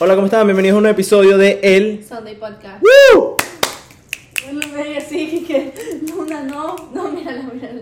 Hola, 0.00 0.14
¿cómo 0.14 0.26
están? 0.26 0.46
Bienvenidos 0.46 0.74
a 0.74 0.78
un 0.78 0.82
nuevo 0.84 0.94
episodio 0.94 1.36
de 1.36 1.58
El... 1.62 2.04
Sunday 2.04 2.36
Podcast. 2.36 2.82
¡Woo! 3.14 3.36
Que 5.46 5.72
Luna 6.08 6.42
no, 6.44 6.76
no, 6.94 7.08
mírala, 7.10 7.42
mírala. 7.52 7.80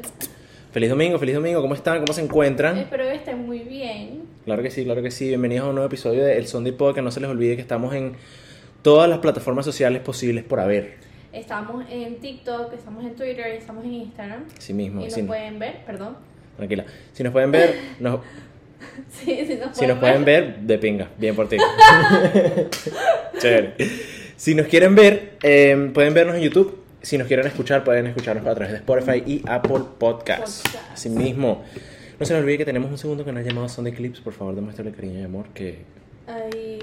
Feliz 0.73 0.91
domingo, 0.91 1.19
feliz 1.19 1.35
domingo, 1.35 1.61
¿cómo 1.61 1.75
están? 1.75 2.01
¿Cómo 2.01 2.13
se 2.13 2.23
encuentran? 2.23 2.79
Espero 2.79 3.05
que 3.05 3.15
estén 3.15 3.45
muy 3.45 3.61
bien. 3.61 4.23
Claro 4.45 4.63
que 4.63 4.71
sí, 4.71 4.85
claro 4.85 5.03
que 5.03 5.11
sí. 5.11 5.29
Bienvenidos 5.29 5.67
a 5.67 5.69
un 5.69 5.75
nuevo 5.75 5.87
episodio 5.89 6.25
de 6.25 6.39
El 6.39 6.47
Sunday 6.47 6.73
Podcast. 6.73 7.05
No 7.05 7.11
se 7.11 7.21
les 7.21 7.29
olvide 7.29 7.55
que 7.57 7.63
estamos 7.63 7.95
en 7.95 8.15
todas 8.83 9.09
las 9.09 9.19
plataformas 9.19 9.65
sociales 9.65 10.01
posibles 10.03 10.45
por 10.45 10.61
haber. 10.61 10.95
Estamos 11.33 11.85
en 11.91 12.17
TikTok, 12.17 12.73
estamos 12.73 13.05
en 13.05 13.15
Twitter, 13.15 13.47
estamos 13.49 13.85
en 13.85 13.93
Instagram. 13.93 14.45
Sí 14.59 14.73
mismo. 14.73 15.01
Y 15.03 15.05
nos 15.05 15.13
sí. 15.13 15.23
pueden 15.23 15.59
ver, 15.59 15.85
perdón. 15.85 16.17
Tranquila. 16.57 16.87
Si 17.13 17.23
nos 17.23 17.33
pueden 17.33 17.51
ver, 17.53 17.75
nos- 18.01 18.21
Sí, 19.11 19.59
nos 19.61 19.77
si 19.77 19.87
nos 19.87 19.99
pueden 19.99 20.25
ver, 20.25 20.59
de 20.59 20.79
pinga. 20.79 21.09
Bien 21.19 21.35
por 21.35 21.49
ti. 21.49 21.57
Chévere. 23.39 23.75
Si 24.37 24.55
nos 24.55 24.67
quieren 24.67 24.95
ver, 24.95 25.35
eh, 25.43 25.91
pueden 25.93 26.15
vernos 26.15 26.37
en 26.37 26.43
YouTube. 26.43 26.79
Si 27.03 27.17
nos 27.19 27.27
quieren 27.27 27.47
escuchar, 27.47 27.85
pueden 27.85 28.07
escucharnos 28.07 28.47
a 28.47 28.55
través 28.55 28.73
de 28.73 28.79
Spotify 28.79 29.23
y 29.27 29.43
Apple 29.47 29.85
Podcasts. 29.99 30.63
Podcast. 30.63 30.93
Así 30.93 31.09
mismo. 31.09 31.65
No 32.19 32.27
se 32.27 32.35
les 32.35 32.43
olvide 32.43 32.59
que 32.59 32.65
tenemos 32.65 32.91
un 32.91 32.99
segundo 32.99 33.25
canal 33.25 33.45
llamado 33.45 33.69
Sunday 33.69 33.93
Clips. 33.93 34.21
Por 34.21 34.33
favor, 34.33 34.55
demuéstrale 34.55 34.93
cariño 34.93 35.21
y 35.21 35.25
amor 35.25 35.47
que 35.55 35.79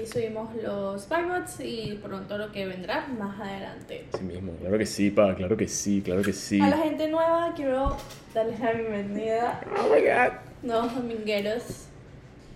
Ahí 0.04 0.10
subimos 0.10 0.54
los 0.62 1.08
Bybots 1.08 1.60
y 1.60 1.98
pronto 2.02 2.36
lo 2.36 2.52
que 2.52 2.66
vendrá 2.66 3.06
más 3.18 3.40
adelante. 3.40 4.04
Así 4.12 4.22
mismo, 4.22 4.52
claro 4.60 4.76
que 4.76 4.84
sí, 4.84 5.10
pa, 5.10 5.34
claro 5.34 5.56
que 5.56 5.66
sí, 5.66 6.02
claro 6.04 6.20
que 6.20 6.34
sí. 6.34 6.60
A 6.60 6.68
la 6.68 6.76
gente 6.76 7.08
nueva 7.08 7.54
quiero 7.56 7.96
darles 8.34 8.60
la 8.60 8.72
bienvenida. 8.72 9.62
Oh 9.78 9.94
my 9.94 10.02
god. 10.02 10.32
Nuevos 10.62 10.94
domingueros. 10.94 11.86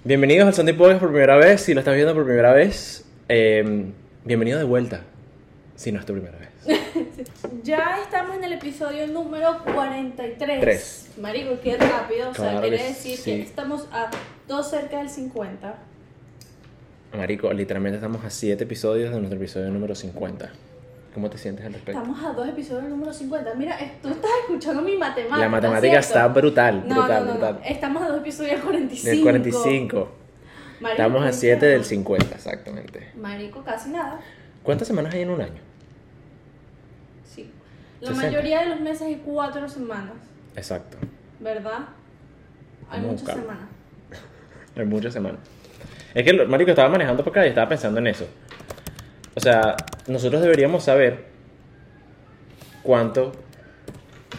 Bienvenidos 0.05 0.47
al 0.49 0.53
Sunday 0.53 0.75
Podcast 0.75 1.01
por 1.01 1.09
primera 1.09 1.39
vez. 1.39 1.63
Si 1.63 1.73
lo 1.73 1.81
estás 1.81 1.95
viendo 1.95 2.13
por 2.13 2.27
primera 2.27 2.53
vez, 2.53 3.07
eh, 3.31 3.93
bienvenido 4.27 4.59
de 4.59 4.65
vuelta. 4.65 5.01
Si 5.75 5.91
no 5.91 6.01
es 6.01 6.05
tu 6.05 6.13
primera 6.13 6.37
vez. 6.37 6.49
Ya 7.63 7.99
estamos 8.03 8.37
en 8.37 8.45
el 8.45 8.53
episodio 8.53 9.07
número 9.07 9.63
43. 9.65 10.61
Tres. 10.61 11.11
Marico, 11.19 11.59
qué 11.63 11.79
rápido. 11.79 12.31
O 12.31 12.35
sea, 12.35 12.51
Claro 12.51 12.61
quiere 12.61 12.83
decir 12.83 13.17
sí. 13.17 13.25
que 13.25 13.43
estamos 13.43 13.87
a 13.91 14.11
dos 14.47 14.69
cerca 14.69 14.99
del 14.99 15.09
50. 15.09 15.88
Marico, 17.17 17.53
literalmente 17.53 17.97
estamos 17.97 18.25
a 18.25 18.31
7 18.31 18.63
episodios 18.65 19.11
de 19.11 19.17
nuestro 19.19 19.39
episodio 19.39 19.71
número 19.71 19.95
50. 19.95 20.51
¿Cómo 21.15 21.31
te 21.31 21.39
sientes 21.39 21.65
al 21.65 21.73
respecto? 21.73 22.01
Estamos 22.01 22.23
a 22.25 22.33
dos 22.33 22.49
episodios 22.49 22.89
número 22.91 23.13
50. 23.13 23.55
Mira, 23.55 23.77
tú 24.03 24.09
estás 24.11 24.31
escuchando 24.43 24.83
mi 24.83 24.97
matemática. 24.97 25.39
La 25.39 25.49
matemática 25.49 26.03
¿cierto? 26.03 26.07
está 26.07 26.29
brutal, 26.29 26.85
No, 26.87 26.95
brutal, 26.97 27.21
no, 27.27 27.27
no, 27.27 27.39
brutal. 27.39 27.61
Estamos 27.65 28.03
a 28.03 28.09
dos 28.09 28.19
episodios 28.19 28.53
del 28.53 28.61
45. 28.63 29.11
Del 29.11 29.23
45. 29.23 30.09
Marico, 30.81 30.91
Estamos 31.03 31.23
a 31.23 31.27
¿qué 31.27 31.33
7 31.33 31.61
tema? 31.61 31.73
del 31.73 31.85
50, 31.85 32.35
exactamente. 32.35 33.09
Marico, 33.17 33.65
casi 33.65 33.91
nada. 33.91 34.21
¿Cuántas 34.63 34.87
semanas 34.87 35.13
hay 35.15 35.23
en 35.23 35.31
un 35.31 35.41
año? 35.41 35.61
Sí. 37.25 37.51
La 38.01 38.09
60. 38.09 38.27
mayoría 38.31 38.61
de 38.61 38.67
los 38.69 38.81
meses 38.81 39.03
hay 39.03 39.23
cuatro 39.25 39.69
semanas, 39.69 40.13
Exacto. 40.55 40.99
¿verdad? 41.41 41.87
Hay 42.91 43.01
muchas 43.01 43.29
semanas. 43.29 43.65
Hay 44.77 44.85
muchas 44.87 45.13
semanas. 45.13 45.41
Es 46.15 46.25
que, 46.25 46.33
Marico, 46.47 46.71
estaba 46.71 46.89
manejando 46.89 47.23
por 47.23 47.33
acá 47.33 47.47
y 47.47 47.51
estaba 47.51 47.69
pensando 47.69 48.01
en 48.01 48.09
eso. 48.09 48.27
O 49.35 49.41
sea, 49.41 49.77
nosotros 50.07 50.43
deberíamos 50.43 50.83
saber 50.83 51.27
cuánto, 52.83 53.33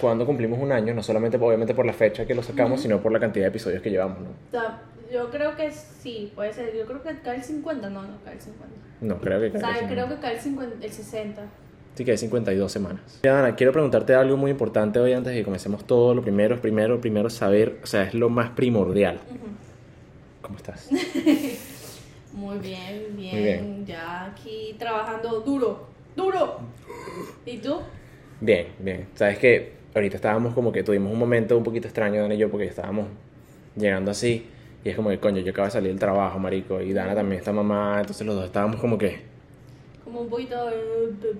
cuándo 0.01 0.25
cumplimos 0.25 0.59
un 0.59 0.71
año, 0.71 0.93
no 0.93 1.03
solamente 1.03 1.37
obviamente 1.37 1.73
por 1.73 1.85
la 1.85 1.93
fecha 1.93 2.25
que 2.25 2.35
lo 2.35 2.43
sacamos, 2.43 2.81
sino 2.81 3.01
por 3.01 3.11
la 3.11 3.19
cantidad 3.19 3.45
de 3.45 3.49
episodios 3.49 3.81
que 3.81 3.89
llevamos, 3.89 4.19
¿no? 4.19 4.29
O 4.29 4.51
sea, 4.51 4.81
yo 5.11 5.29
creo 5.29 5.55
que 5.55 5.71
sí, 5.71 6.31
puede 6.35 6.53
ser. 6.53 6.75
Yo 6.75 6.85
creo 6.85 7.01
que 7.01 7.17
cae 7.19 7.37
el 7.37 7.43
50. 7.43 7.89
No, 7.89 8.01
no 8.01 8.17
cae 8.23 8.33
el 8.33 8.41
50. 8.41 8.75
No, 9.01 9.17
creo 9.19 9.39
que 9.39 9.57
O 9.57 9.59
sea, 9.59 9.69
creo 9.69 9.87
que 9.87 9.93
creo 9.93 10.09
que 10.09 10.15
cae 10.15 10.33
el, 10.35 10.39
50, 10.39 10.85
el 10.85 10.91
60. 10.91 11.41
Sí 11.95 12.05
que 12.05 12.11
hay 12.11 12.17
52 12.17 12.71
semanas. 12.71 13.19
Ana, 13.23 13.55
quiero 13.55 13.71
preguntarte 13.71 14.13
algo 14.13 14.37
muy 14.37 14.51
importante 14.51 14.99
hoy 14.99 15.13
antes 15.13 15.33
de 15.33 15.39
que 15.39 15.43
comencemos 15.43 15.85
todo. 15.85 16.13
Lo 16.13 16.21
primero, 16.21 16.61
primero, 16.61 17.01
primero 17.01 17.29
saber, 17.29 17.79
o 17.83 17.87
sea, 17.87 18.03
es 18.03 18.13
lo 18.13 18.29
más 18.29 18.51
primordial. 18.51 19.19
Ujú. 19.29 19.58
¿Cómo 20.49 20.57
estás? 20.57 20.89
Muy 22.33 22.57
bien, 22.57 23.15
bien, 23.15 23.35
Muy 23.35 23.43
bien. 23.43 23.85
Ya 23.85 24.25
aquí 24.25 24.75
trabajando 24.79 25.41
duro, 25.41 25.85
duro. 26.15 26.57
¿Y 27.45 27.59
tú? 27.59 27.77
Bien, 28.41 28.69
bien. 28.79 29.07
Sabes 29.13 29.37
que 29.37 29.73
ahorita 29.93 30.15
estábamos 30.15 30.55
como 30.55 30.71
que 30.71 30.81
tuvimos 30.81 31.13
un 31.13 31.19
momento 31.19 31.55
un 31.55 31.63
poquito 31.63 31.87
extraño, 31.87 32.19
Dana 32.19 32.33
y 32.33 32.39
yo, 32.39 32.49
porque 32.49 32.65
estábamos 32.65 33.05
llegando 33.75 34.09
así. 34.09 34.47
Y 34.83 34.89
es 34.89 34.95
como 34.95 35.09
que, 35.09 35.19
coño, 35.19 35.39
yo 35.41 35.51
acabo 35.51 35.67
de 35.67 35.71
salir 35.71 35.89
del 35.89 35.99
trabajo, 35.99 36.39
marico. 36.39 36.81
Y 36.81 36.93
Dana 36.93 37.13
también 37.13 37.37
está 37.37 37.53
mamá. 37.53 37.97
Entonces 37.99 38.25
los 38.25 38.35
dos 38.35 38.45
estábamos 38.45 38.81
como 38.81 38.97
que. 38.97 39.19
Como 40.03 40.21
un 40.21 40.29
poquito. 40.29 40.55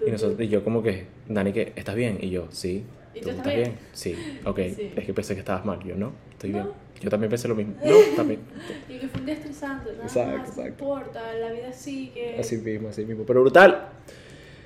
Y, 0.05 0.11
nosotros, 0.11 0.39
y 0.39 0.49
yo 0.49 0.63
como 0.63 0.83
que, 0.83 1.07
Dani, 1.27 1.51
que 1.51 1.73
¿estás 1.75 1.95
bien? 1.95 2.19
Y 2.21 2.29
yo, 2.29 2.45
sí. 2.51 2.85
¿Y 3.15 3.21
tú 3.21 3.31
estás 3.31 3.55
bien? 3.55 3.75
Sí. 3.91 4.39
Ok. 4.45 4.59
Sí. 4.75 4.93
Es 4.95 5.03
que 5.03 5.13
pensé 5.15 5.33
que 5.33 5.39
estabas 5.39 5.65
mal. 5.65 5.79
Yo, 5.83 5.95
no, 5.95 6.11
estoy 6.39 6.51
bien. 6.53 6.67
Yo 7.01 7.09
también 7.09 7.29
pensé 7.29 7.47
lo 7.47 7.55
mismo. 7.55 7.75
No, 7.83 8.23
bien. 8.23 8.39
Y 8.87 8.97
que 8.97 9.07
fue 9.07 9.19
un 9.19 9.25
día 9.25 9.35
estresante, 9.35 9.91
nada 9.91 10.03
Exacto, 10.03 10.31
más, 10.31 10.37
no 10.39 10.47
exacto. 10.63 10.69
importa, 10.69 11.33
la 11.33 11.51
vida 11.51 11.73
sigue. 11.73 12.37
Así 12.39 12.57
mismo, 12.57 12.89
así 12.89 13.05
mismo. 13.05 13.23
Pero 13.25 13.41
brutal. 13.41 13.89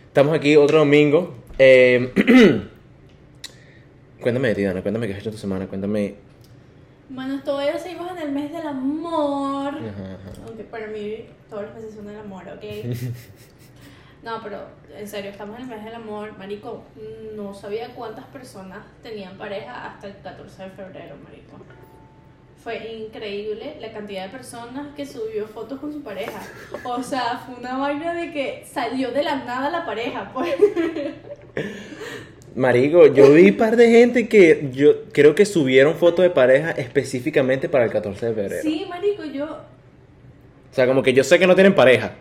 Estamos 0.08 0.36
aquí 0.36 0.56
otro 0.56 0.80
domingo. 0.80 1.36
Eh, 1.58 2.12
cuéntame 4.22 4.50
de 4.50 4.56
ti, 4.56 4.64
Dana. 4.64 4.82
Cuéntame 4.82 5.08
qué 5.08 5.14
has 5.14 5.20
hecho 5.20 5.32
tu 5.32 5.38
semana. 5.38 5.68
Cuéntame. 5.68 6.16
Bueno, 7.10 7.42
todavía 7.44 7.78
seguimos 7.78 8.12
en 8.12 8.18
el 8.20 8.32
mes 8.32 8.52
del 8.52 8.66
amor. 8.66 9.74
Ajá, 9.76 10.14
ajá. 10.14 10.42
Aunque 10.48 10.64
para 10.64 10.88
mí 10.88 11.26
todos 11.50 11.64
los 11.64 11.76
meses 11.76 11.94
son 11.96 12.08
del 12.08 12.18
amor, 12.18 12.44
¿ok? 12.48 12.64
no, 14.24 14.42
pero 14.42 14.60
en 14.98 15.08
serio, 15.08 15.32
estamos 15.32 15.58
en 15.58 15.64
el 15.64 15.70
mes 15.70 15.84
del 15.84 15.96
amor. 15.96 16.38
Marico, 16.38 16.84
no 17.36 17.54
sabía 17.54 17.90
cuántas 17.94 18.26
personas 18.26 18.80
tenían 19.02 19.38
pareja 19.38 19.86
hasta 19.86 20.08
el 20.08 20.16
14 20.24 20.64
de 20.64 20.70
febrero, 20.70 21.16
Marico. 21.24 21.58
Fue 22.64 22.94
increíble 22.94 23.76
la 23.82 23.92
cantidad 23.92 24.24
de 24.26 24.30
personas 24.30 24.96
que 24.96 25.06
subió 25.06 25.46
fotos 25.48 25.78
con 25.82 25.92
su 25.92 26.02
pareja. 26.02 26.40
O 26.86 27.04
sea, 27.04 27.44
fue 27.46 27.56
una 27.56 27.78
vaina 27.78 28.14
de 28.14 28.32
que 28.32 28.66
salió 28.66 29.12
de 29.12 29.24
la 29.24 29.44
nada 29.44 29.70
la 29.70 29.86
pareja, 29.86 30.32
pues. 30.34 30.56
Marico, 32.56 33.08
yo 33.08 33.34
vi 33.34 33.50
un 33.50 33.58
par 33.58 33.76
de 33.76 33.90
gente 33.90 34.30
que 34.30 34.70
yo 34.72 35.06
creo 35.12 35.36
que 35.36 35.46
subieron 35.46 35.96
fotos 35.96 36.24
de 36.24 36.30
pareja 36.30 36.72
específicamente 36.72 37.68
para 37.68 37.84
el 37.84 37.92
14 37.92 38.28
de 38.28 38.34
febrero. 38.34 38.62
Sí, 38.62 38.86
Marico, 38.88 39.26
yo. 39.26 39.46
O 39.46 40.76
sea, 40.76 40.88
como 40.88 41.04
que 41.04 41.12
yo 41.12 41.26
sé 41.26 41.38
que 41.40 41.48
no 41.48 41.56
tienen 41.56 41.76
pareja. 41.76 42.14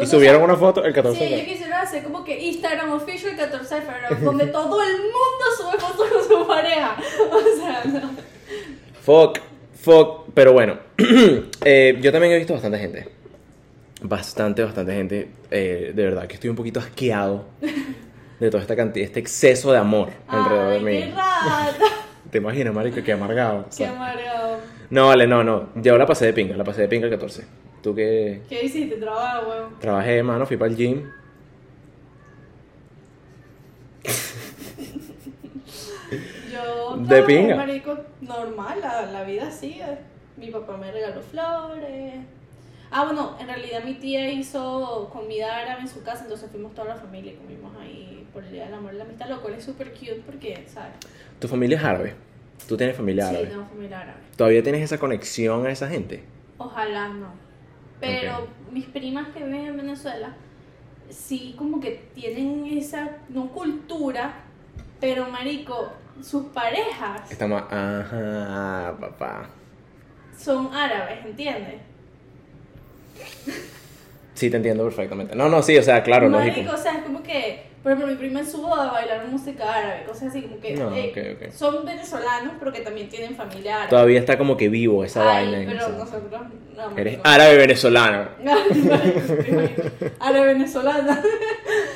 O 0.00 0.02
y 0.02 0.06
sea, 0.06 0.18
subieron 0.18 0.42
una 0.42 0.56
foto 0.56 0.84
el 0.84 0.92
14 0.92 1.18
Sí, 1.18 1.30
yo 1.38 1.44
quisiera 1.44 1.82
hacer 1.82 2.02
como 2.02 2.24
que 2.24 2.38
Instagram 2.40 2.90
official 2.92 3.36
14 3.36 3.74
de 3.74 3.80
febrero, 3.82 4.16
donde 4.22 4.46
todo 4.46 4.82
el 4.82 4.92
mundo 4.96 5.44
sube 5.56 5.78
fotos 5.78 6.08
con 6.10 6.24
su 6.40 6.46
pareja. 6.46 6.96
O 7.30 7.56
sea, 7.56 7.84
no. 7.84 8.10
Fuck, 9.02 9.38
fuck. 9.80 10.26
Pero 10.34 10.52
bueno, 10.52 10.78
eh, 11.64 11.98
yo 12.00 12.12
también 12.12 12.32
he 12.32 12.38
visto 12.38 12.52
bastante 12.54 12.78
gente. 12.78 13.08
Bastante, 14.02 14.62
bastante 14.64 14.92
gente. 14.94 15.30
Eh, 15.50 15.92
de 15.94 16.02
verdad 16.04 16.26
que 16.26 16.34
estoy 16.34 16.48
un 16.50 16.56
poquito 16.56 16.80
asqueado 16.80 17.44
de 18.40 18.50
toda 18.50 18.62
esta 18.62 18.74
cantidad, 18.76 19.04
este 19.04 19.20
exceso 19.20 19.72
de 19.72 19.78
amor 19.78 20.08
alrededor 20.26 20.72
Ay, 20.72 20.84
de 20.84 21.00
qué 21.00 21.06
mí. 21.06 21.12
rata. 21.12 21.74
¿Te 22.30 22.38
imaginas, 22.38 22.72
marico? 22.72 23.02
Qué 23.04 23.12
amargado. 23.12 23.58
o 23.60 23.64
Qué 23.66 23.72
sea. 23.72 23.90
amargado. 23.90 24.39
No, 24.90 25.06
vale, 25.08 25.26
no, 25.26 25.44
no. 25.44 25.68
Yo 25.76 25.96
la 25.96 26.06
pasé 26.06 26.26
de 26.26 26.32
pinga, 26.32 26.56
la 26.56 26.64
pasé 26.64 26.82
de 26.82 26.88
pinga 26.88 27.06
el 27.06 27.12
14. 27.12 27.46
¿Tú 27.82 27.94
qué? 27.94 28.42
¿Qué 28.48 28.64
hiciste? 28.64 28.96
Trabajo, 28.96 29.48
weón. 29.50 29.78
Trabajé, 29.78 30.22
mano, 30.22 30.44
fui 30.46 30.56
para 30.56 30.70
el 30.70 30.76
gym. 30.76 31.04
Yo 36.52 36.96
De 36.98 37.22
pinga. 37.22 37.56
marico, 37.56 37.96
normal, 38.20 38.80
la, 38.80 39.06
la 39.06 39.24
vida 39.24 39.50
sigue. 39.50 39.84
Mi 40.36 40.50
papá 40.50 40.76
me 40.76 40.90
regaló 40.90 41.20
flores. 41.22 42.14
Ah, 42.90 43.04
bueno, 43.04 43.36
en 43.38 43.46
realidad 43.46 43.84
mi 43.84 43.94
tía 43.94 44.30
hizo 44.32 45.08
comida 45.12 45.58
árabe 45.60 45.82
en 45.82 45.88
su 45.88 46.02
casa, 46.02 46.24
entonces 46.24 46.50
fuimos 46.50 46.74
toda 46.74 46.88
la 46.88 46.96
familia 46.96 47.32
y 47.32 47.36
comimos 47.36 47.72
ahí 47.80 48.26
por 48.32 48.42
el 48.42 48.50
Día 48.50 48.64
del 48.64 48.74
Amor 48.74 48.94
y 48.94 48.96
la 48.96 49.04
Amistad, 49.04 49.28
lo 49.28 49.40
cual 49.40 49.54
es 49.54 49.64
súper 49.64 49.92
cute 49.92 50.22
porque, 50.26 50.64
¿sabes? 50.66 50.94
Tu 51.38 51.46
familia 51.46 51.78
es 51.78 51.84
árabe. 51.84 52.14
Tú 52.68 52.76
tienes 52.76 52.96
familia 52.96 53.24
Sí, 53.26 53.34
árabe. 53.34 53.46
tengo 53.50 53.66
familia 53.66 54.00
árabe. 54.00 54.20
¿Todavía 54.36 54.62
tienes 54.62 54.82
esa 54.82 54.98
conexión 54.98 55.66
a 55.66 55.70
esa 55.70 55.88
gente? 55.88 56.24
Ojalá 56.58 57.08
no. 57.08 57.28
Pero 58.00 58.44
Ok. 58.44 58.72
mis 58.72 58.86
primas 58.86 59.28
que 59.28 59.44
viven 59.44 59.66
en 59.66 59.76
Venezuela, 59.76 60.34
sí 61.10 61.54
como 61.58 61.80
que 61.80 62.08
tienen 62.14 62.66
esa, 62.78 63.18
no 63.28 63.48
cultura, 63.48 64.34
pero 65.00 65.28
marico, 65.28 65.92
sus 66.22 66.44
parejas 66.46 67.30
Estamos. 67.30 67.62
Ajá, 67.70 68.96
papá. 69.00 69.48
son 70.38 70.72
árabes, 70.74 71.24
¿entiendes? 71.26 71.80
Sí, 74.40 74.48
te 74.48 74.56
entiendo 74.56 74.84
perfectamente. 74.84 75.36
No, 75.36 75.50
no, 75.50 75.62
sí, 75.62 75.76
o 75.76 75.82
sea, 75.82 76.02
claro, 76.02 76.30
marico, 76.30 76.56
lógico. 76.56 76.74
o 76.74 76.78
sea, 76.78 76.92
es 76.94 77.02
como 77.02 77.22
que 77.22 77.70
por 77.82 77.92
ejemplo, 77.92 78.10
mi 78.10 78.18
prima 78.18 78.40
en 78.40 78.46
su 78.46 78.62
boda 78.62 78.90
bailaron 78.90 79.30
música 79.30 79.74
árabe, 79.74 80.04
cosas 80.06 80.28
así 80.28 80.42
como 80.42 80.58
que 80.60 80.76
No, 80.76 80.94
eh, 80.94 81.50
son 81.50 81.84
venezolanos, 81.84 82.54
pero 82.58 82.72
que 82.72 82.80
también 82.80 83.10
tienen 83.10 83.34
familia 83.34 83.74
árabe. 83.74 83.90
Todavía 83.90 84.18
está 84.20 84.38
como 84.38 84.56
que 84.56 84.70
vivo 84.70 85.04
esa 85.04 85.36
Ay, 85.36 85.50
vaina. 85.50 85.72
pero 85.72 85.88
nosotros 85.98 86.42
no. 86.74 86.98
Eres 86.98 87.16
no. 87.18 87.22
árabe 87.24 87.56
venezolano. 87.58 88.28
árabe 90.20 90.46
venezolana. 90.46 91.22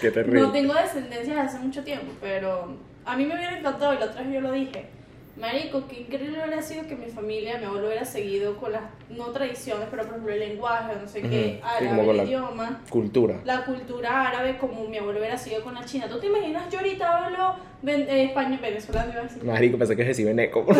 Qué 0.02 0.10
terrible. 0.10 0.40
No 0.40 0.52
tengo 0.52 0.74
descendencia 0.74 1.34
desde 1.34 1.40
hace 1.48 1.58
mucho 1.58 1.82
tiempo, 1.82 2.12
pero 2.20 2.76
a 3.06 3.16
mí 3.16 3.24
me 3.24 3.34
hubiera 3.34 3.58
encantado, 3.58 3.94
y 3.94 3.98
la 3.98 4.06
otra 4.06 4.22
vez 4.22 4.32
yo 4.34 4.40
lo 4.40 4.52
dije. 4.52 4.86
Marico, 5.36 5.88
qué 5.88 6.00
increíble 6.02 6.38
hubiera 6.44 6.62
sido 6.62 6.86
que 6.86 6.94
mi 6.94 7.06
familia, 7.06 7.58
mi 7.58 7.64
abuelo 7.64 7.88
hubiera 7.88 8.04
seguido 8.04 8.56
con 8.56 8.70
las, 8.70 8.82
no 9.10 9.26
tradiciones, 9.32 9.88
pero 9.90 10.02
por 10.04 10.10
ejemplo 10.12 10.32
el 10.32 10.38
lenguaje, 10.38 10.92
no 11.02 11.08
sé 11.08 11.22
qué, 11.22 11.60
árabe, 11.64 12.08
el 12.10 12.16
la- 12.16 12.22
idioma, 12.24 12.80
Cultura. 12.88 13.40
la 13.44 13.64
cultura 13.64 14.28
árabe, 14.28 14.56
como 14.58 14.84
mi 14.88 14.96
abuelo 14.96 15.18
hubiera 15.18 15.36
seguido 15.36 15.64
con 15.64 15.74
la 15.74 15.84
china. 15.84 16.06
¿Tú 16.08 16.20
te 16.20 16.26
imaginas? 16.28 16.70
Yo 16.70 16.78
ahorita 16.78 17.24
hablo 17.26 17.56
ven- 17.82 18.06
eh, 18.08 18.26
español, 18.26 18.60
venezolano, 18.62 19.10
iba 19.10 19.20
a 19.22 19.24
decir. 19.24 19.42
Marico, 19.44 19.76
pensé 19.76 19.96
que 19.96 20.04
recibe 20.04 20.44
eco. 20.44 20.64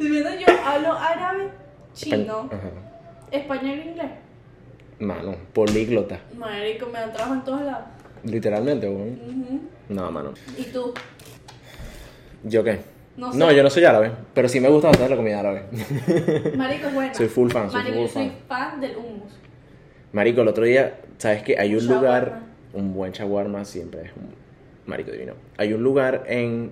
Yo 0.00 0.46
hablo 0.64 0.92
árabe, 0.92 1.50
chino, 1.94 2.48
Ajá. 2.52 2.70
español 3.30 3.78
e 3.80 3.84
inglés. 3.90 4.10
Mano, 4.98 5.36
políglota. 5.52 6.20
Marico, 6.36 6.86
me 6.86 7.00
dan 7.00 7.12
trabajo 7.12 7.34
en 7.34 7.44
todos 7.44 7.60
lados. 7.62 7.84
Literalmente, 8.24 8.88
weón. 8.88 9.10
Ujú. 9.10 9.60
No, 9.90 10.10
mano. 10.10 10.32
¿Y 10.56 10.64
tú? 10.64 10.92
¿Yo 12.48 12.62
qué? 12.64 12.78
No 13.16 13.50
yo 13.50 13.62
no 13.62 13.70
soy 13.70 13.84
árabe, 13.84 14.10
pero 14.34 14.46
sí 14.48 14.60
me 14.60 14.68
gusta 14.68 14.88
bastante 14.88 15.10
la 15.10 15.16
comida 15.16 15.40
árabe. 15.40 15.62
Marico 16.56 16.88
es 16.88 16.94
buena. 16.94 17.14
Soy 17.14 17.28
full 17.28 17.50
fan, 17.50 17.70
soy 17.70 17.80
Marico, 17.80 17.96
full 17.96 18.06
yo 18.06 18.12
soy 18.12 18.28
fan. 18.28 18.70
fan 18.70 18.80
del 18.80 18.96
hummus. 18.96 19.32
Marico, 20.12 20.42
el 20.42 20.48
otro 20.48 20.64
día, 20.64 20.98
¿sabes 21.18 21.42
qué? 21.42 21.58
Hay 21.58 21.74
un 21.74 21.80
Shawarma. 21.80 22.00
lugar, 22.00 22.40
un 22.74 22.94
buen 22.94 23.12
shawarma 23.12 23.64
siempre 23.64 24.02
es 24.02 24.10
un 24.16 24.28
marico 24.86 25.10
divino. 25.10 25.32
Hay 25.56 25.72
un 25.72 25.82
lugar 25.82 26.24
en, 26.28 26.70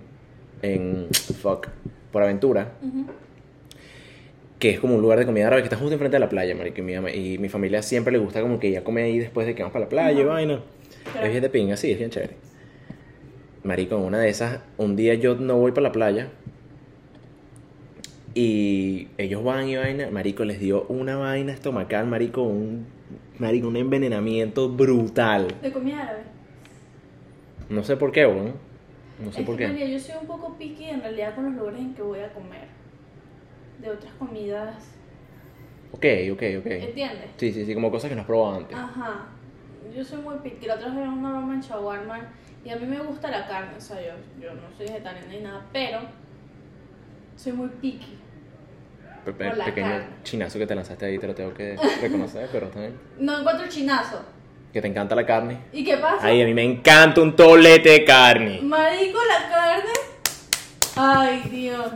en, 0.63 1.09
fuck, 1.41 1.69
por 2.13 2.23
Aventura, 2.23 2.73
que 4.59 4.71
es 4.71 4.81
como 4.81 4.95
un 4.95 5.03
lugar 5.03 5.19
de 5.19 5.27
comida 5.27 5.47
árabe 5.47 5.63
que 5.63 5.67
está 5.67 5.77
justo 5.77 5.95
enfrente 5.95 6.17
de 6.17 6.21
la 6.21 6.29
playa, 6.29 6.55
marico. 6.55 6.79
Y 6.81 6.83
mi, 6.83 6.93
y 6.95 7.39
mi 7.39 7.49
familia 7.49 7.83
siempre 7.83 8.13
le 8.13 8.19
gusta 8.19 8.41
como 8.43 8.61
que 8.61 8.71
ya 8.71 8.85
come 8.85 9.03
ahí 9.03 9.19
después 9.19 9.47
de 9.47 9.55
que 9.55 9.63
vamos 9.63 9.73
para 9.73 9.87
la 9.87 9.89
playa 9.89 10.21
y 10.21 10.25
vaina. 10.25 10.61
Es 11.23 11.31
bien 11.31 11.43
de 11.43 11.49
pinga, 11.51 11.77
sí, 11.77 11.91
es 11.91 11.99
bien 11.99 12.11
chévere. 12.11 12.35
Marico, 13.65 13.97
en 13.97 14.03
una 14.03 14.19
de 14.19 14.29
esas, 14.29 14.61
un 14.77 14.95
día 14.95 15.15
yo 15.15 15.37
no 15.37 15.57
voy 15.57 15.73
para 15.73 15.85
la 15.85 15.93
playa 15.93 16.29
y 18.35 19.09
ellos 19.17 19.43
van 19.43 19.67
y 19.69 19.77
vaina, 19.77 20.11
marico, 20.11 20.45
les 20.45 20.61
dio 20.61 20.85
una 20.89 21.17
vaina 21.17 21.53
estomacal, 21.53 22.07
marico, 22.07 22.43
un, 22.43 22.87
marico, 23.39 23.69
un 23.69 23.77
envenenamiento 23.77 24.69
brutal. 24.69 25.49
De 25.63 25.73
comida 25.73 26.03
árabe. 26.03 26.25
No 27.71 27.83
sé 27.85 27.97
por 27.97 28.13
qué, 28.13 28.27
weón. 28.27 28.53
No 29.19 29.33
sé 29.33 29.41
es 29.41 29.47
por 29.47 29.57
que, 29.57 29.65
qué. 29.65 29.73
María, 29.73 29.87
yo 29.87 29.99
soy 29.99 30.17
un 30.21 30.27
poco 30.27 30.59
picky 30.59 30.85
en 30.85 31.01
realidad 31.01 31.35
con 31.35 31.45
los 31.47 31.55
lugares 31.55 31.81
en 31.81 31.95
que 31.95 32.03
voy 32.03 32.19
a 32.19 32.31
comer. 32.35 32.67
De 33.81 33.89
otras 33.89 34.13
comidas. 34.15 34.77
Ok, 35.93 36.05
ok, 36.33 36.43
ok. 36.59 36.67
¿Entiendes? 36.67 37.31
Sí, 37.39 37.51
sí, 37.51 37.65
sí, 37.65 37.73
como 37.73 37.91
cosas 37.91 38.11
que 38.11 38.15
no 38.15 38.21
has 38.21 38.27
probado 38.27 38.57
antes. 38.57 38.77
Ajá. 38.77 39.29
Yo 39.97 40.05
soy 40.05 40.21
muy 40.21 40.37
picky. 40.43 40.67
La 40.67 40.75
otra 40.75 40.89
vez 40.89 40.97
vi 40.97 41.03
una 41.03 41.31
broma 41.31 41.55
en 41.55 41.61
shawarma 41.61 42.31
y 42.65 42.71
a 42.71 42.77
mí 42.77 42.87
me 42.87 42.99
gusta 43.01 43.29
la 43.31 43.47
carne. 43.47 43.77
O 43.77 43.81
sea, 43.81 44.01
yo, 44.01 44.13
yo 44.41 44.55
no 44.55 44.63
soy 44.77 44.87
vegetariana 44.87 45.27
ni 45.29 45.41
nada, 45.41 45.65
pero 45.73 46.01
soy 47.37 47.53
muy 47.53 47.69
picky. 47.69 48.19
Pe- 49.25 49.33
pe- 49.33 49.51
pequeño 49.51 49.89
carne. 49.89 50.07
chinazo 50.23 50.59
que 50.59 50.67
te 50.67 50.75
lanzaste 50.75 51.07
ahí, 51.07 51.19
te 51.19 51.27
lo 51.27 51.35
tengo 51.35 51.55
que 51.55 51.77
reconocer, 52.03 52.49
pero 52.53 52.69
también. 52.69 52.99
No 53.19 53.39
encuentro 53.41 53.67
chinazo. 53.69 54.23
Que 54.73 54.83
te 54.83 54.89
encanta 54.89 55.15
la 55.15 55.25
carne. 55.25 55.59
¿Y 55.73 55.85
qué 55.85 55.97
pasa? 55.99 56.27
Ay, 56.27 56.43
a 56.43 56.45
mí 56.45 56.53
me 56.53 56.65
encanta 56.65 57.21
un 57.21 57.37
tolete 57.37 57.91
de 57.91 58.05
carne. 58.05 58.61
Marico, 58.63 59.19
la 59.25 59.49
carne. 59.49 59.91
Ay, 60.97 61.43
Dios. 61.51 61.93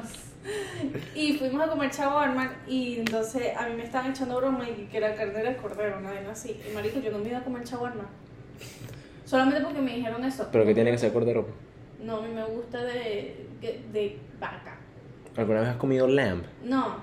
Y 1.15 1.35
fuimos 1.37 1.61
a 1.67 1.69
comer 1.69 1.91
shawarma 1.91 2.53
y 2.67 3.01
entonces 3.01 3.55
a 3.57 3.67
mí 3.67 3.75
me 3.77 3.83
estaban 3.85 4.13
echando 4.13 4.37
broma 4.37 4.67
y 4.69 4.89
que 4.91 5.01
la 5.01 5.15
carne 5.15 5.41
era 5.41 5.57
cordero, 5.57 5.99
una 5.99 6.13
vaina 6.13 6.31
así. 6.31 6.59
Y 6.71 6.73
marico, 6.75 7.01
yo 7.01 7.11
no 7.11 7.19
me 7.19 7.29
iba 7.31 7.39
a 7.39 7.45
comer 7.45 7.65
shawarma. 7.65 8.09
Solamente 9.29 9.61
porque 9.61 9.83
me 9.83 9.95
dijeron 9.95 10.25
eso. 10.25 10.49
Pero 10.51 10.65
que 10.65 10.73
tiene 10.75 10.91
que 10.91 10.97
ser 10.97 11.13
cordero. 11.13 11.47
No, 12.03 12.17
a 12.17 12.23
mí 12.23 12.29
me 12.35 12.45
gusta 12.45 12.83
de, 12.83 13.47
de, 13.61 13.83
de 13.93 14.19
vaca. 14.41 14.79
¿Alguna 15.37 15.61
vez 15.61 15.69
has 15.69 15.77
comido 15.77 16.09
lamb? 16.09 16.45
No. 16.65 16.97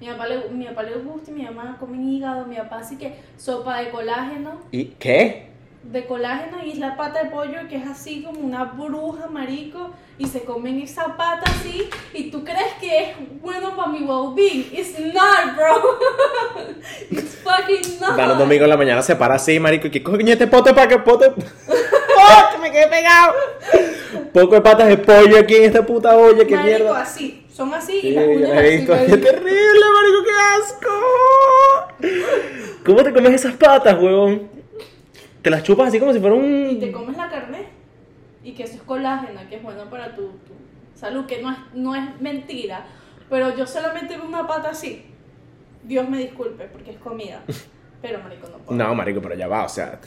Mi 0.00 0.06
papá, 0.06 0.28
le, 0.28 0.48
mi 0.48 0.64
papá 0.64 0.82
le 0.84 0.96
gusta 0.96 1.30
y 1.30 1.34
mi 1.34 1.42
mamá 1.42 1.76
come 1.78 1.98
hígado. 2.02 2.46
Mi 2.46 2.56
papá 2.56 2.78
así 2.78 2.96
que 2.96 3.18
sopa 3.36 3.80
de 3.82 3.90
colágeno. 3.90 4.60
¿Y 4.70 4.86
qué? 4.98 5.49
De 5.82 6.06
colágeno 6.06 6.58
y 6.64 6.72
es 6.72 6.78
la 6.78 6.96
pata 6.96 7.22
de 7.22 7.30
pollo 7.30 7.66
que 7.68 7.76
es 7.76 7.86
así 7.88 8.22
como 8.22 8.40
una 8.40 8.64
bruja, 8.64 9.28
marico, 9.28 9.90
y 10.18 10.26
se 10.26 10.42
comen 10.42 10.80
esa 10.80 11.16
pata 11.16 11.50
así, 11.50 11.88
y 12.12 12.30
tú 12.30 12.44
crees 12.44 12.74
que 12.80 12.98
es 13.02 13.08
bueno 13.40 13.74
para 13.74 13.88
mi 13.88 14.00
well-being. 14.02 14.68
It's 14.72 14.98
not, 15.14 15.56
bro. 15.56 15.98
It's 17.10 17.36
fucking 17.42 17.98
not. 18.00 18.18
Un 18.32 18.38
domingo 18.38 18.64
en 18.64 18.70
la 18.70 18.76
mañana 18.76 19.00
se 19.02 19.16
para 19.16 19.36
así, 19.36 19.58
marico. 19.58 19.86
¿Y 19.86 19.90
qué 19.90 20.02
coño 20.02 20.32
este 20.32 20.46
pote 20.46 20.74
para 20.74 20.86
que 20.88 20.98
pote? 20.98 21.26
¡Oh, 21.32 22.52
que 22.52 22.58
me 22.58 22.70
quedé 22.70 22.86
pegado! 22.88 23.32
Poco 24.34 24.56
de 24.56 24.60
patas 24.60 24.88
de 24.88 24.98
pollo 24.98 25.38
aquí 25.38 25.56
en 25.56 25.64
esta 25.64 25.84
puta 25.86 26.16
olla, 26.16 26.44
qué 26.44 26.54
Marico, 26.56 26.78
mierda. 26.84 27.00
así. 27.00 27.46
Son 27.50 27.72
así 27.74 28.00
Sí, 28.00 28.08
y 28.08 28.12
las 28.12 28.26
uñas 28.26 28.50
así, 28.58 28.76
visto. 28.76 28.92
¡Qué 28.92 28.98
marico. 29.00 29.18
terrible, 29.26 29.86
marico! 29.96 30.24
¡Qué 30.24 30.32
asco! 30.62 30.90
¿Cómo 32.84 33.02
te 33.02 33.12
comes 33.12 33.32
esas 33.32 33.54
patas, 33.54 33.94
huevón? 34.00 34.59
Te 35.42 35.50
las 35.50 35.62
chupas 35.62 35.88
así 35.88 35.98
como 35.98 36.12
si 36.12 36.20
fuera 36.20 36.36
Y 36.36 36.76
te 36.78 36.86
un... 36.86 36.92
comes 36.92 37.16
la 37.16 37.28
carne 37.30 37.64
y 38.44 38.52
que 38.52 38.62
eso 38.64 38.74
es 38.76 38.82
colágeno, 38.82 39.40
que 39.48 39.56
es 39.56 39.62
bueno 39.62 39.88
para 39.90 40.14
tu, 40.14 40.22
tu 40.28 40.52
salud, 40.94 41.26
que 41.26 41.40
no 41.42 41.50
es, 41.50 41.56
no 41.74 41.94
es 41.94 42.20
mentira. 42.20 42.86
Pero 43.28 43.56
yo 43.56 43.66
solamente 43.66 44.16
veo 44.16 44.26
una 44.26 44.46
pata 44.46 44.70
así. 44.70 45.04
Dios 45.84 46.08
me 46.08 46.18
disculpe 46.18 46.64
porque 46.72 46.90
es 46.92 46.98
comida. 46.98 47.42
Pero, 48.02 48.18
marico, 48.22 48.48
no 48.48 48.56
puedo. 48.58 48.78
No, 48.78 48.94
marico, 48.94 49.20
pero 49.20 49.34
ya 49.34 49.46
va, 49.46 49.64
o 49.64 49.68
sea, 49.68 50.00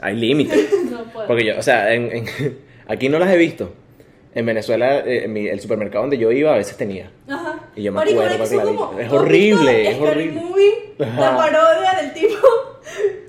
hay 0.00 0.14
límites. 0.16 0.70
No 0.90 1.02
puedo. 1.12 1.26
Porque 1.26 1.44
yo, 1.44 1.58
o 1.58 1.62
sea, 1.62 1.92
en, 1.92 2.10
en- 2.14 2.58
aquí 2.88 3.08
no 3.08 3.18
las 3.18 3.28
he 3.30 3.36
visto. 3.36 3.74
En 4.32 4.46
Venezuela, 4.46 5.00
eh, 5.00 5.24
en 5.24 5.32
mi- 5.32 5.48
el 5.48 5.58
supermercado 5.58 6.04
donde 6.04 6.16
yo 6.16 6.30
iba 6.30 6.54
a 6.54 6.58
veces 6.58 6.76
tenía. 6.76 7.10
Ajá. 7.28 7.58
Y 7.74 7.82
yo 7.82 7.90
me 7.90 7.96
Marico, 7.96 8.20
acuerdo, 8.20 8.38
¿verdad 8.38 8.48
que 8.50 8.54
son 8.56 8.62
clarito. 8.64 8.86
como- 8.86 9.00
Es 9.00 9.08
¿tú 9.08 9.16
has 9.16 9.22
horrible, 9.22 9.90
es 9.90 9.98
horrible. 10.00 10.40
Movie? 10.40 10.94
La 10.98 11.36
parodia 11.36 11.92
del 12.02 12.12
tipo 12.12 12.36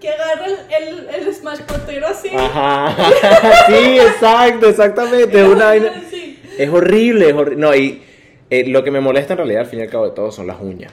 que 0.01 0.09
agarra 0.09 0.45
el, 0.47 0.57
el, 0.87 1.09
el 1.09 1.33
smash 1.33 1.61
potero 1.61 2.07
así. 2.07 2.29
Ajá. 2.35 2.95
sí, 3.67 3.99
exacto, 3.99 4.67
exactamente. 4.67 5.41
Es 5.41 5.47
una 5.47 5.65
vaina- 5.67 5.93
Sí. 6.09 6.39
Es 6.57 6.69
horrible, 6.69 7.29
es 7.29 7.33
horrible. 7.35 7.61
No, 7.61 7.73
y 7.75 8.03
eh, 8.49 8.65
lo 8.67 8.83
que 8.83 8.91
me 8.91 8.99
molesta 8.99 9.33
en 9.33 9.37
realidad, 9.37 9.61
al 9.61 9.67
fin 9.67 9.79
y 9.79 9.83
al 9.83 9.89
cabo 9.89 10.05
de 10.05 10.11
todo, 10.11 10.31
son 10.31 10.47
las 10.47 10.59
uñas. 10.59 10.91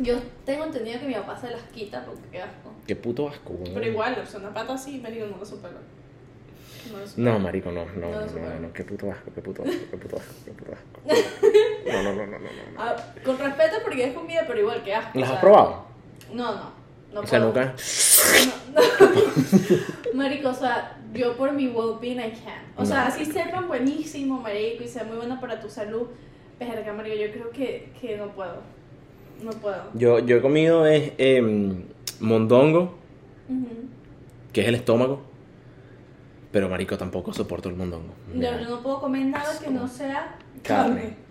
Yo 0.00 0.14
tengo 0.44 0.64
entendido 0.64 1.00
que 1.00 1.06
mi 1.06 1.14
papá 1.14 1.36
se 1.38 1.50
las 1.50 1.62
quita 1.74 2.04
porque 2.04 2.22
qué 2.32 2.42
asco. 2.42 2.72
Qué 2.86 2.96
puto 2.96 3.28
asco, 3.28 3.52
weón. 3.52 3.74
Pero 3.74 3.86
igual, 3.86 4.18
o 4.22 4.26
sea, 4.26 4.40
una 4.40 4.54
pata 4.54 4.74
así, 4.74 4.98
me 4.98 5.10
digo, 5.10 5.26
no 5.26 5.36
lo 5.38 5.44
supero. 5.44 5.74
No 6.92 6.98
lo 6.98 7.06
supero. 7.06 7.32
No, 7.32 7.38
marico, 7.38 7.70
no, 7.72 7.84
no, 7.84 8.10
No, 8.10 8.20
no, 8.26 8.60
no, 8.60 8.72
qué 8.72 8.84
puto 8.84 9.10
asco, 9.10 9.30
qué 9.34 9.40
puto 9.42 9.62
asco, 9.62 9.74
qué 9.90 9.96
puto 9.96 10.16
asco, 10.16 10.32
qué 10.44 10.50
puto 10.52 10.72
asco. 10.72 11.00
No, 11.92 12.02
no, 12.02 12.12
no, 12.12 12.26
no, 12.26 12.38
no, 12.38 12.38
no. 12.38 12.48
Ah, 12.82 12.96
con 13.24 13.38
respeto 13.38 13.76
porque 13.82 14.04
es 14.04 14.12
comida, 14.14 14.44
pero 14.46 14.60
igual 14.60 14.82
que 14.82 14.94
asco. 14.94 15.18
¿Las 15.18 15.28
o 15.30 15.32
has 15.32 15.40
sea, 15.40 15.40
probado? 15.40 15.84
No, 16.32 16.54
no. 16.54 16.77
No 17.12 17.20
O 17.20 17.26
sea, 17.26 17.38
puedo. 17.38 17.46
nunca. 17.46 17.74
No, 18.74 18.80
no. 18.80 20.14
Marico, 20.14 20.48
o 20.50 20.54
sea, 20.54 20.96
yo 21.14 21.36
por 21.36 21.52
mi 21.52 21.68
well-being 21.68 22.18
I 22.18 22.30
can. 22.32 22.64
O 22.76 22.84
sea, 22.84 23.06
así 23.06 23.24
sepan 23.24 23.68
buenísimo, 23.68 24.40
marico, 24.40 24.84
y 24.84 24.88
sea 24.88 25.04
muy 25.04 25.16
buena 25.16 25.40
para 25.40 25.60
tu 25.60 25.68
salud. 25.68 26.08
Verga, 26.58 26.92
marico, 26.92 27.16
yo 27.16 27.30
creo 27.32 27.50
que, 27.50 27.92
que 28.00 28.16
no 28.16 28.28
puedo. 28.32 28.62
No 29.42 29.50
puedo. 29.52 29.84
Yo, 29.94 30.18
yo 30.18 30.36
he 30.36 30.40
comido 30.42 30.86
es, 30.86 31.12
em, 31.18 31.84
mondongo, 32.20 32.94
que 34.52 34.62
es 34.62 34.68
el 34.68 34.74
estómago. 34.74 35.22
Pero, 36.50 36.68
marico, 36.68 36.96
tampoco 36.96 37.32
soporto 37.32 37.68
el 37.68 37.76
mondongo. 37.76 38.14
Yo, 38.34 38.58
no 38.68 38.82
puedo 38.82 39.00
comer 39.00 39.26
nada 39.26 39.58
que 39.62 39.70
no 39.70 39.86
sea 39.86 40.36
carne. 40.62 41.00
Carne. 41.02 41.27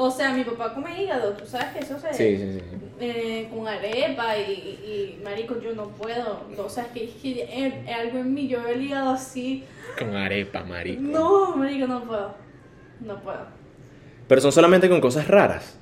O 0.00 0.10
sea, 0.12 0.32
mi 0.32 0.44
papá 0.44 0.72
come 0.74 1.02
hígado, 1.02 1.32
tú 1.32 1.44
sabes 1.44 1.66
que 1.72 1.80
eso 1.80 1.98
se... 1.98 2.14
Sí, 2.14 2.36
sí, 2.36 2.52
sí. 2.60 2.60
eh, 3.00 3.48
con 3.52 3.66
arepa 3.66 4.36
y, 4.38 4.42
y, 4.52 5.20
marico, 5.24 5.60
yo 5.60 5.74
no 5.74 5.88
puedo. 5.88 6.40
O 6.56 6.68
sea, 6.68 6.84
es 6.84 6.90
que, 6.90 7.04
es 7.06 7.10
que 7.20 7.42
es- 7.42 7.74
es 7.88 7.96
algo 7.96 8.18
en 8.18 8.32
mí, 8.32 8.46
yo 8.46 8.64
el 8.68 8.80
hígado 8.80 9.10
así. 9.10 9.64
Con 9.98 10.14
arepa, 10.14 10.62
marico. 10.62 11.02
No, 11.02 11.56
marico, 11.56 11.88
no 11.88 12.04
puedo. 12.04 12.32
No 13.00 13.16
puedo. 13.20 13.40
Pero 14.28 14.40
son 14.40 14.52
solamente 14.52 14.88
con 14.88 15.00
cosas 15.00 15.26
raras. 15.26 15.76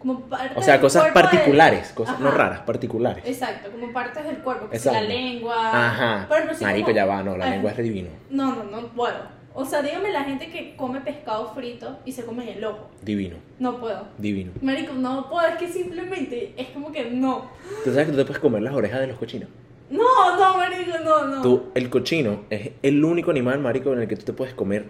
Como 0.00 0.20
parte 0.22 0.58
O 0.58 0.62
sea, 0.62 0.80
cosas 0.80 1.12
particulares. 1.12 1.92
Cosas 1.92 2.18
no 2.18 2.30
raras, 2.32 2.60
particulares. 2.62 3.22
Exacto, 3.24 3.70
como 3.70 3.92
partes 3.92 4.24
del 4.24 4.38
cuerpo, 4.38 4.68
que 4.68 4.78
si 4.80 4.86
la 4.86 4.92
Exacto. 5.02 5.08
lengua. 5.14 5.86
Ajá. 5.88 6.26
Ejemplo, 6.28 6.54
si 6.56 6.64
Marico, 6.64 6.90
ya 6.90 7.04
va, 7.04 7.22
no, 7.22 7.36
la 7.36 7.50
lengua 7.50 7.70
es 7.70 7.76
divino. 7.76 8.08
No, 8.30 8.56
no, 8.56 8.64
no 8.64 8.88
puedo. 8.88 9.38
O 9.60 9.64
sea, 9.66 9.82
dígame 9.82 10.10
la 10.10 10.24
gente 10.24 10.50
que 10.50 10.74
come 10.74 11.00
pescado 11.02 11.52
frito 11.54 11.98
y 12.06 12.12
se 12.12 12.24
come 12.24 12.50
el 12.56 12.64
ojo. 12.64 12.88
Divino, 13.02 13.36
No 13.58 13.78
puedo. 13.78 14.06
divino. 14.16 14.52
Marico, 14.62 14.94
no 14.94 15.28
puedo, 15.28 15.46
es 15.48 15.56
que 15.56 15.68
simplemente 15.68 16.54
es 16.56 16.68
como 16.68 16.90
que 16.90 17.10
no. 17.10 17.50
¿Tú 17.84 17.90
sabes 17.90 18.06
que 18.06 18.12
tú 18.12 18.18
te 18.18 18.24
puedes 18.24 18.40
comer 18.40 18.62
las 18.62 18.72
orejas 18.74 19.00
de 19.00 19.06
los 19.08 19.18
cochinos? 19.18 19.50
No, 19.90 20.36
no, 20.38 20.56
marico, 20.56 20.92
no, 21.04 21.26
no. 21.26 21.42
Tú, 21.42 21.64
el 21.74 21.90
cochino 21.90 22.44
es 22.48 22.70
el 22.82 23.04
único 23.04 23.30
animal, 23.32 23.58
marico, 23.58 23.92
en 23.92 24.00
el 24.00 24.08
que 24.08 24.16
tú 24.16 24.24
te 24.24 24.32
puedes 24.32 24.54
comer 24.54 24.86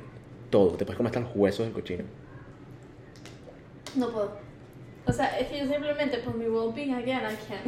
todo. 0.51 0.73
Te 0.77 0.85
puedes 0.85 0.97
comer 0.97 1.09
hasta 1.11 1.21
los 1.21 1.31
huesos 1.35 1.67
del 1.67 1.73
cochino. 1.75 2.05
No 3.97 4.09
puedo. 4.11 4.33
O 5.07 5.13
sea, 5.13 5.37
es 5.39 5.49
que 5.49 5.59
yo 5.59 5.67
simplemente 5.67 6.19
por 6.19 6.37
mi 6.37 6.47
well-being 6.47 6.95
again, 6.95 7.21
I 7.23 7.37
can't. 7.49 7.67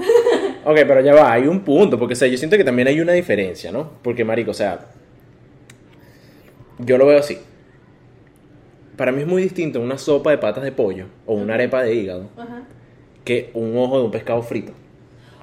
Ok, 0.64 0.74
pero 0.86 1.00
ya 1.00 1.14
va, 1.14 1.32
hay 1.32 1.46
un 1.48 1.60
punto, 1.60 1.98
porque 1.98 2.12
o 2.12 2.16
sea, 2.16 2.28
yo 2.28 2.36
siento 2.36 2.56
que 2.56 2.62
también 2.64 2.86
hay 2.86 3.00
una 3.00 3.12
diferencia, 3.12 3.72
¿no? 3.72 3.90
Porque, 4.02 4.24
marico, 4.24 4.52
o 4.52 4.54
sea, 4.54 4.86
yo 6.78 6.98
lo 6.98 7.06
veo 7.06 7.18
así. 7.18 7.38
Para 8.96 9.10
mí 9.12 9.22
es 9.22 9.26
muy 9.26 9.42
distinto 9.42 9.80
una 9.80 9.98
sopa 9.98 10.30
de 10.30 10.38
patas 10.38 10.62
de 10.64 10.72
pollo 10.72 11.06
o 11.26 11.34
una 11.34 11.54
arepa 11.54 11.82
de 11.82 11.94
hígado 11.94 12.28
Ajá. 12.36 12.62
que 13.24 13.50
un 13.54 13.76
ojo 13.76 13.98
de 13.98 14.04
un 14.04 14.10
pescado 14.10 14.42
frito. 14.42 14.72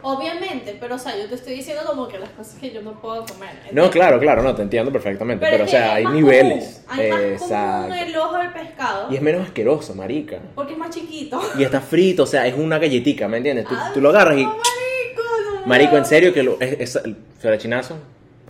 Obviamente, 0.01 0.77
pero 0.79 0.95
o 0.95 0.97
sea, 0.97 1.17
yo 1.17 1.27
te 1.27 1.35
estoy 1.35 1.55
diciendo 1.55 1.83
como 1.85 2.07
que 2.07 2.17
las 2.19 2.29
cosas 2.29 2.55
que 2.57 2.71
yo 2.71 2.81
no 2.81 3.01
puedo 3.01 3.25
comer. 3.25 3.49
No, 3.73 3.89
claro, 3.89 4.17
claro, 4.17 4.41
no, 4.43 4.55
te 4.55 4.61
entiendo 4.61 4.93
perfectamente, 4.93 5.41
pero, 5.45 5.57
Pero, 5.57 5.65
o 5.65 5.67
sea, 5.67 5.95
hay 5.95 6.05
niveles. 6.05 6.83
común. 6.87 7.01
Hay 7.01 7.09
más 7.09 7.19
común 7.19 7.33
Exacto. 7.33 7.93
el 7.95 8.15
ojo 8.15 8.37
del 8.37 8.53
pescado 8.53 9.11
Y 9.11 9.15
es 9.17 9.21
menos 9.21 9.41
asqueroso, 9.45 9.93
marica. 9.95 10.39
porque 10.55 10.73
es 10.73 10.79
más 10.79 10.91
chiquito. 10.95 11.41
Y 11.57 11.63
está 11.63 11.81
frito, 11.81 12.23
o 12.23 12.27
sea, 12.27 12.47
es 12.47 12.55
una 12.57 12.79
galletica, 12.79 13.27
¿me 13.27 13.37
entiendes? 13.37 13.65
Tú, 13.67 13.75
Ay, 13.77 13.91
tú 13.93 13.99
lo 13.99 14.09
agarras 14.09 14.37
y... 14.37 14.43
no, 14.43 14.49
marico, 14.51 15.23
no 15.61 15.67
Marico, 15.67 15.97
en 15.97 16.05
serio 16.05 16.33
que 16.33 16.43
lo, 16.43 16.57
es, 16.61 16.79
es- 16.79 16.95
el 17.03 17.17
florechinazo 17.39 17.97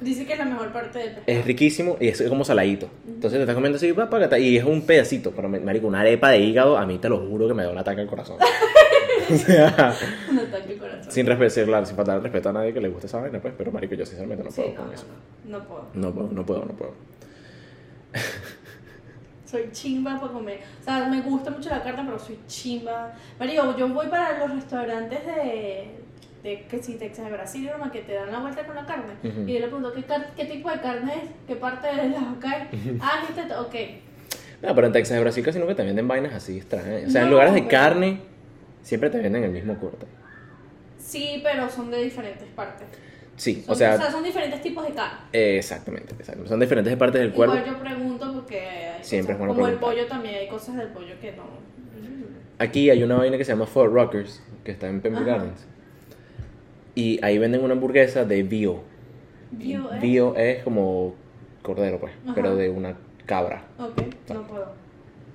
Dice 0.01 0.25
que 0.25 0.33
es 0.33 0.39
la 0.39 0.45
mejor 0.45 0.71
parte 0.71 0.99
del 0.99 1.07
pescado. 1.15 1.23
es 1.39 1.45
riquísimo 1.45 1.97
y 1.99 2.07
es 2.07 2.21
como 2.29 2.43
saladito. 2.45 2.89
Entonces 3.07 3.37
te 3.37 3.41
estás 3.43 3.55
comiendo 3.55 3.77
así, 3.77 3.91
pa, 3.93 4.09
pa, 4.09 4.39
y 4.39 4.57
es 4.57 4.63
un 4.63 4.81
pedacito. 4.83 5.31
Pero, 5.31 5.49
marico, 5.49 5.87
una 5.87 6.01
arepa 6.01 6.29
de 6.29 6.39
hígado, 6.39 6.77
a 6.77 6.85
mí 6.85 6.97
te 6.97 7.09
lo 7.09 7.19
juro 7.19 7.47
que 7.47 7.53
me 7.53 7.63
da 7.63 7.71
un 7.71 7.77
ataque 7.77 8.01
al 8.01 8.07
corazón. 8.07 8.37
o 9.31 9.35
sea, 9.35 9.93
Un 10.31 10.39
ataque 10.39 10.73
al 10.73 10.77
corazón. 10.79 11.11
sin 11.11 11.25
respeto, 11.25 11.65
claro, 11.67 11.85
sin 11.85 11.95
faltar 11.95 12.21
respeto 12.21 12.49
a 12.49 12.53
nadie 12.53 12.73
que 12.73 12.81
le 12.81 12.89
guste 12.89 13.07
esa 13.07 13.19
vaina, 13.19 13.39
pues, 13.41 13.53
pero 13.57 13.71
marico, 13.71 13.95
yo 13.95 14.05
sinceramente 14.05 14.43
no 14.43 14.51
Sí, 14.51 14.61
puedo 14.61 14.75
no, 14.75 14.83
con 14.85 14.93
eso. 14.93 15.05
no, 15.45 15.57
no 15.59 15.63
puedo. 15.65 15.85
No 15.93 16.13
puedo, 16.13 16.29
no 16.31 16.45
puedo, 16.45 16.65
no 16.65 16.73
puedo. 16.73 16.93
Soy 19.45 19.69
chimba 19.71 20.19
para 20.19 20.31
comer. 20.31 20.59
O 20.79 20.83
sea, 20.83 21.07
me 21.07 21.21
gusta 21.21 21.49
mucho 21.49 21.69
la 21.71 21.81
carne, 21.81 22.03
pero 22.05 22.19
soy 22.19 22.37
chimba. 22.47 23.13
Marico, 23.39 23.75
yo 23.77 23.87
voy 23.89 24.05
para 24.07 24.37
los 24.39 24.51
restaurantes 24.55 25.25
de, 25.25 25.87
de 26.43 26.65
que 26.69 26.81
si 26.81 26.95
Texas 26.95 27.25
de 27.25 27.31
Brasil, 27.31 27.69
Roma, 27.71 27.91
que 27.91 28.01
te 28.01 28.13
dan 28.13 28.31
la 28.31 28.39
vuelta 28.39 28.65
con 28.65 28.75
la 28.75 28.85
carne. 28.85 29.13
Ujú. 29.23 29.41
Y 29.47 29.53
yo 29.53 29.59
le 29.59 29.67
pregunto, 29.67 29.91
¿qué, 29.93 30.03
¿qué 30.37 30.45
tipo 30.45 30.69
de 30.71 30.79
carne 30.79 31.13
es? 31.15 31.29
¿Qué 31.47 31.55
parte 31.55 31.87
de 31.87 32.09
la 32.09 32.19
vaca 32.21 32.57
es? 32.71 32.79
ah, 33.01 33.23
este, 33.27 33.53
ok. 33.55 33.75
No, 34.61 34.75
pero 34.75 34.87
en 34.87 34.93
Texas 34.93 35.15
de 35.15 35.21
Brasil 35.21 35.43
casi 35.43 35.59
nunca 35.59 35.75
te 35.75 35.83
venden 35.83 36.07
vainas 36.07 36.33
así 36.33 36.57
extrañas. 36.57 37.07
O 37.07 37.09
sea, 37.09 37.21
en 37.21 37.27
No, 37.27 37.31
lugares 37.31 37.53
de 37.53 37.59
pero- 37.61 37.71
carne, 37.71 38.19
siempre 38.83 39.09
te 39.09 39.19
venden 39.19 39.43
el 39.43 39.51
mismo 39.51 39.77
corte. 39.77 40.05
Sí, 40.97 41.41
pero 41.43 41.69
son 41.69 41.91
de 41.91 42.03
diferentes 42.03 42.47
partes. 42.55 42.87
Sí, 43.35 43.63
Son, 43.65 43.73
o 43.73 43.75
sea, 43.75 44.11
son 44.11 44.21
diferentes 44.23 44.61
tipos 44.61 44.85
de 44.85 44.93
carne. 44.93 45.17
eh, 45.31 45.57
exactamente, 45.57 46.11
exactamente. 46.13 46.49
Son 46.49 46.59
diferentes 46.59 46.95
partes 46.97 47.21
del 47.21 47.31
cuerpo. 47.31 47.55
Igual 47.55 47.71
yo 47.73 47.79
pregunto 47.79 48.33
porque 48.33 48.59
hay 48.61 49.03
Siempre 49.03 49.33
es 49.33 49.37
cosas- 49.39 49.39
bueno 49.39 49.53
como 49.53 49.67
el 49.67 49.75
pollo 49.79 50.07
también 50.07 50.35
hay 50.35 50.47
cosas 50.49 50.75
del 50.75 50.89
pollo 50.89 51.13
que 51.21 51.31
no. 51.33 51.43
Aquí 52.59 52.89
hay 52.89 53.01
una 53.03 53.15
vaina 53.15 53.37
que 53.37 53.45
se 53.45 53.53
llama 53.53 53.65
Fort 53.65 53.93
Rockers, 53.93 54.43
que 54.65 54.71
está 54.71 54.87
en 54.89 54.99
Pembroke. 54.99 55.25
Gardens. 55.29 55.65
Y 56.95 57.23
ahí 57.23 57.37
venden 57.37 57.63
una 57.63 57.73
hamburguesa 57.73 58.25
de 58.25 58.43
veal. 58.43 58.77
Bio, 59.51 59.93
¿eh? 59.93 59.99
Veal 60.01 60.33
es 60.37 60.63
como 60.63 61.13
cordero, 61.61 61.99
pues, 61.99 62.13
Ajá. 62.23 62.33
pero 62.35 62.55
de 62.55 62.69
una 62.69 62.95
cabra. 63.25 63.63
Ok, 63.79 64.01
no 64.33 64.43
puedo. 64.47 64.65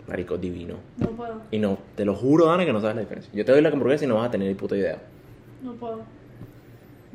Marico, 0.08 0.36
divino. 0.36 0.76
No 0.98 1.08
puedo. 1.08 1.40
Y 1.50 1.58
no, 1.58 1.78
te 1.94 2.04
lo 2.04 2.14
juro, 2.14 2.46
Dana, 2.46 2.64
que 2.64 2.72
no 2.72 2.80
sabes 2.80 2.96
la 2.96 3.02
diferencia. 3.02 3.32
Yo 3.34 3.44
te 3.44 3.52
doy 3.52 3.62
la 3.62 3.70
hamburguesa 3.70 4.04
y 4.04 4.08
no 4.08 4.16
vas 4.16 4.28
a 4.28 4.30
tener 4.30 4.48
ni 4.48 4.54
puta 4.54 4.76
idea. 4.76 4.98
No 5.62 5.72
puedo. 5.74 6.02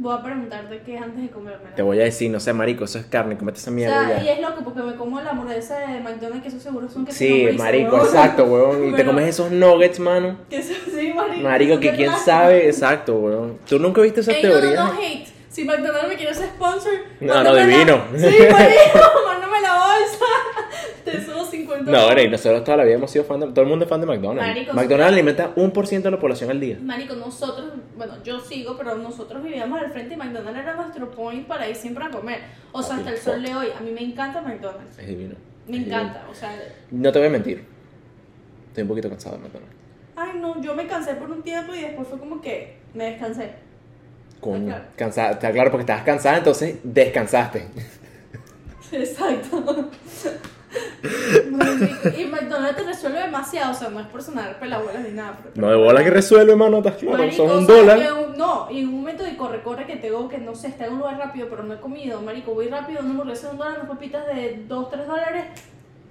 Voy 0.01 0.15
a 0.17 0.23
preguntarte 0.23 0.81
qué 0.85 0.95
es 0.95 1.01
antes 1.01 1.21
de 1.21 1.29
comérmela. 1.29 1.75
Te 1.75 1.81
voy 1.81 1.99
a 1.99 2.05
decir, 2.05 2.31
no 2.31 2.39
sé, 2.39 2.53
marico, 2.53 2.85
eso 2.85 2.99
es 2.99 3.05
carne, 3.05 3.37
comete 3.37 3.59
esa 3.59 3.69
O 3.69 3.73
mierda 3.73 4.07
sea, 4.07 4.23
y 4.23 4.29
es 4.29 4.39
loco 4.39 4.61
porque 4.63 4.81
me 4.81 4.95
como 4.95 5.19
la 5.19 5.31
hamburguesa 5.31 5.77
de 5.79 5.99
McDonald's, 5.99 6.41
que 6.41 6.47
eso 6.47 6.59
seguro 6.61 6.87
son 6.89 7.05
que 7.05 7.11
Sí, 7.11 7.49
marico, 7.57 7.97
exacto, 7.97 8.45
weón. 8.45 8.87
Y 8.89 8.93
te 8.95 9.05
comes 9.05 9.27
esos 9.27 9.51
nuggets, 9.51 9.99
mano. 9.99 10.37
Que 10.49 10.59
eso 10.59 10.73
sí, 10.95 11.11
marico. 11.13 11.41
Marico, 11.41 11.79
que 11.81 11.91
quién 11.93 12.11
sabe, 12.23 12.67
exacto, 12.67 13.15
weón. 13.17 13.57
¿Tú 13.67 13.77
nunca 13.77 13.99
viste 14.01 14.21
esa 14.21 14.31
Ey, 14.31 14.41
no, 14.43 14.49
teoría? 14.51 14.75
no, 14.83 14.93
no, 14.93 14.99
hate. 15.01 15.27
Si 15.49 15.65
McDonald's 15.65 16.07
me 16.07 16.15
quiere 16.15 16.33
ser 16.33 16.45
sponsor. 16.47 16.93
No, 17.19 17.43
no, 17.43 17.51
la- 17.53 17.65
divino. 17.65 18.01
Sí, 18.15 18.23
marico, 18.51 18.99
mándame 19.27 19.61
la 19.61 19.73
bolsa. 19.73 20.25
Te 21.03 21.25
subo 21.25 21.38
50 21.69 21.91
No, 21.91 22.13
Rey, 22.13 22.29
nosotros 22.29 22.63
toda 22.63 22.77
la 22.77 22.83
vida 22.83 22.95
hemos 22.95 23.11
sido 23.11 23.23
fan 23.25 23.39
de... 23.39 23.47
Todo 23.47 23.61
el 23.61 23.67
mundo 23.67 23.85
es 23.85 23.89
fan 23.89 24.01
de 24.01 24.07
McDonald's. 24.07 24.47
Marico, 24.47 24.73
McDonald's 24.73 25.13
alimenta 25.13 25.51
un 25.55 25.71
por 25.71 25.87
ciento 25.87 26.07
de 26.07 26.11
la 26.15 26.19
población 26.19 26.49
al 26.49 26.59
día. 26.59 26.77
Marico, 26.81 27.15
nosotros, 27.15 27.71
bueno, 27.97 28.13
yo 28.23 28.39
sigo, 28.39 28.75
pero 28.77 28.95
nosotros 28.95 29.43
vivíamos 29.43 29.79
al 29.81 29.91
frente 29.91 30.13
y 30.13 30.17
McDonald's 30.17 30.59
era 30.59 30.75
nuestro 30.75 31.09
point 31.11 31.47
para 31.47 31.67
ir 31.69 31.75
siempre 31.75 32.03
a 32.05 32.09
comer. 32.09 32.41
O 32.71 32.81
sea, 32.83 32.97
hasta 32.97 33.11
el 33.11 33.17
sol 33.17 33.41
de 33.43 33.55
hoy. 33.55 33.67
A 33.77 33.81
mí 33.81 33.91
me 33.91 34.01
encanta 34.01 34.41
McDonald's. 34.41 34.97
Es 34.99 35.07
divino. 35.07 35.35
Me 35.67 35.77
Es 35.77 35.83
divino. 35.83 35.97
encanta, 35.97 36.25
o 36.29 36.33
sea, 36.33 36.51
No 36.91 37.11
te 37.11 37.19
voy 37.19 37.27
a 37.27 37.31
mentir. 37.31 37.63
Estoy 38.69 38.83
un 38.83 38.87
poquito 38.89 39.09
cansado 39.09 39.37
de 39.37 39.43
McDonald's. 39.43 39.75
ay 40.15 40.29
no, 40.39 40.61
yo 40.61 40.75
me 40.75 40.85
cansé 40.87 41.13
por 41.15 41.29
un 41.29 41.41
tiempo 41.43 41.73
y 41.73 41.81
después 41.81 42.07
fue 42.07 42.19
como 42.19 42.41
que 42.41 42.77
me 42.93 43.05
descansé. 43.05 43.51
Coño. 44.39 44.67
claro. 44.67 44.83
Cansada, 44.95 45.31
está 45.31 45.51
claro 45.51 45.69
porque 45.71 45.81
estabas 45.81 46.03
cansada, 46.03 46.37
entonces 46.37 46.77
descansaste. 46.83 47.67
Exacto. 48.91 49.89
Y 52.17 52.25
McDonald's 52.25 52.77
te 52.77 52.83
resuelve 52.83 53.19
demasiado, 53.19 53.71
o 53.71 53.73
sea, 53.73 53.89
no 53.89 53.99
es 53.99 54.07
por 54.07 54.21
sonar 54.21 54.59
pelabuelas 54.59 55.03
ni 55.03 55.11
nada. 55.11 55.37
pero- 55.41 55.51
No 55.55 55.69
de 55.71 55.75
bola 55.77 56.03
que 56.03 56.09
resuelve, 56.09 56.55
mano, 56.55 56.77
estás 56.77 56.95
claro. 56.97 57.17
Marico, 57.17 57.35
Son 57.47 57.57
un 57.57 57.63
o 57.63 57.67
sea, 57.67 57.75
dólar. 57.75 58.13
un- 58.13 58.37
no, 58.37 58.67
y 58.71 58.79
en 58.81 58.87
un 58.89 58.95
momento 58.95 59.23
de 59.23 59.35
corre, 59.35 59.61
corre 59.63 59.85
que 59.85 59.95
tengo 59.97 60.27
que 60.29 60.37
no 60.37 60.55
sé, 60.55 60.67
está 60.67 60.85
en 60.85 60.93
un 60.93 60.99
lugar 60.99 61.17
rápido, 61.17 61.47
pero 61.49 61.63
no 61.63 61.73
he 61.73 61.79
comido, 61.79 62.21
marico, 62.21 62.53
voy 62.53 62.67
rápido, 62.67 62.99
una 63.01 63.09
hamburguesa 63.11 63.47
de 63.47 63.53
un 63.53 63.59
dólar, 63.59 63.75
unas 63.77 63.87
papitas 63.89 64.25
de 64.27 64.63
2, 64.67 64.89
3 64.89 65.07
dólares. 65.07 65.45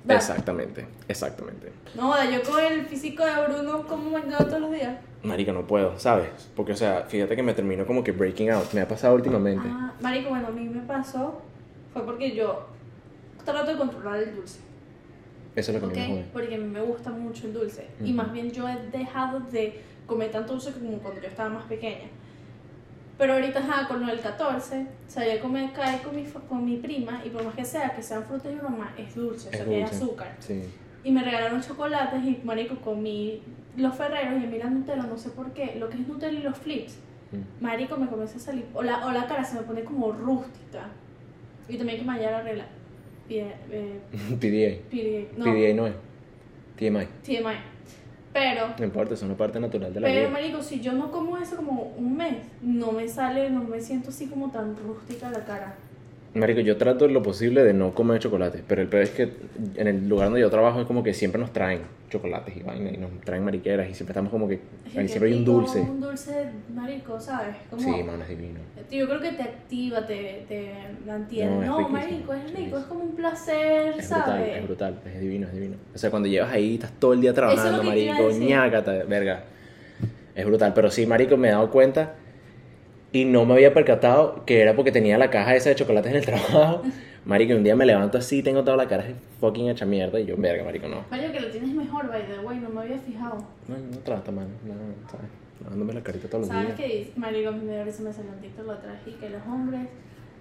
Exactamente, 0.08 0.86
exactamente. 1.06 1.70
No, 1.94 2.08
joda, 2.12 2.24
yo 2.30 2.42
con 2.42 2.58
el 2.64 2.86
físico 2.86 3.24
de 3.24 3.32
Bruno 3.46 3.82
como 3.86 4.10
McDonald's 4.10 4.46
todos 4.48 4.60
los 4.62 4.70
días. 4.72 4.96
Marica, 5.22 5.52
no 5.52 5.66
puedo, 5.66 5.98
¿sabes? 5.98 6.28
Porque, 6.56 6.72
o 6.72 6.76
sea, 6.76 7.04
fíjate 7.08 7.36
que 7.36 7.42
me 7.42 7.52
termino 7.52 7.84
como 7.84 8.02
que 8.02 8.12
breaking 8.12 8.50
out. 8.50 8.72
Me 8.72 8.80
ha 8.80 8.88
pasado 8.88 9.14
últimamente. 9.16 9.68
Ah, 9.70 9.92
marico, 10.00 10.30
bueno, 10.30 10.46
a 10.46 10.50
mí 10.50 10.64
me 10.68 10.80
pasó, 10.82 11.42
fue 11.92 12.02
porque 12.06 12.34
yo 12.34 12.66
trato 13.52 13.70
de 13.72 13.76
controlar 13.78 14.20
el 14.22 14.34
dulce. 14.36 14.60
Eso 15.56 15.72
es 15.72 15.82
lo 15.82 15.88
que 15.88 15.94
¿ok? 15.94 15.98
a 15.98 16.06
mí 16.06 16.08
me 16.08 16.14
jode. 16.22 16.30
Porque 16.32 16.58
me 16.58 16.80
gusta 16.82 17.10
mucho 17.10 17.46
el 17.46 17.52
dulce. 17.54 17.88
Y 18.00 18.04
Ujú. 18.04 18.12
más 18.14 18.32
bien 18.32 18.50
yo 18.50 18.68
he 18.68 18.76
dejado 18.96 19.40
de 19.40 19.82
comer 20.06 20.30
tanto 20.30 20.52
dulce 20.54 20.72
como 20.72 20.98
cuando 20.98 21.20
yo 21.20 21.28
estaba 21.28 21.48
más 21.48 21.64
pequeña. 21.64 22.08
Pero 23.18 23.32
ahorita, 23.32 23.58
ajá, 23.58 23.88
con 23.88 24.00
del 24.06 24.20
14, 24.20 24.86
salí 25.08 25.30
a 25.30 25.40
comer 25.40 25.72
cae 25.72 26.00
con 26.02 26.14
mi, 26.14 26.24
con 26.24 26.64
mi 26.64 26.76
prima 26.76 27.20
y 27.24 27.30
por 27.30 27.44
más 27.44 27.54
que 27.54 27.64
sea, 27.64 27.90
que 27.94 28.00
sean 28.02 28.22
frutas 28.24 28.52
y 28.52 28.54
broma, 28.54 28.92
es 28.96 29.14
dulce, 29.16 29.48
o 29.48 29.50
sea, 29.50 29.60
Es 29.62 29.66
que 29.68 29.80
dulce. 29.80 29.96
azúcar. 29.96 30.36
Sí. 30.38 30.62
Y 31.02 31.10
me 31.10 31.24
regalaron 31.24 31.60
chocolates 31.60 32.22
y, 32.24 32.40
marico, 32.44 32.76
comí 32.76 33.42
los 33.76 33.94
ferreros 33.96 34.40
y 34.42 34.46
mí 34.46 34.58
la 34.58 34.70
Nutella, 34.70 35.02
no 35.02 35.18
sé 35.18 35.30
por 35.30 35.52
qué, 35.52 35.74
lo 35.80 35.88
que 35.88 35.96
es 36.00 36.06
Nutella 36.06 36.38
y 36.38 36.42
los 36.42 36.56
flips, 36.58 36.98
Mm. 37.32 37.62
marico, 37.62 37.96
me 37.96 38.06
comienza 38.06 38.36
a 38.36 38.40
salir, 38.40 38.64
o 38.72 38.82
la, 38.82 39.04
o 39.06 39.10
la 39.12 39.26
cara 39.26 39.44
se 39.44 39.56
me 39.56 39.62
pone 39.62 39.82
como 39.84 40.12
rústica. 40.12 40.86
Y 41.68 41.76
también 41.76 42.08
hay 42.08 42.18
que 42.20 42.24
la 42.30 42.40
regla. 42.42 42.64
Pide, 43.28 43.54
eh, 43.70 44.00
PDA. 44.40 44.90
pide- 44.90 45.28
no, 45.36 45.44
PDA 45.44 45.74
no 45.74 45.86
es. 45.86 45.94
TMI. 46.76 47.06
TMI. 47.24 47.54
Pero, 48.32 48.68
No 48.78 48.84
importa, 48.84 49.14
es 49.14 49.22
una 49.22 49.36
parte 49.36 49.58
natural 49.58 49.92
de 49.92 50.00
la 50.00 50.06
pero 50.06 50.20
vida. 50.20 50.30
marico, 50.30 50.62
si 50.62 50.80
yo 50.80 50.92
no 50.92 51.10
como 51.10 51.36
eso 51.38 51.56
como 51.56 51.94
un 51.96 52.16
mes, 52.16 52.36
no 52.62 52.92
me 52.92 53.08
sale, 53.08 53.50
no 53.50 53.64
me 53.64 53.80
siento 53.80 54.10
así 54.10 54.26
como 54.26 54.50
tan 54.50 54.76
rústica 54.76 55.30
la 55.30 55.44
cara. 55.44 55.74
Marico, 56.38 56.60
yo 56.60 56.76
trato 56.76 57.06
lo 57.08 57.22
posible 57.22 57.64
de 57.64 57.72
no 57.72 57.94
comer 57.94 58.20
chocolate, 58.20 58.62
pero 58.66 58.82
el 58.82 58.88
peor 58.88 59.02
es 59.02 59.10
que 59.10 59.30
en 59.76 59.86
el 59.86 60.08
lugar 60.08 60.28
donde 60.28 60.40
yo 60.40 60.50
trabajo 60.50 60.80
es 60.80 60.86
como 60.86 61.02
que 61.02 61.12
siempre 61.14 61.40
nos 61.40 61.52
traen 61.52 61.80
chocolates 62.08 62.56
y 62.56 62.62
vainas 62.62 62.94
y 62.94 62.96
nos 62.96 63.10
traen 63.22 63.44
mariqueras 63.44 63.88
y 63.90 63.94
siempre 63.94 64.12
estamos 64.12 64.30
como 64.30 64.48
que 64.48 64.54
Es 64.86 64.92
que 64.92 65.00
ahí 65.00 65.08
siempre 65.08 65.30
hay 65.30 65.38
un 65.38 65.44
dulce. 65.44 65.80
Un 65.80 66.00
dulce 66.00 66.50
marico, 66.74 67.20
¿sabes? 67.20 67.56
Como, 67.68 67.82
Sí, 67.82 68.02
mano, 68.02 68.22
es 68.22 68.28
divino. 68.28 68.60
Yo 68.90 69.06
creo 69.08 69.20
que 69.20 69.32
te 69.32 69.42
activa, 69.42 70.06
te, 70.06 70.44
te 70.48 70.72
mantiene. 71.06 71.50
No, 71.56 71.60
es 71.62 71.66
No, 71.68 71.78
riquísimo, 71.78 71.98
marico, 71.98 72.34
es 72.34 72.44
es 72.44 72.54
rico, 72.56 72.78
es 72.78 72.84
como 72.84 73.00
un 73.04 73.16
placer, 73.16 73.94
Es 73.98 74.08
brutal, 74.08 74.24
¿sabes? 74.26 74.56
es 74.56 74.62
brutal, 74.64 75.00
es 75.06 75.20
divino, 75.20 75.46
es 75.46 75.52
divino. 75.52 75.76
O 75.94 75.98
sea, 75.98 76.10
cuando 76.10 76.28
llevas 76.28 76.52
ahí, 76.52 76.74
estás 76.74 76.92
todo 76.98 77.12
el 77.12 77.20
día 77.20 77.30
es 77.30 77.36
trabajando, 77.36 77.82
marico, 77.82 78.30
ñácata, 78.30 79.04
verga. 79.04 79.44
Es 80.34 80.46
brutal, 80.46 80.72
pero 80.74 80.90
sí, 80.90 81.04
marico, 81.04 81.36
me 81.36 81.48
he 81.48 81.50
dado 81.50 81.70
cuenta 81.70 82.14
y 83.12 83.24
no 83.24 83.44
me 83.46 83.54
había 83.54 83.72
percatado 83.72 84.44
que 84.44 84.60
era 84.60 84.74
porque 84.76 84.92
tenía 84.92 85.16
la 85.18 85.30
caja 85.30 85.54
esa 85.56 85.70
de 85.70 85.76
chocolates 85.76 86.10
en 86.10 86.18
el 86.18 86.24
trabajo. 86.26 86.82
Marico, 87.24 87.52
y 87.52 87.56
un 87.56 87.64
día 87.64 87.76
me 87.76 87.84
levanto 87.84 88.16
así, 88.18 88.42
tengo 88.42 88.64
toda 88.64 88.76
la 88.76 88.86
cara 88.88 89.04
fucking 89.40 89.68
hecha 89.68 89.84
mierda 89.84 90.18
y 90.18 90.24
yo, 90.26 90.34
verga, 90.38 90.64
marico, 90.64 90.88
no. 90.88 91.04
Vaya 91.10 91.30
que 91.32 91.40
lo 91.40 91.48
tienes 91.50 91.70
mejor, 91.74 92.08
by 92.08 92.22
the 92.26 92.38
way, 92.40 92.58
no 92.58 92.70
me 92.70 92.80
había 92.82 92.98
fijado. 92.98 93.36
No, 93.66 93.76
no 93.76 93.98
trata, 93.98 94.30
mano, 94.30 94.48
no, 94.64 94.74
¿sabes? 95.10 95.26
Lavándome 95.62 95.92
la 95.94 96.02
carita 96.02 96.28
todos 96.28 96.42
los 96.42 96.48
¿Sabes 96.48 96.76
días. 96.76 96.78
qué 96.90 96.98
dice? 96.98 97.12
Marico, 97.16 97.50
ahora 97.50 97.92
se 97.92 98.02
me 98.02 98.12
salió 98.12 98.30
un 98.32 98.40
TikTok 98.40 98.66
lo 98.66 98.78
traje 98.78 99.10
y 99.10 99.12
que 99.14 99.28
los 99.28 99.42
hombres, 99.46 99.80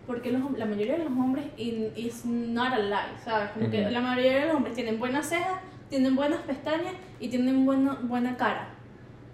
porque 0.05 0.31
los, 0.31 0.41
la 0.57 0.65
mayoría 0.65 0.93
de 0.93 1.03
los 1.05 1.11
hombres, 1.11 1.45
in, 1.57 1.91
is 1.95 2.23
not 2.25 2.71
a 2.73 2.79
lie, 2.79 3.17
¿sabes? 3.25 3.49
Como 3.51 3.69
que 3.69 3.81
Ujú. 3.81 3.89
la 3.91 3.99
mayoría 3.99 4.39
de 4.41 4.45
los 4.47 4.55
hombres 4.55 4.75
tienen 4.75 4.97
buenas 4.99 5.27
cejas, 5.27 5.59
tienen 5.89 6.15
buenas 6.15 6.39
pestañas 6.41 6.93
y 7.19 7.27
tienen 7.29 7.65
buena, 7.65 7.97
buena 8.03 8.37
cara. 8.37 8.69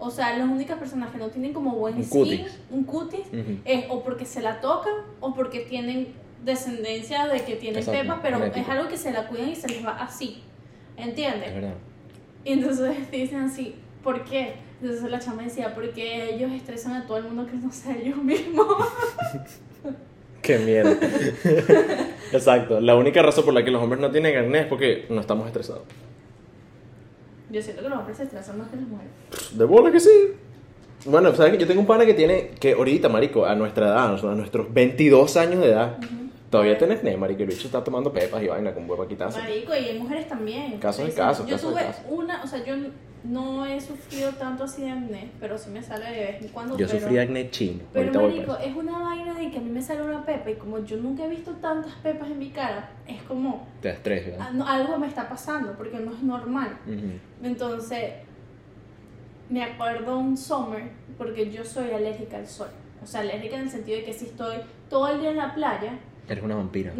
O 0.06 0.12
sea, 0.12 0.38
las 0.38 0.48
únicas 0.50 0.78
personas 0.78 1.12
que 1.12 1.18
no 1.18 1.30
tienen 1.30 1.54
como 1.54 1.76
buen 1.76 1.96
Un 1.96 2.04
skin, 2.04 2.20
cutis. 2.24 2.60
un 2.70 2.84
cutis, 2.84 3.26
es 3.64 3.86
o 3.90 4.04
porque 4.04 4.26
se 4.26 4.42
la 4.42 4.60
tocan 4.60 4.94
o 5.22 5.34
porque 5.34 5.62
tienen 5.62 6.10
descendencia 6.44 7.28
de 7.28 7.40
que 7.46 7.56
tienen 7.56 7.80
Exacto, 7.80 8.02
pepas, 8.02 8.20
pero 8.22 8.38
genético. 8.40 8.66
es 8.66 8.70
algo 8.78 8.90
que 8.90 8.98
se 8.98 9.12
la 9.14 9.28
cuidan 9.30 9.50
y 9.50 9.56
se 9.56 9.70
les 9.70 9.86
va 9.86 9.92
así. 9.92 10.44
Es 10.98 11.08
¿Entiendes? 11.08 11.54
verdad. 11.56 11.74
Y 12.44 12.52
entonces 12.52 12.98
dicen 13.12 13.40
así, 13.44 13.76
¿por 14.04 14.26
qué? 14.26 14.56
Entonces 14.82 15.10
la 15.10 15.20
chama 15.20 15.44
decía, 15.44 15.74
porque 15.74 16.36
ellos 16.36 16.52
estresan 16.52 16.94
a 16.94 17.08
todo 17.08 17.16
el 17.18 17.24
mundo 17.24 17.46
que 17.46 17.56
no 17.56 17.72
sea 17.72 17.96
ellos 17.96 18.18
mismos. 18.18 18.68
Qué 20.42 20.58
miedo. 20.60 20.90
Exacto. 22.34 22.82
La 22.82 22.96
única 22.98 23.22
razón 23.22 23.46
por 23.46 23.54
la 23.54 23.64
que 23.64 23.72
los 23.72 23.82
hombres 23.82 24.02
no 24.02 24.12
tienen 24.12 24.36
acné 24.38 24.60
es 24.60 24.66
porque 24.68 25.06
no 25.10 25.22
estamos 25.22 25.48
estresados. 25.48 25.84
Yo 27.54 27.62
siento 27.62 27.84
que 27.84 27.90
los 27.90 28.00
hombres 28.00 28.18
se 28.18 28.24
estresan 28.24 28.58
más 28.58 28.68
que 28.70 28.78
las 28.78 28.88
mujeres. 28.88 29.12
De 29.56 29.64
bola 29.64 29.92
que 29.92 30.00
sí. 30.00 30.10
Bueno, 31.06 31.36
¿sabes 31.36 31.52
que 31.52 31.60
Yo 31.60 31.68
tengo 31.68 31.82
un 31.82 31.86
pana 31.86 32.04
que 32.04 32.16
tiene, 32.16 32.50
que 32.60 32.74
ahorita, 32.74 33.10
marico, 33.10 33.46
a 33.46 33.54
nuestra 33.54 33.90
edad, 33.90 34.06
a 34.16 34.36
nuestros 34.36 34.74
22 34.74 35.38
años 35.38 35.62
de 35.62 35.68
edad, 35.68 36.00
todavía 36.54 36.78
tiene 36.78 36.94
acné, 36.94 37.18
marico, 37.18 37.40
y 37.40 37.44
el 37.46 37.50
bicho 37.50 37.66
está 37.66 37.84
tomando 37.84 38.14
pepas 38.14 38.44
y 38.44 38.48
vaina 38.48 38.72
con 38.76 38.88
huevo 38.88 39.08
quitarse. 39.08 39.40
Marico, 39.40 39.74
y 39.74 39.86
hay 39.86 39.98
mujeres 39.98 40.28
también. 40.28 40.78
Casos 40.78 41.08
de 41.08 41.14
casos, 41.14 41.48
Yo 41.48 41.58
tuve 41.58 41.82
una, 42.08 42.44
o 42.44 42.48
sea, 42.48 42.64
yo 42.64 42.76
no 43.24 43.66
he 43.66 43.82
sufrido 43.82 44.30
tanto 44.34 44.66
así 44.66 44.84
de 44.84 44.92
acné, 44.92 45.32
pero 45.40 45.58
sí 45.58 45.72
me 45.72 45.82
sale 45.82 46.06
de 46.12 46.26
vez 46.26 46.42
en 46.44 46.50
cuando. 46.50 46.78
Yo 46.78 46.86
pero, 46.86 47.00
sufrí 47.00 47.18
acné 47.18 47.50
chino. 47.50 47.84
Pero 47.92 48.22
marico, 48.22 48.56
es 48.58 48.76
una 48.76 49.00
vaina 49.00 49.34
de 49.34 49.50
que 49.50 49.58
a 49.58 49.62
mí 49.62 49.72
me 49.72 49.82
sale 49.82 50.04
una 50.04 50.24
pepa 50.24 50.52
y 50.52 50.56
como 50.56 50.78
yo 50.86 50.98
nunca 50.98 51.26
he 51.26 51.30
visto 51.30 51.54
tantas 51.54 51.94
pepas 52.04 52.30
en 52.30 52.38
mi 52.38 52.52
cara, 52.52 52.92
es 53.08 53.24
como 53.24 53.68
Te 53.82 53.90
estrés, 53.90 54.28
¿verdad? 54.28 54.52
no, 54.52 54.68
algo 54.68 55.00
me 55.00 55.08
está 55.08 55.28
pasando 55.28 55.74
porque 55.76 55.98
no 55.98 56.14
es 56.14 56.22
normal. 56.22 56.78
Entonces, 57.42 58.12
me 59.50 59.64
acuerdo 59.64 60.20
un 60.20 60.38
summer, 60.38 60.84
porque 61.18 61.50
yo 61.50 61.66
soy 61.66 61.90
alérgica 61.90 62.38
al 62.38 62.46
sol. 62.46 62.70
O 63.02 63.08
sea, 63.08 63.22
alérgica 63.22 63.56
en 63.56 63.64
el 63.64 63.70
sentido 63.72 63.98
de 63.98 64.04
que 64.04 64.14
si 64.14 64.26
estoy 64.26 64.58
todo 64.88 65.08
el 65.08 65.20
día 65.20 65.32
en 65.32 65.38
la 65.38 65.56
playa, 65.56 65.98
Eres 66.28 66.44
una 66.44 66.56
vampira. 66.56 66.94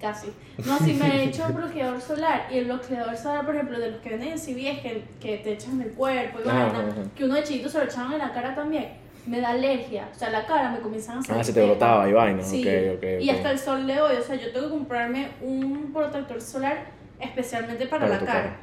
casi. 0.00 0.28
No, 0.66 0.78
si 0.78 0.94
me 0.94 1.06
he 1.08 1.24
hecho 1.24 1.44
bloqueador 1.52 2.00
solar, 2.00 2.46
y 2.50 2.58
el 2.58 2.64
bloqueador 2.66 3.16
solar, 3.16 3.44
por 3.44 3.54
ejemplo, 3.54 3.78
de 3.78 3.90
los 3.90 4.00
que 4.00 4.10
venden 4.10 4.30
en 4.32 4.38
CVS, 4.38 4.80
que, 4.82 5.04
que 5.20 5.38
te 5.38 5.52
echan 5.52 5.74
en 5.80 5.82
el 5.88 5.92
cuerpo 5.92 6.38
y 6.44 6.48
Ajá, 6.48 6.68
vaina, 6.68 6.94
que 7.14 7.24
uno 7.24 7.34
de 7.34 7.42
chiquito 7.42 7.68
se 7.68 7.78
lo 7.78 7.84
echaban 7.84 8.12
en 8.12 8.18
la 8.18 8.32
cara 8.32 8.54
también, 8.54 8.88
me 9.26 9.40
da 9.40 9.50
alergia. 9.50 10.08
O 10.14 10.18
sea, 10.18 10.30
la 10.30 10.46
cara 10.46 10.70
me 10.70 10.80
comienzan 10.80 11.18
a 11.18 11.22
salir. 11.22 11.40
Ah, 11.40 11.44
se 11.44 11.52
te 11.52 11.64
brotaba 11.64 12.08
y 12.08 12.12
vaina. 12.12 12.42
Sí, 12.42 12.60
Ok, 12.66 12.96
ok, 12.96 13.04
y 13.20 13.30
hasta 13.30 13.50
el 13.50 13.58
sol 13.58 13.86
de 13.86 14.00
hoy, 14.00 14.16
o 14.16 14.22
sea, 14.22 14.36
yo 14.36 14.52
tengo 14.52 14.66
que 14.68 14.72
comprarme 14.72 15.28
un 15.42 15.92
protector 15.92 16.40
solar 16.40 16.86
especialmente 17.20 17.86
para, 17.86 18.06
Para 18.06 18.20
la 18.20 18.26
cara. 18.26 18.42
cara. 18.42 18.56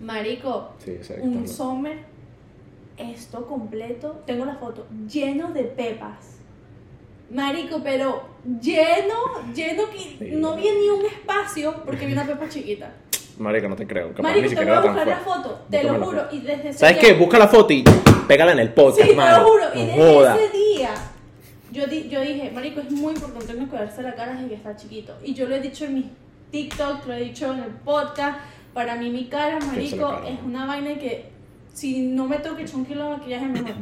Marico, 0.00 0.70
Sí, 0.78 0.98
un 1.20 1.48
summer, 1.48 1.98
esto 2.96 3.46
completo, 3.46 4.22
tengo 4.26 4.44
la 4.44 4.54
foto, 4.56 4.86
lleno 5.08 5.52
de 5.52 5.64
pepas. 5.64 6.37
Marico, 7.30 7.80
pero 7.84 8.22
lleno, 8.60 9.14
lleno 9.54 9.82
que 9.90 9.98
Sí. 9.98 10.30
no 10.36 10.52
había 10.52 10.72
ni 10.72 10.88
un 10.88 11.04
espacio 11.04 11.74
porque 11.84 12.04
había 12.04 12.16
una 12.22 12.26
pepa 12.26 12.48
chiquita. 12.48 12.90
Marico, 13.38 13.68
no 13.68 13.76
te 13.76 13.86
creo. 13.86 14.08
Capaz 14.08 14.22
Marico, 14.22 14.48
ni 14.48 14.54
te 14.56 14.64
voy 14.64 14.74
a 14.74 14.80
buscar 14.80 15.06
la 15.06 15.16
foto, 15.18 15.60
te 15.70 15.84
lo 15.84 16.04
juro. 16.04 16.22
Y 16.32 16.40
desde 16.40 16.70
ese 16.70 16.78
¿Sabes 16.78 17.00
día- 17.00 17.10
qué? 17.12 17.18
Busca 17.18 17.38
la 17.38 17.48
foto 17.48 17.72
y 17.72 17.84
pégala 18.26 18.52
en 18.52 18.58
el 18.60 18.72
podcast, 18.72 19.02
Sí, 19.02 19.08
te 19.08 19.14
lo 19.16 19.48
juro. 19.48 19.64
Y 19.74 19.78
No 19.78 19.86
desde 19.86 19.96
joda. 20.14 20.36
ese 20.36 20.56
día, 20.56 20.90
yo, 21.70 21.86
di- 21.86 22.08
yo 22.08 22.20
dije, 22.20 22.50
Marico, 22.52 22.80
es 22.80 22.90
muy 22.90 23.12
importante 23.14 23.52
no 23.54 23.68
cuidarse 23.68 24.02
la 24.02 24.14
cara 24.14 24.32
desde 24.34 24.48
que 24.48 24.54
está 24.54 24.74
chiquito. 24.76 25.14
Y 25.22 25.34
yo 25.34 25.46
lo 25.46 25.54
he 25.54 25.60
dicho 25.60 25.84
en 25.84 25.94
mis 25.94 26.04
TikTok, 26.50 27.06
lo 27.06 27.12
he 27.14 27.20
dicho 27.20 27.52
en 27.52 27.58
el 27.60 27.70
podcast. 27.84 28.38
Para 28.74 28.96
mí, 28.96 29.10
mi 29.10 29.26
cara, 29.26 29.58
Marico, 29.60 30.08
cara. 30.08 30.28
es 30.28 30.38
una 30.44 30.66
vaina 30.66 30.94
que 30.94 31.26
si 31.74 32.00
no 32.00 32.26
me 32.26 32.38
tengo 32.38 32.56
que 32.56 32.62
echar 32.62 32.76
un 32.76 32.86
kilo 32.86 33.04
de 33.04 33.10
maquillaje, 33.18 33.46
mejor. 33.46 33.72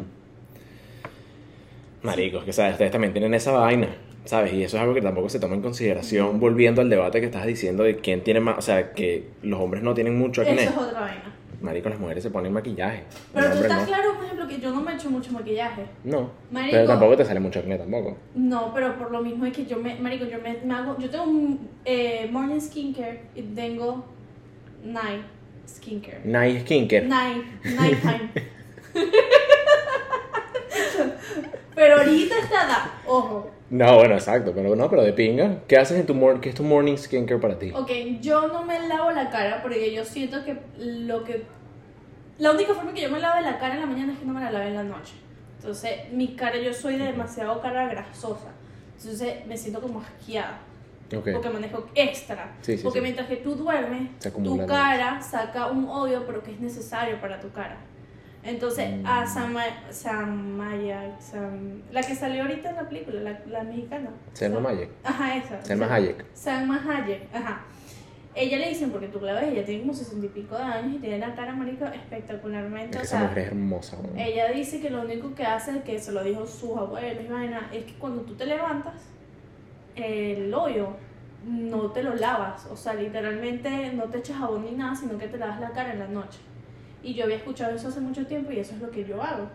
Marico, 2.06 2.44
que 2.44 2.52
sabes, 2.52 2.72
ustedes 2.72 2.92
también 2.92 3.12
tienen 3.12 3.34
esa 3.34 3.50
vaina, 3.50 3.88
¿sabes? 4.24 4.52
Y 4.52 4.62
eso 4.62 4.76
es 4.76 4.82
algo 4.82 4.94
que 4.94 5.02
tampoco 5.02 5.28
se 5.28 5.40
toma 5.40 5.56
en 5.56 5.62
consideración, 5.62 6.38
volviendo 6.38 6.80
al 6.80 6.88
debate 6.88 7.18
que 7.20 7.26
estás 7.26 7.44
diciendo 7.46 7.82
de 7.82 7.96
quién 7.96 8.22
tiene 8.22 8.38
más, 8.40 8.58
o 8.58 8.62
sea, 8.62 8.92
que 8.92 9.28
los 9.42 9.60
hombres 9.60 9.82
no 9.82 9.92
tienen 9.92 10.16
mucho 10.16 10.42
Eso 10.42 10.50
acné. 10.52 10.64
es 10.64 10.70
otra 10.76 11.00
vaina. 11.00 11.32
Marico, 11.60 11.88
las 11.88 11.98
mujeres 11.98 12.22
se 12.22 12.30
ponen 12.30 12.52
maquillaje. 12.52 13.02
Pero 13.34 13.50
tú 13.50 13.58
estás 13.62 13.80
no. 13.80 13.86
claro, 13.86 14.14
por 14.14 14.24
ejemplo, 14.24 14.46
que 14.46 14.60
yo 14.60 14.70
no 14.70 14.82
me 14.82 14.94
echo 14.94 15.10
mucho 15.10 15.32
maquillaje. 15.32 15.82
No. 16.04 16.30
Marico. 16.52 16.76
Pero 16.76 16.86
tampoco 16.86 17.16
te 17.16 17.24
sale 17.24 17.40
mucho 17.40 17.58
acné 17.58 17.76
tampoco. 17.76 18.16
No, 18.34 18.72
pero 18.72 18.96
por 18.96 19.10
lo 19.10 19.20
mismo 19.22 19.46
es 19.46 19.52
que 19.52 19.64
yo 19.64 19.78
me, 19.78 19.96
marico, 19.96 20.26
yo 20.26 20.38
me, 20.40 20.58
me 20.64 20.74
hago, 20.74 20.96
yo 20.98 21.10
tengo 21.10 21.24
un 21.24 21.68
eh, 21.84 22.28
morning 22.30 22.60
skincare 22.60 23.22
y 23.34 23.42
tengo 23.42 24.04
night 24.84 25.22
skincare. 25.66 26.20
Night 26.24 26.60
skincare. 26.66 27.06
Night, 27.06 27.44
nighttime. 27.64 28.30
pero 31.76 31.98
ahorita 31.98 32.38
está 32.38 32.66
da, 32.66 33.00
ojo. 33.06 33.50
No, 33.68 33.96
bueno, 33.96 34.14
exacto, 34.14 34.52
pero 34.54 34.74
no, 34.74 34.88
pero 34.88 35.02
de 35.02 35.12
pinga. 35.12 35.58
¿Qué 35.68 35.76
haces 35.76 36.00
en 36.00 36.06
tu 36.06 36.14
mor 36.14 36.40
qué 36.40 36.48
es 36.48 36.54
tu 36.54 36.62
morning 36.62 36.96
skincare 36.96 37.38
para 37.38 37.58
ti? 37.58 37.70
Ok, 37.74 37.90
yo 38.20 38.48
no 38.48 38.64
me 38.64 38.88
lavo 38.88 39.10
la 39.10 39.28
cara 39.28 39.60
porque 39.60 39.92
yo 39.92 40.04
siento 40.04 40.42
que 40.42 40.56
lo 40.78 41.22
que... 41.22 41.44
La 42.38 42.52
única 42.52 42.72
forma 42.72 42.94
que 42.94 43.02
yo 43.02 43.10
me 43.10 43.20
lave 43.20 43.42
la 43.42 43.58
cara 43.58 43.74
en 43.74 43.80
la 43.80 43.86
mañana 43.86 44.14
es 44.14 44.18
que 44.18 44.24
no 44.24 44.32
me 44.32 44.40
la 44.40 44.50
lave 44.50 44.68
en 44.68 44.76
la 44.76 44.84
noche. 44.84 45.14
Entonces, 45.58 46.12
mi 46.12 46.34
cara, 46.34 46.56
yo 46.56 46.72
soy 46.72 46.96
de 46.96 47.04
demasiado 47.04 47.60
cara 47.60 47.88
grasosa. 47.88 48.52
Entonces, 48.96 49.46
me 49.46 49.56
siento 49.58 49.82
como 49.82 50.00
asqueada. 50.00 50.60
Ok. 51.14 51.28
Porque 51.32 51.50
manejo 51.50 51.86
extra. 51.94 52.56
Sí, 52.62 52.78
sí, 52.78 52.82
porque 52.82 53.00
sí. 53.00 53.02
mientras 53.02 53.28
que 53.28 53.36
tú 53.36 53.54
duermes, 53.54 54.10
tu 54.18 54.66
cara 54.66 55.20
saca 55.20 55.66
un 55.66 55.88
odio, 55.88 56.24
pero 56.26 56.42
que 56.42 56.52
es 56.52 56.60
necesario 56.60 57.20
para 57.20 57.38
tu 57.38 57.50
cara. 57.50 57.76
Entonces, 58.46 59.00
Mm. 59.02 59.06
a 59.06 59.26
Sama- 59.26 59.64
Samaya, 59.90 61.16
Sam- 61.20 61.82
la 61.90 62.00
que 62.02 62.14
salió 62.14 62.42
ahorita 62.42 62.70
en 62.70 62.76
la 62.76 62.88
película, 62.88 63.20
la, 63.20 63.40
la 63.48 63.62
mexicana. 63.64 64.10
Selma 64.32 64.70
Hayek. 64.70 64.90
Ajá, 65.04 65.36
esa. 65.36 65.64
Selma 65.64 65.92
Hayek. 65.94 66.24
Salma 66.34 66.80
Hayek, 66.88 67.34
ajá. 67.34 67.60
Ella 68.34 68.58
le 68.58 68.68
dicen, 68.68 68.90
porque 68.90 69.08
tú 69.08 69.18
la 69.20 69.32
ves, 69.32 69.44
ella 69.52 69.64
tiene 69.64 69.80
como 69.80 69.94
sesenta 69.94 70.26
y 70.26 70.28
pico 70.28 70.56
de 70.56 70.62
años 70.62 70.96
y 70.96 70.98
tiene 70.98 71.18
la 71.18 71.34
cara, 71.34 71.54
marica, 71.54 71.88
espectacularmente. 71.94 72.90
Es 72.90 72.90
que 72.90 72.98
o 72.98 73.02
esa 73.02 73.18
sea, 73.18 73.28
mujer 73.28 73.38
es 73.44 73.48
hermosa, 73.48 73.96
weón. 73.98 74.18
ella 74.18 74.48
dice 74.52 74.80
que 74.80 74.90
lo 74.90 75.00
único 75.02 75.34
que 75.34 75.44
hace, 75.44 75.80
que 75.82 75.98
se 75.98 76.12
lo 76.12 76.22
dijo 76.22 76.46
sus 76.46 76.76
abuelos 76.76 77.24
y 77.24 77.28
vaina, 77.32 77.70
es 77.72 77.84
que 77.84 77.94
cuando 77.94 78.22
tú 78.22 78.34
te 78.34 78.44
levantas, 78.44 78.94
el 79.94 80.52
hoyo 80.52 80.90
no 81.46 81.92
te 81.92 82.02
lo 82.02 82.14
lavas. 82.14 82.66
O 82.66 82.76
sea, 82.76 82.92
literalmente 82.94 83.92
no 83.94 84.04
te 84.04 84.18
echas 84.18 84.36
jabón 84.36 84.64
ni 84.66 84.72
nada, 84.72 84.94
sino 84.94 85.16
que 85.16 85.28
te 85.28 85.38
lavas 85.38 85.58
la 85.60 85.70
cara 85.70 85.92
en 85.94 85.98
la 86.00 86.08
noche. 86.08 86.38
Y 87.06 87.14
yo 87.14 87.22
había 87.22 87.36
escuchado 87.36 87.72
eso 87.76 87.86
hace 87.86 88.00
mucho 88.00 88.26
tiempo 88.26 88.50
y 88.50 88.58
eso 88.58 88.74
es 88.74 88.80
lo 88.80 88.90
que 88.90 89.04
yo 89.04 89.22
hago. 89.22 89.46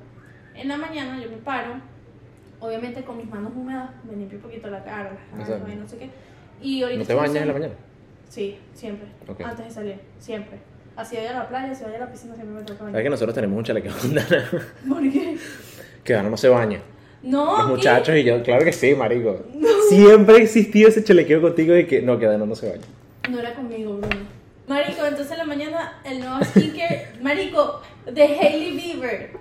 En 0.56 0.70
la 0.70 0.78
mañana 0.78 1.22
yo 1.22 1.30
me 1.30 1.36
paro, 1.36 1.74
obviamente 2.62 3.04
con 3.04 3.18
mis 3.18 3.30
manos 3.30 3.52
húmedas, 3.54 3.90
me 4.10 4.16
limpio 4.16 4.38
un 4.38 4.44
poquito 4.44 4.70
la 4.70 4.82
cara, 4.86 5.12
las 5.38 5.50
manos, 5.50 5.70
y 5.70 5.76
no 5.76 5.86
sé 5.86 5.98
qué. 5.98 6.10
Y 6.62 6.82
ahorita 6.82 7.02
¿No 7.02 7.06
te 7.08 7.14
bañas 7.14 7.36
en 7.36 7.48
la 7.50 7.54
mañana? 7.54 7.74
Sí, 8.30 8.58
siempre. 8.74 9.10
Ok. 9.28 9.42
Antes 9.42 9.66
de 9.66 9.72
salir, 9.72 9.96
siempre. 10.18 10.60
Así 10.96 11.18
vaya 11.18 11.32
a 11.32 11.44
la 11.44 11.50
playa, 11.50 11.76
si 11.76 11.84
vaya 11.84 11.98
a 11.98 12.00
la 12.00 12.12
piscina, 12.12 12.36
siempre 12.36 12.56
me 12.56 12.62
toca 12.62 12.80
¿Sabes 12.80 12.94
bañar. 12.94 13.04
que 13.04 13.10
nosotros 13.10 13.36
tenemos 13.36 13.58
un 13.58 13.64
chalequeo 13.66 13.94
con 14.00 14.16
Dana? 14.16 14.50
¿Por 14.88 15.02
qué? 15.12 15.38
que 16.06 16.14
Dana 16.14 16.30
no 16.30 16.38
se 16.38 16.48
baña. 16.48 16.80
No, 17.22 17.58
Los 17.58 17.66
¿qué? 17.66 17.72
muchachos 17.74 18.16
y 18.16 18.24
yo, 18.24 18.42
claro 18.44 18.64
que 18.64 18.72
sí, 18.72 18.96
marico. 18.96 19.44
Siempre 19.90 20.36
ha 20.36 20.40
existido 20.40 20.88
ese 20.88 21.04
chalequeo 21.04 21.42
contigo 21.42 21.74
de 21.74 21.86
que 21.86 22.02
no, 22.02 22.18
que 22.18 22.28
Dana 22.28 22.46
no 22.46 22.56
se 22.56 22.70
baña. 22.70 22.84
No 23.30 23.40
era 23.40 23.54
conmigo, 23.54 23.98
Bruno. 23.98 24.16
Marico, 24.72 25.06
entonces 25.06 25.32
en 25.34 25.38
la 25.40 25.44
mañana 25.44 26.00
el 26.06 26.20
nuevo 26.22 26.42
skincare, 26.46 27.08
Marico, 27.22 27.82
de 28.10 28.24
Hailey 28.24 28.72
Bieber. 28.72 29.32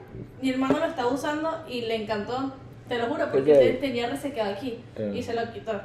Mi 0.43 0.51
hermano 0.51 0.81
lo 0.81 0.87
estaba 0.87 1.09
usando 1.13 1.65
y 1.69 1.83
le 1.83 2.03
encantó. 2.03 2.53
Te 2.89 2.99
lo 2.99 3.07
juro, 3.07 3.31
porque 3.31 3.53
Ok. 3.53 3.59
te- 3.61 3.73
tenía 3.75 4.09
resequado 4.11 4.53
aquí 4.55 4.81
Ah. 4.99 5.03
y 5.15 5.23
se 5.23 5.33
lo 5.35 5.53
quitó. 5.53 5.81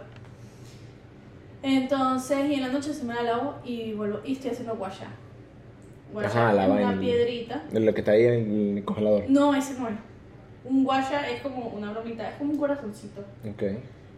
Entonces, 1.62 2.50
y 2.50 2.56
en 2.56 2.62
la 2.62 2.70
noche 2.70 2.92
se 2.92 3.04
me 3.04 3.14
la 3.14 3.22
lavo 3.22 3.56
y 3.64 3.94
vuelvo. 3.94 4.22
Y 4.26 4.34
estoy 4.34 4.50
haciendo 4.52 4.76
guasha. 4.78 5.08
Guasha 6.12 6.28
Ajá, 6.48 6.54
la 6.54 6.66
una 6.66 6.86
vaina. 6.86 7.00
piedrita. 7.00 7.64
Lo 7.72 7.94
que 7.94 8.00
está 8.02 8.14
ahí 8.14 8.26
en 8.26 8.78
el 8.80 8.84
congelador. 8.84 9.26
No, 9.30 9.54
ese 9.54 9.76
no 9.80 9.88
es. 9.90 9.96
Un 10.64 10.84
guasha 10.84 11.30
es 11.30 11.42
como 11.44 11.68
una 11.68 11.92
bromita, 11.92 12.28
es 12.30 12.36
como 12.38 12.52
un 12.54 12.58
corazoncito. 12.58 13.22
Ok. 13.48 13.64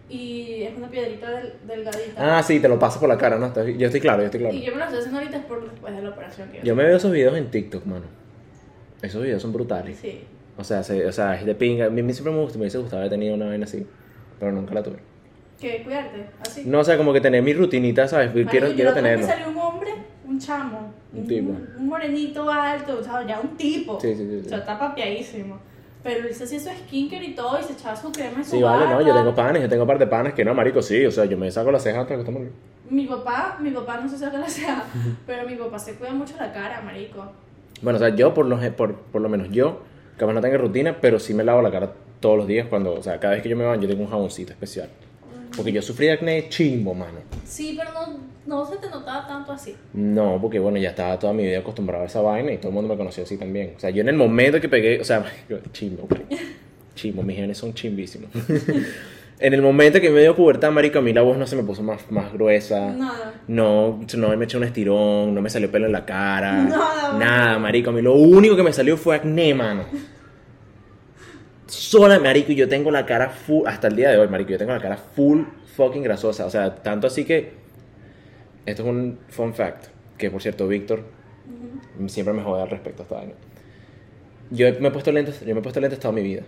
Y 0.09 0.63
es 0.63 0.77
una 0.77 0.89
piedrita 0.89 1.29
del, 1.29 1.53
delgadita. 1.67 2.37
Ah, 2.37 2.41
sí, 2.41 2.59
te 2.61 2.69
lo 2.69 2.79
paso 2.79 2.99
por 2.99 3.09
la 3.09 3.17
cara, 3.17 3.37
¿no? 3.37 3.53
Yo 3.53 3.87
estoy 3.87 3.99
claro, 3.99 4.19
yo 4.21 4.25
estoy 4.27 4.39
claro. 4.39 4.55
Y 4.55 4.61
yo 4.63 4.71
me 4.71 4.77
lo 4.77 4.83
estoy 4.85 4.99
haciendo 4.99 5.19
ahorita 5.19 5.41
por 5.47 5.69
después 5.69 5.95
de 5.95 6.01
la 6.01 6.09
operación 6.09 6.49
que 6.49 6.61
Yo 6.63 6.75
me 6.75 6.83
veo 6.85 6.95
esos 6.97 7.11
videos 7.11 7.35
en 7.37 7.51
TikTok, 7.51 7.85
mano. 7.85 8.05
Esos 9.01 9.21
videos 9.21 9.41
son 9.41 9.51
brutales. 9.53 9.97
Sí. 9.97 10.21
O 10.57 10.63
sea, 10.63 10.81
se- 10.83 11.05
o 11.05 11.11
sea, 11.11 11.35
es 11.35 11.45
de 11.45 11.53
pinga. 11.55 11.85
A 11.85 11.89
mí, 11.89 12.01
siempre 12.13 12.33
me 12.33 12.39
gusta, 12.41 12.57
me 12.57 12.63
hubiese 12.63 12.77
gustado 12.77 12.99
haber 13.01 13.11
tenido 13.11 13.35
una 13.35 13.47
vaina 13.47 13.65
así. 13.65 13.85
Pero 14.39 14.51
nunca 14.51 14.73
la 14.73 14.81
tuve. 14.83 14.97
Que 15.59 15.83
cuidarte, 15.83 16.25
así. 16.39 16.63
No, 16.65 16.79
o 16.79 16.83
sea, 16.83 16.97
como 16.97 17.11
que 17.13 17.19
tener 17.21 17.41
mi 17.43 17.53
rutinita, 17.53 18.07
¿sabes? 18.07 18.31
Quiero, 18.49 18.69
yo 18.69 18.75
quiero 18.75 18.93
tenerlo. 18.93 19.25
me 19.25 19.31
salió 19.33 19.49
un 19.49 19.57
hombre, 19.57 19.89
un 20.27 20.39
chamo, 20.39 20.93
Un 21.13 21.27
tipo. 21.27 21.51
un 21.79 21.87
morenito 21.87 22.49
alto, 22.49 22.99
o 22.99 23.03
sea, 23.03 23.25
ya 23.27 23.39
un 23.39 23.57
tipo. 23.57 23.99
Sí, 23.99 24.15
sí, 24.15 24.27
sí, 24.29 24.41
O 24.45 24.49
sea, 24.49 24.59
está 24.59 24.77
papiadísimo. 24.79 25.59
Pero 26.07 26.25
él 26.25 26.33
se 26.33 26.45
hacía 26.45 26.57
su 26.61 26.69
skincare 26.69 27.25
y 27.25 27.35
todo 27.35 27.59
y 27.59 27.63
se 27.63 27.73
echaba 27.73 27.93
su 27.93 28.09
crema 28.13 28.37
en 28.37 28.45
su 28.45 28.51
Sí, 28.51 28.61
vale, 28.61 28.85
no, 28.85 29.01
yo 29.01 29.07
barba. 29.07 29.19
tengo 29.19 29.35
panes, 29.35 29.61
yo 29.63 29.67
tengo 29.67 29.85
par 29.85 29.99
de 29.99 30.07
panes 30.07 30.33
que 30.33 30.45
no, 30.45 30.53
marico, 30.53 30.81
sí, 30.81 31.05
o 31.05 31.11
sea, 31.11 31.25
yo 31.25 31.37
me 31.37 31.51
saco 31.51 31.69
las 31.69 31.83
cejas 31.83 32.03
hasta 32.03 32.13
que 32.15 32.21
estamos 32.21 32.43
Mi 32.89 33.05
papá, 33.07 33.57
mi 33.59 33.71
papá 33.71 33.99
no 34.01 34.07
se 34.07 34.17
saca 34.17 34.37
la 34.37 34.47
ceja, 34.47 34.85
pero 35.27 35.45
mi 35.45 35.55
papá 35.57 35.77
se 35.77 35.95
cuida 35.95 36.13
mucho 36.13 36.35
la 36.39 36.53
cara, 36.53 36.81
marico. 36.81 37.25
Bueno, 37.81 37.97
o 37.97 37.99
sea, 37.99 38.15
yo 38.15 38.33
por 38.33 38.45
lo, 38.45 38.57
por, 38.77 38.95
por 38.95 39.21
lo 39.21 39.27
menos 39.27 39.49
yo, 39.51 39.81
capaz 40.15 40.31
no 40.31 40.39
tengo 40.39 40.57
rutina, 40.57 40.95
pero 41.01 41.19
sí 41.19 41.33
me 41.33 41.43
lavo 41.43 41.61
la 41.61 41.71
cara 41.71 41.91
todos 42.21 42.37
los 42.37 42.47
días 42.47 42.67
cuando, 42.69 42.93
o 42.93 43.03
sea, 43.03 43.19
cada 43.19 43.33
vez 43.33 43.43
que 43.43 43.49
yo 43.49 43.57
me 43.57 43.65
baño 43.65 43.81
yo 43.81 43.89
tengo 43.89 44.03
un 44.03 44.09
jaboncito 44.09 44.53
especial. 44.53 44.87
Porque 45.57 45.71
yo 45.71 45.81
sufrí 45.81 46.05
de 46.05 46.13
acné 46.13 46.47
chimbo, 46.49 46.93
mano. 46.93 47.19
Sí, 47.43 47.75
pero 47.77 47.91
no, 47.91 48.19
no 48.45 48.65
se 48.65 48.77
te 48.77 48.87
notaba 48.89 49.27
tanto 49.27 49.51
así. 49.51 49.75
No, 49.93 50.37
porque 50.39 50.59
bueno, 50.59 50.77
ya 50.77 50.89
estaba 50.91 51.17
toda 51.17 51.33
mi 51.33 51.43
vida 51.43 51.59
acostumbrado 51.59 52.03
a 52.03 52.07
esa 52.07 52.21
vaina 52.21 52.53
y 52.53 52.57
todo 52.57 52.69
el 52.69 52.75
mundo 52.75 52.93
me 52.93 52.97
conocía 52.97 53.23
así 53.23 53.37
también. 53.37 53.73
O 53.75 53.79
sea, 53.79 53.89
yo 53.89 54.01
en 54.01 54.09
el 54.09 54.15
momento 54.15 54.61
que 54.61 54.69
pegué, 54.69 55.01
o 55.01 55.03
sea, 55.03 55.25
chimbo, 55.73 56.07
chimbo, 56.95 57.23
mis 57.23 57.35
genes 57.35 57.57
son 57.57 57.73
chimbísimos. 57.73 58.29
en 59.39 59.53
el 59.53 59.61
momento 59.63 59.99
que 59.99 60.11
me 60.11 60.21
dio 60.21 60.35
pubertad, 60.35 60.71
marico, 60.71 60.99
a 60.99 61.01
mí 61.01 61.11
la 61.11 61.23
voz 61.23 61.37
no 61.37 61.47
se 61.47 61.55
me 61.55 61.63
puso 61.63 61.81
más, 61.81 62.09
más 62.11 62.31
gruesa. 62.31 62.91
Nada. 62.91 63.33
No, 63.47 63.99
no 64.15 64.37
me 64.37 64.45
eché 64.45 64.57
un 64.57 64.63
estirón, 64.63 65.33
no 65.33 65.41
me 65.41 65.49
salió 65.49 65.71
pelo 65.71 65.87
en 65.87 65.91
la 65.91 66.05
cara. 66.05 66.53
Nada, 66.63 67.17
Nada, 67.17 67.59
marico. 67.59 67.89
A 67.89 67.93
mí 67.93 68.03
lo 68.03 68.13
único 68.13 68.55
que 68.55 68.63
me 68.63 68.73
salió 68.73 68.95
fue 68.95 69.15
acné, 69.15 69.55
mano. 69.55 69.85
Sola, 71.67 72.19
marico, 72.19 72.51
y 72.51 72.55
yo 72.55 72.67
tengo 72.69 72.91
la 72.91 73.05
cara 73.05 73.29
full, 73.29 73.67
hasta 73.67 73.87
el 73.87 73.95
día 73.95 74.09
de 74.09 74.17
hoy, 74.17 74.27
marico, 74.27 74.51
yo 74.51 74.57
tengo 74.57 74.71
la 74.73 74.79
cara 74.79 74.97
full 74.97 75.41
fucking 75.75 76.03
grasosa. 76.03 76.45
O 76.45 76.49
sea, 76.49 76.75
tanto 76.75 77.07
así 77.07 77.25
que, 77.25 77.51
esto 78.65 78.83
es 78.83 78.87
un 78.89 79.19
fun 79.29 79.53
fact, 79.53 79.85
que 80.17 80.29
por 80.31 80.41
cierto, 80.41 80.67
Víctor 80.67 81.01
siempre 82.07 82.33
me 82.33 82.41
jode 82.43 82.61
al 82.61 82.69
respecto 82.69 83.01
a 83.01 83.05
esta 83.05 83.15
vaina. 83.15 83.33
Yo 84.49 84.67
me 84.79 84.87
he 84.87 84.91
puesto 84.91 85.11
lentes, 85.11 85.41
yo 85.45 85.53
me 85.53 85.59
he 85.59 85.63
puesto 85.63 85.79
lentes 85.81 85.99
toda 85.99 86.13
mi 86.13 86.21
vida. 86.21 86.43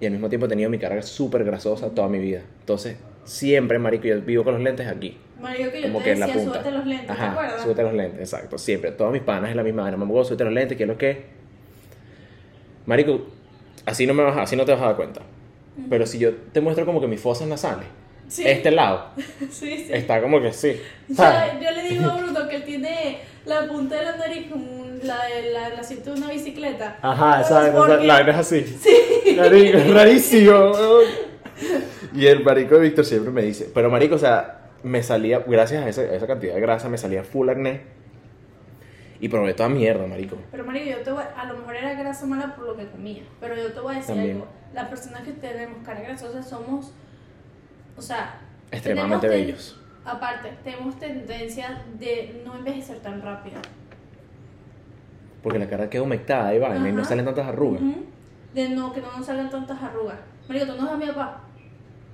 Y 0.00 0.06
al 0.06 0.12
mismo 0.12 0.28
tiempo 0.28 0.46
he 0.46 0.48
tenido 0.48 0.68
mi 0.70 0.78
cara 0.78 1.00
súper 1.02 1.44
grasosa 1.44 1.90
toda 1.90 2.08
mi 2.08 2.18
vida. 2.18 2.40
Entonces, 2.60 2.96
siempre, 3.24 3.78
marico, 3.78 4.04
yo 4.06 4.20
vivo 4.20 4.42
con 4.44 4.54
los 4.54 4.62
lentes 4.62 4.86
aquí 4.88 5.16
Mario, 5.40 5.70
que 5.70 5.80
yo 5.80 5.86
como 5.88 5.98
te 5.98 6.04
que 6.04 6.12
en 6.12 6.20
la 6.20 6.26
decía, 6.26 6.42
punta. 6.42 6.58
súbete 6.60 6.76
los 6.76 6.86
lentes, 6.86 7.06
¿te 7.06 7.12
Ajá, 7.12 7.30
acuerdas? 7.32 7.62
súbete 7.62 7.82
los 7.82 7.94
lentes, 7.94 8.20
exacto. 8.20 8.58
Siempre, 8.58 8.90
todas 8.92 9.12
mis 9.12 9.22
panas 9.22 9.50
es 9.50 9.56
la 9.56 9.62
misma 9.62 9.82
vaina. 9.82 9.96
Mamá, 9.96 10.24
súbete 10.24 10.44
los 10.44 10.52
lentes, 10.52 10.76
¿qué 10.76 10.84
es 10.84 10.88
lo 10.88 10.98
que? 10.98 11.24
Marico, 12.86 13.26
así 13.86 14.06
no, 14.06 14.14
me 14.14 14.22
vas, 14.22 14.36
así 14.36 14.56
no 14.56 14.64
te 14.64 14.72
vas 14.72 14.80
a 14.82 14.86
dar 14.86 14.96
cuenta. 14.96 15.20
Pero 15.88 16.06
si 16.06 16.18
yo 16.18 16.34
te 16.52 16.60
muestro 16.60 16.84
como 16.84 17.00
que 17.00 17.06
mis 17.06 17.20
fosas 17.20 17.48
nasales, 17.48 17.86
Sí. 18.28 18.44
este 18.46 18.70
lado, 18.70 19.08
Sí, 19.50 19.84
sí. 19.86 19.88
está 19.90 20.20
como 20.22 20.40
que 20.40 20.52
sí. 20.52 20.80
Yo, 21.08 21.14
¿sabes? 21.16 21.52
yo 21.62 21.70
le 21.70 21.82
digo 21.88 22.10
a 22.10 22.16
Bruno 22.20 22.48
que 22.48 22.56
él 22.56 22.64
tiene 22.64 23.18
la 23.44 23.66
punta 23.66 23.96
de 23.96 24.04
la 24.04 24.16
nariz 24.16 24.46
como 24.50 24.86
la 25.02 25.24
de 25.26 25.50
la, 25.50 25.68
la 25.70 25.82
cinta 25.82 26.12
de 26.12 26.18
una 26.20 26.30
bicicleta. 26.30 26.98
Ajá, 27.02 27.42
¿Sabes 27.44 27.72
¿sabes? 27.72 27.72
por 27.72 28.02
La 28.04 28.20
es 28.20 28.36
así. 28.36 28.60
Sí. 28.82 29.36
Rarísimo. 29.92 30.70
weón. 30.70 31.04
Y 32.14 32.26
el 32.26 32.42
marico 32.44 32.74
de 32.76 32.82
Víctor 32.82 33.04
siempre 33.04 33.32
me 33.32 33.42
dice, 33.42 33.70
pero 33.74 33.90
marico, 33.90 34.14
o 34.14 34.18
sea, 34.18 34.70
me 34.82 35.02
salía, 35.02 35.40
gracias 35.46 35.84
a 35.84 35.88
esa, 35.88 36.02
a 36.02 36.14
esa 36.14 36.26
cantidad 36.26 36.54
de 36.54 36.60
grasa, 36.60 36.88
me 36.88 36.98
salía 36.98 37.24
full 37.24 37.48
acné. 37.48 37.80
Y 39.22 39.28
probé 39.28 39.54
toda 39.54 39.68
mierda, 39.68 40.04
marico. 40.04 40.36
Pero 40.50 40.64
Mario, 40.64 40.98
yo 40.98 41.02
te 41.04 41.12
voy, 41.12 41.22
a 41.36 41.44
lo 41.44 41.56
mejor 41.58 41.76
era 41.76 41.94
grasa 41.94 42.26
mala 42.26 42.56
por 42.56 42.66
lo 42.66 42.76
que 42.76 42.88
comía, 42.88 43.22
pero 43.38 43.54
yo 43.54 43.72
te 43.72 43.78
voy 43.78 43.94
a 43.94 43.98
decir 43.98 44.16
También. 44.16 44.36
algo. 44.38 44.48
Las 44.74 44.88
personas 44.88 45.22
que 45.22 45.30
tenemos 45.30 45.78
cara 45.86 46.00
grasosa 46.00 46.42
somos, 46.42 46.92
o 47.96 48.02
sea, 48.02 48.40
Extremadamente 48.72 49.28
bellos. 49.28 49.78
Aparte, 50.04 50.52
tenemos 50.64 50.98
tendencia 50.98 51.84
de 52.00 52.42
no 52.44 52.56
envejecer 52.56 52.98
tan 52.98 53.22
rápido. 53.22 53.60
Porque 55.40 55.60
la 55.60 55.68
cara 55.68 55.88
queda 55.88 56.02
humectada 56.02 56.52
y 56.52 56.58
vaina 56.58 56.88
y 56.88 56.92
no 56.92 57.04
salen 57.04 57.24
tantas 57.24 57.46
arrugas. 57.46 57.80
De 58.52 58.68
no, 58.70 58.92
que 58.92 59.00
no 59.00 59.16
nos 59.16 59.24
salgan 59.24 59.48
tantas 59.50 59.80
arrugas. 59.80 60.18
Mario, 60.48 60.66
tú 60.66 60.72
no 60.74 60.82
ves 60.82 60.92
a 60.92 60.96
mi 60.96 61.06
papá. 61.06 61.44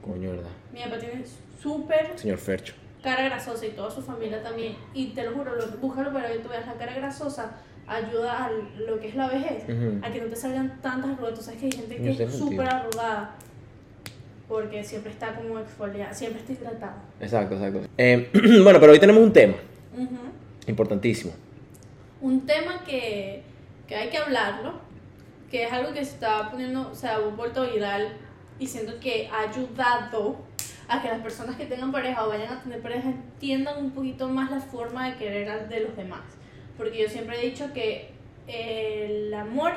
Coño, 0.05 0.31
verdad. 0.33 0.51
Mi 0.75 0.83
papá 0.83 0.99
tiene 0.99 1.25
súper 1.59 2.19
Señor 2.19 2.37
Fercho. 2.37 2.75
Cara 3.03 3.25
grasosa 3.25 3.67
y 3.67 3.71
toda 3.71 3.91
su 3.91 4.03
familia 4.03 4.43
también. 4.43 4.77
Y 4.95 5.09
te 5.09 5.25
lo 5.25 5.33
juro, 5.33 5.55
lo, 5.55 5.67
búscalo 5.79 6.13
para 6.13 6.31
que 6.31 6.39
tú 6.39 6.49
veas 6.49 6.67
la 6.67 6.75
cara 6.75 6.95
grasosa 6.95 7.57
ayuda 7.87 8.45
a 8.45 8.51
lo 8.87 9.01
que 9.01 9.09
es 9.09 9.15
la 9.15 9.29
vejez, 9.29 9.65
a 10.03 10.11
que 10.11 10.21
no 10.21 10.27
te 10.29 10.37
salgan 10.37 10.79
tantas 10.83 11.13
arrugas. 11.13 11.35
Tú 11.35 11.43
sabes 11.43 11.61
que 11.61 11.67
hay 11.67 11.73
gente 11.73 11.97
que 11.97 12.25
es 12.25 12.37
súper 12.37 12.69
arrugada 12.69 13.35
porque 14.49 14.83
siempre 14.83 15.13
está 15.13 15.35
como 15.35 15.59
exfoliada, 15.59 16.13
siempre 16.15 16.41
está 16.41 16.53
hidratada. 16.53 16.97
Exacto, 17.21 17.55
exacto. 17.55 17.81
Eh, 17.99 18.31
bueno, 18.63 18.81
pero 18.81 18.93
hoy 18.93 18.99
tenemos 18.99 19.23
un 19.23 19.33
tema 19.33 19.55
importantísimo. 20.67 21.33
Un 22.21 22.47
tema 22.47 22.83
que, 22.85 23.43
que 23.87 23.95
hay 23.95 24.09
que 24.11 24.19
hablarlo, 24.19 24.73
que 25.51 25.65
es 25.65 25.73
algo 25.73 25.93
que 25.93 26.05
se 26.05 26.13
está 26.13 26.51
poniendo, 26.51 26.91
o 26.91 26.95
sea, 26.95 27.17
ha 27.17 27.19
vuelto 27.21 27.71
viral 27.71 28.09
y 28.59 28.67
siento 28.67 28.99
que 29.01 29.29
ha 29.29 29.51
ayudado 29.51 30.37
a 30.89 31.03
que 31.03 31.09
las 31.09 31.21
personas 31.21 31.57
que 31.57 31.67
tengan 31.67 31.93
pareja 31.93 32.25
o 32.25 32.29
vayan 32.31 32.53
a 32.53 32.63
tener 32.63 32.81
pareja 32.81 33.09
entiendan 33.11 33.85
un 33.85 33.91
poquito 33.93 34.29
más 34.29 34.51
la 34.51 34.61
forma 34.61 35.11
de 35.11 35.17
querer 35.17 35.69
de 35.69 35.81
los 35.81 35.97
demás. 35.97 36.23
Porque 36.77 37.03
yo 37.03 37.09
siempre 37.09 37.39
he 37.39 37.51
dicho 37.51 37.73
que 37.75 38.13
el 38.47 39.33
amor, 39.35 39.73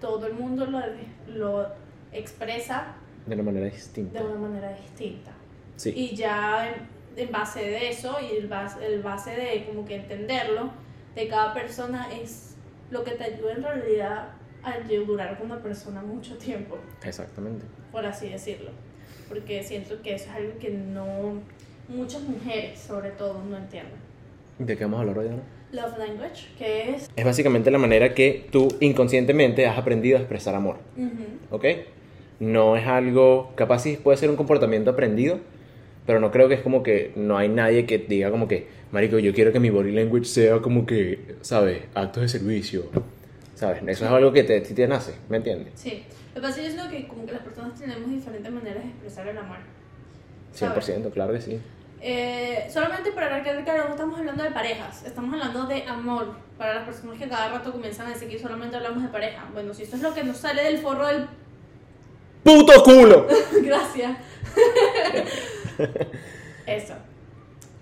todo 0.00 0.26
el 0.26 0.34
mundo 0.34 0.66
lo, 0.66 0.80
lo 1.26 1.66
expresa 2.12 2.94
De 3.26 3.34
una 3.34 3.42
manera 3.44 3.64
de 3.66 3.72
distinta. 3.72 4.22
una 4.22 4.48
manera 4.48 4.72
distinta. 4.76 5.32
Sí. 5.76 5.92
Y 5.96 6.14
ya 6.14 6.68
en, 6.68 6.86
en 7.16 7.32
base 7.32 7.60
de 7.60 7.88
eso 7.88 8.16
y 8.20 8.36
el 8.36 8.46
base, 8.46 8.86
el 8.86 9.02
base 9.02 9.30
de 9.32 9.64
como 9.66 9.84
que 9.84 9.96
entenderlo 9.96 10.70
de 11.14 11.26
cada 11.28 11.52
persona 11.54 12.08
es 12.12 12.56
lo 12.90 13.02
que 13.02 13.12
te 13.12 13.24
ayuda 13.24 13.52
en 13.52 13.62
realidad 13.62 14.28
a 14.62 14.78
durar 15.06 15.38
con 15.38 15.50
una 15.50 15.60
persona 15.60 16.02
mucho 16.02 16.36
tiempo, 16.38 16.78
Exactamente. 17.02 17.64
por 17.90 18.06
así 18.06 18.28
decirlo. 18.28 18.70
Porque 19.32 19.62
siento 19.62 20.02
que 20.02 20.14
eso 20.14 20.26
es 20.28 20.36
algo 20.36 20.58
que 20.60 20.68
no 20.70 21.40
muchas 21.88 22.20
mujeres 22.22 22.78
sobre 22.78 23.10
todo 23.12 23.42
no 23.48 23.56
entienden. 23.56 23.94
¿De 24.58 24.76
qué 24.76 24.84
vamos 24.84 24.98
a 24.98 25.00
hablar 25.00 25.18
hoy, 25.18 25.28
Ana? 25.28 25.42
Love 25.72 25.96
language, 25.98 26.48
que 26.58 26.90
es 26.90 27.08
Es 27.16 27.24
básicamente 27.24 27.70
la 27.70 27.78
manera 27.78 28.12
que 28.12 28.46
tú 28.50 28.68
inconscientemente 28.80 29.66
has 29.66 29.78
aprendido 29.78 30.18
a 30.18 30.20
expresar 30.20 30.54
amor. 30.54 30.76
ujú, 30.96 31.56
¿Ok? 31.56 31.64
No 32.40 32.76
es 32.76 32.86
algo, 32.86 33.52
capaz 33.54 33.78
sí 33.80 33.98
puede 34.02 34.18
ser 34.18 34.28
un 34.28 34.36
comportamiento 34.36 34.90
aprendido, 34.90 35.38
pero 36.06 36.20
no 36.20 36.30
creo 36.30 36.48
que 36.48 36.54
es 36.56 36.60
como 36.60 36.82
que 36.82 37.12
no 37.16 37.38
hay 37.38 37.48
nadie 37.48 37.86
que 37.86 37.96
diga 37.96 38.30
como 38.30 38.48
que, 38.48 38.66
Marico, 38.90 39.18
yo 39.18 39.32
quiero 39.32 39.50
que 39.50 39.60
mi 39.60 39.70
body 39.70 39.92
language 39.92 40.26
sea 40.26 40.58
como 40.58 40.84
que, 40.84 41.36
¿sabes? 41.40 41.84
Actos 41.94 42.24
de 42.24 42.28
servicio. 42.28 42.82
¿Sabes? 43.54 43.82
Eso 43.86 44.04
es 44.04 44.10
algo 44.10 44.30
que 44.32 44.42
te, 44.44 44.60
te 44.60 44.88
nace, 44.88 45.14
¿me 45.30 45.38
entiendes? 45.38 45.72
Sí, 45.76 46.02
lo 46.34 46.40
que 46.40 46.48
pasa 46.48 46.62
es 46.62 46.74
que 46.74 47.08
como 47.08 47.26
que 47.26 47.32
las 47.32 47.42
personas 47.42 47.78
tenemos 47.78 48.08
diferentes 48.08 48.50
maneras 48.50 48.82
de 48.82 48.88
expresar 48.88 49.28
el 49.28 49.38
amor. 49.38 49.58
100%, 50.58 51.12
claro 51.12 51.32
que 51.32 51.40
sí. 51.40 51.60
Eh, 52.00 52.68
solamente 52.72 53.12
para 53.12 53.28
recalcar, 53.28 53.86
no 53.86 53.92
estamos 53.92 54.18
hablando 54.18 54.42
de 54.42 54.50
parejas, 54.50 55.04
estamos 55.04 55.32
hablando 55.34 55.66
de 55.66 55.84
amor. 55.84 56.34
Para 56.58 56.74
las 56.74 56.84
personas 56.84 57.18
que 57.18 57.28
cada 57.28 57.48
rato 57.48 57.72
comienzan 57.72 58.06
a 58.06 58.10
decir 58.10 58.28
que 58.28 58.38
solamente 58.38 58.76
hablamos 58.76 59.02
de 59.02 59.08
pareja. 59.08 59.48
Bueno, 59.52 59.74
si 59.74 59.84
esto 59.84 59.96
es 59.96 60.02
lo 60.02 60.14
que 60.14 60.24
nos 60.24 60.38
sale 60.38 60.64
del 60.64 60.78
forro 60.78 61.06
del. 61.06 61.26
¡Puto 62.42 62.82
culo! 62.82 63.26
Gracias. 63.62 64.16
Eso. 66.66 66.94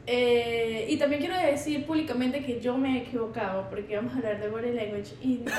Eh, 0.07 0.87
y 0.89 0.97
también 0.97 1.21
quiero 1.21 1.39
decir 1.39 1.87
públicamente 1.87 2.45
que 2.45 2.61
yo 2.61 2.77
me 2.77 2.99
he 2.99 3.03
equivocado 3.03 3.69
porque 3.71 3.95
vamos 3.97 4.13
a 4.15 4.17
hablar 4.17 4.41
de 4.41 4.49
body 4.49 4.73
language 4.73 5.15
y. 5.23 5.45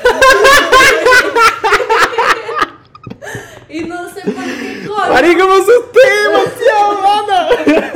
y 3.70 3.82
no 3.82 4.10
sé 4.10 4.22
por 4.22 4.44
qué 4.44 4.88
coño. 4.88 5.14
Marico, 5.14 5.48
me 5.48 5.54
asusté 5.54 6.00
demasiado, 6.28 7.08
Ana. 7.08 7.94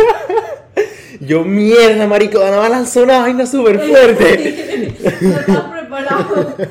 Yo, 1.19 1.43
mierda, 1.43 2.07
marico, 2.07 2.43
Ana 2.43 2.61
me 2.61 2.69
lanzó 2.69 3.03
una 3.03 3.19
vaina 3.19 3.45
súper 3.45 3.79
fuerte. 3.79 4.97
no 5.21 5.39
estaba 5.39 5.71
preparado. 5.71 6.55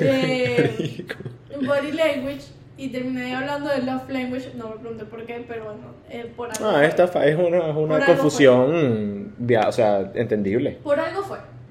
Eh, 0.00 1.04
body 1.66 1.92
language. 1.92 2.42
Y 2.76 2.90
terminé 2.90 3.34
hablando 3.34 3.68
de 3.68 3.82
love 3.82 4.08
language. 4.08 4.52
No 4.54 4.68
me 4.68 4.76
pregunté 4.76 5.04
por 5.04 5.26
qué, 5.26 5.44
pero 5.48 5.64
bueno, 5.64 5.80
eh, 6.08 6.32
por 6.36 6.48
algo. 6.48 6.64
Ah, 6.64 6.84
esta 6.84 7.04
es 7.24 7.36
una, 7.36 7.70
es 7.70 7.76
una 7.76 8.06
confusión, 8.06 9.34
o 9.66 9.72
sea, 9.72 10.12
entendible. 10.14 10.78
Por 10.84 11.00
algo. 11.00 11.17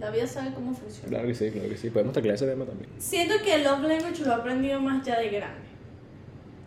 La 0.07 0.13
vida 0.13 0.25
sabe 0.25 0.53
cómo 0.53 0.73
funciona. 0.73 1.09
Claro 1.09 1.27
que 1.27 1.35
sí, 1.35 1.51
claro 1.51 1.67
que 1.67 1.75
sí. 1.75 1.89
Podemos 1.89 2.13
taclear 2.13 2.35
ese 2.35 2.47
tema 2.47 2.63
también. 2.63 2.89
Siento 2.97 3.33
que 3.43 3.55
el 3.55 3.63
love 3.65 3.81
language 3.81 4.23
lo 4.23 4.31
he 4.31 4.35
aprendido 4.35 4.79
más 4.79 5.05
ya 5.05 5.19
de 5.19 5.27
grande. 5.29 5.67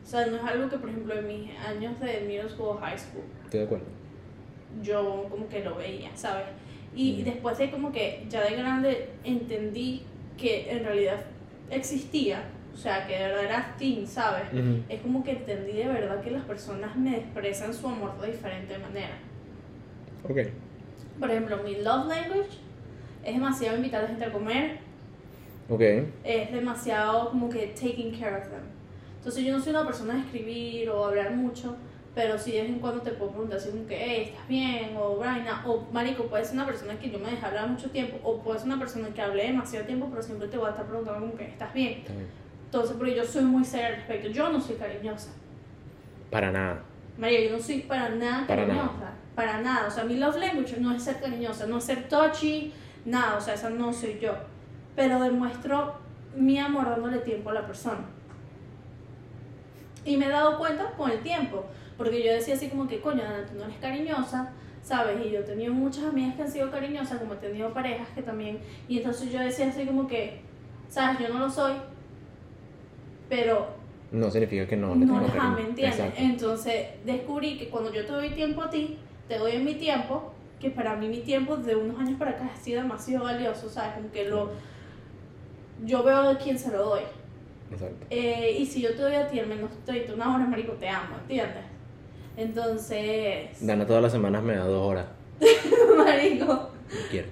O 0.04 0.06
sea, 0.06 0.26
no 0.26 0.36
es 0.36 0.42
algo 0.44 0.68
que, 0.68 0.76
por 0.76 0.90
ejemplo, 0.90 1.14
en 1.18 1.26
mis 1.26 1.50
años 1.60 1.98
de 2.00 2.20
middle 2.26 2.50
school 2.50 2.76
high 2.80 2.98
school, 2.98 3.24
Estoy 3.46 3.60
de 3.60 3.66
acuerdo. 3.66 3.86
yo 4.82 5.26
como 5.30 5.48
que 5.48 5.64
lo 5.64 5.76
veía, 5.76 6.10
¿sabes? 6.14 6.44
Y 6.94 7.22
Mm. 7.22 7.24
después 7.24 7.56
de 7.56 7.70
como 7.70 7.92
que 7.92 8.26
ya 8.28 8.42
de 8.44 8.56
grande 8.56 9.08
entendí 9.24 10.02
que 10.36 10.70
en 10.70 10.84
realidad 10.84 11.20
existía, 11.70 12.42
o 12.74 12.76
sea, 12.76 13.06
que 13.06 13.14
de 13.14 13.20
verdad 13.28 13.44
era 13.44 13.74
teen, 13.78 14.06
¿sabes? 14.06 14.48
Es 14.90 15.00
como 15.00 15.24
que 15.24 15.30
entendí 15.30 15.72
de 15.72 15.88
verdad 15.88 16.20
que 16.22 16.30
las 16.30 16.44
personas 16.44 16.94
me 16.94 17.16
expresan 17.16 17.72
su 17.72 17.86
amor 17.88 18.20
de 18.20 18.32
diferente 18.32 18.76
manera. 18.76 19.16
Ok. 20.28 20.38
Por 21.18 21.30
ejemplo, 21.30 21.56
mi 21.62 21.76
love 21.76 22.06
language 22.06 22.58
es 23.24 23.34
demasiado 23.34 23.76
invitar 23.76 24.00
a 24.00 24.02
la 24.04 24.08
gente 24.08 24.24
a 24.24 24.32
comer, 24.32 24.78
Ok. 25.68 25.80
es 26.24 26.52
demasiado 26.52 27.30
como 27.30 27.48
que 27.48 27.68
taking 27.68 28.12
care 28.18 28.36
of 28.36 28.48
them. 28.48 28.62
Entonces 29.18 29.44
yo 29.44 29.52
no 29.52 29.60
soy 29.60 29.70
una 29.70 29.86
persona 29.86 30.14
de 30.14 30.20
escribir 30.20 30.88
o 30.90 31.04
hablar 31.06 31.32
mucho, 31.32 31.76
pero 32.14 32.38
sí 32.38 32.52
de 32.52 32.62
vez 32.62 32.70
en 32.70 32.78
cuando 32.80 33.02
te 33.02 33.10
puedo 33.12 33.30
preguntar 33.30 33.58
así 33.58 33.70
como 33.70 33.86
que, 33.86 33.96
hey, 33.96 34.30
¿estás 34.32 34.48
bien? 34.48 34.96
O 34.98 35.16
vaina, 35.18 35.62
o 35.66 35.86
marico, 35.92 36.24
puede 36.24 36.44
ser 36.44 36.54
una 36.54 36.66
persona 36.66 36.98
que 36.98 37.10
yo 37.10 37.18
me 37.18 37.30
dejé 37.30 37.46
hablar 37.46 37.68
mucho 37.68 37.90
tiempo, 37.90 38.18
o 38.24 38.38
puede 38.42 38.58
ser 38.58 38.68
una 38.68 38.78
persona 38.78 39.08
que 39.10 39.20
hablé 39.22 39.44
demasiado 39.46 39.86
tiempo, 39.86 40.08
pero 40.10 40.22
siempre 40.22 40.48
te 40.48 40.56
voy 40.56 40.66
a 40.66 40.70
estar 40.70 40.86
preguntando 40.86 41.20
como 41.20 41.34
que, 41.36 41.44
¿estás 41.44 41.72
bien? 41.74 42.02
Bien. 42.06 42.26
Entonces, 42.64 42.96
porque 42.96 43.14
yo 43.14 43.24
soy 43.24 43.44
muy 43.44 43.64
seria 43.64 43.88
al 43.88 43.96
respecto, 43.96 44.28
yo 44.28 44.50
no 44.50 44.60
soy 44.60 44.76
cariñosa. 44.76 45.30
Para 46.30 46.50
nada. 46.50 46.82
María, 47.18 47.44
yo 47.44 47.52
no 47.56 47.62
soy 47.62 47.80
para 47.80 48.08
nada 48.10 48.46
Para 48.46 48.62
cariñosa. 48.64 48.92
nada. 48.94 49.12
Para 49.34 49.60
nada. 49.60 49.88
O 49.88 49.90
sea, 49.90 50.04
mi 50.04 50.16
love 50.16 50.36
language 50.36 50.78
no 50.80 50.94
es 50.94 51.02
ser 51.02 51.20
cariñosa, 51.20 51.66
no 51.66 51.78
es 51.78 51.84
ser 51.84 52.08
touchy, 52.08 52.72
nada. 53.04 53.36
O 53.36 53.40
sea, 53.40 53.54
esa 53.54 53.70
no 53.70 53.92
soy 53.92 54.18
yo. 54.20 54.32
Pero 54.96 55.20
demuestro 55.20 55.94
mi 56.36 56.58
amor 56.58 56.88
dándole 56.88 57.18
tiempo 57.18 57.50
a 57.50 57.54
la 57.54 57.66
persona. 57.66 58.00
Y 60.04 60.16
me 60.16 60.26
he 60.26 60.28
dado 60.30 60.58
cuenta 60.58 60.92
con 60.96 61.10
el 61.10 61.20
tiempo. 61.20 61.64
Porque 61.96 62.22
yo 62.24 62.32
decía 62.32 62.54
así 62.54 62.68
como 62.68 62.88
que, 62.88 63.00
coño, 63.00 63.22
Ana, 63.22 63.44
tú 63.46 63.58
no 63.58 63.64
eres 63.64 63.76
cariñosa, 63.78 64.52
¿sabes? 64.82 65.24
Y 65.26 65.30
yo 65.30 65.40
he 65.40 65.42
tenido 65.42 65.72
muchas 65.74 66.04
amigas 66.04 66.34
que 66.36 66.42
han 66.42 66.50
sido 66.50 66.70
cariñosas, 66.70 67.18
como 67.18 67.34
he 67.34 67.36
tenido 67.36 67.72
parejas 67.74 68.08
que 68.14 68.22
también. 68.22 68.58
Y 68.88 68.98
entonces 68.98 69.30
yo 69.30 69.38
decía 69.40 69.68
así 69.68 69.84
como 69.84 70.06
que, 70.06 70.40
¿sabes? 70.88 71.18
Yo 71.20 71.28
no 71.32 71.40
lo 71.40 71.50
soy. 71.50 71.74
Pero 73.28 73.68
No 74.12 74.30
significa 74.30 74.66
que 74.66 74.76
no 74.76 74.94
le 74.94 75.04
no, 75.06 75.18
ajá. 75.18 75.50
¿me 75.50 75.60
entiendes? 75.60 75.98
Exacto. 76.00 76.20
Entonces 76.22 76.86
descubrí 77.04 77.58
que 77.58 77.68
cuando 77.68 77.92
yo 77.92 78.04
te 78.04 78.12
doy 78.12 78.30
tiempo 78.30 78.62
a 78.62 78.70
ti, 78.70 78.98
te 79.28 79.38
doy 79.38 79.52
en 79.52 79.64
mi 79.64 79.74
tiempo, 79.74 80.32
que 80.60 80.70
para 80.70 80.94
mí 80.94 81.08
mi 81.08 81.20
tiempo 81.20 81.56
de 81.56 81.74
unos 81.74 81.98
años 81.98 82.18
para 82.18 82.32
acá 82.32 82.50
ha 82.52 82.56
sido 82.56 82.82
demasiado 82.82 83.24
valioso, 83.24 83.68
¿sabes? 83.68 83.94
Como 83.94 84.12
que 84.12 84.28
lo, 84.28 84.50
yo 85.84 86.02
veo 86.02 86.16
a 86.30 86.38
quién 86.38 86.58
se 86.58 86.70
lo 86.70 86.84
doy. 86.84 87.02
Exacto. 87.72 88.06
Eh, 88.10 88.56
y 88.58 88.66
si 88.66 88.82
yo 88.82 88.90
te 88.94 89.02
doy 89.02 89.14
a 89.14 89.26
ti 89.26 89.38
al 89.40 89.46
menos 89.46 89.70
te 89.86 89.92
doy 89.92 90.14
una 90.14 90.34
hora, 90.34 90.46
marico, 90.46 90.72
te 90.74 90.88
amo, 90.88 91.16
¿entiendes? 91.22 91.64
Entonces, 92.36 93.64
Dana 93.66 93.86
todas 93.86 94.02
las 94.02 94.12
semanas 94.12 94.42
me 94.42 94.54
da 94.56 94.64
dos 94.64 94.86
horas. 94.86 95.06
marico, 95.96 96.46
No 96.46 96.70
quiero. 97.10 97.28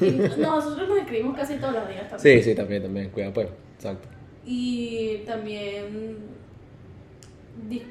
y 0.00 0.10
nosotros 0.40 0.88
nos 0.88 0.98
escribimos 0.98 1.36
casi 1.36 1.56
todos 1.56 1.74
los 1.74 1.88
días 1.88 2.08
también. 2.10 2.38
Sí, 2.38 2.50
sí, 2.50 2.54
también, 2.54 2.82
también. 2.82 3.10
Cuidado, 3.10 3.32
pues. 3.32 3.48
Exacto. 3.76 4.08
Y 4.44 5.18
también 5.26 6.18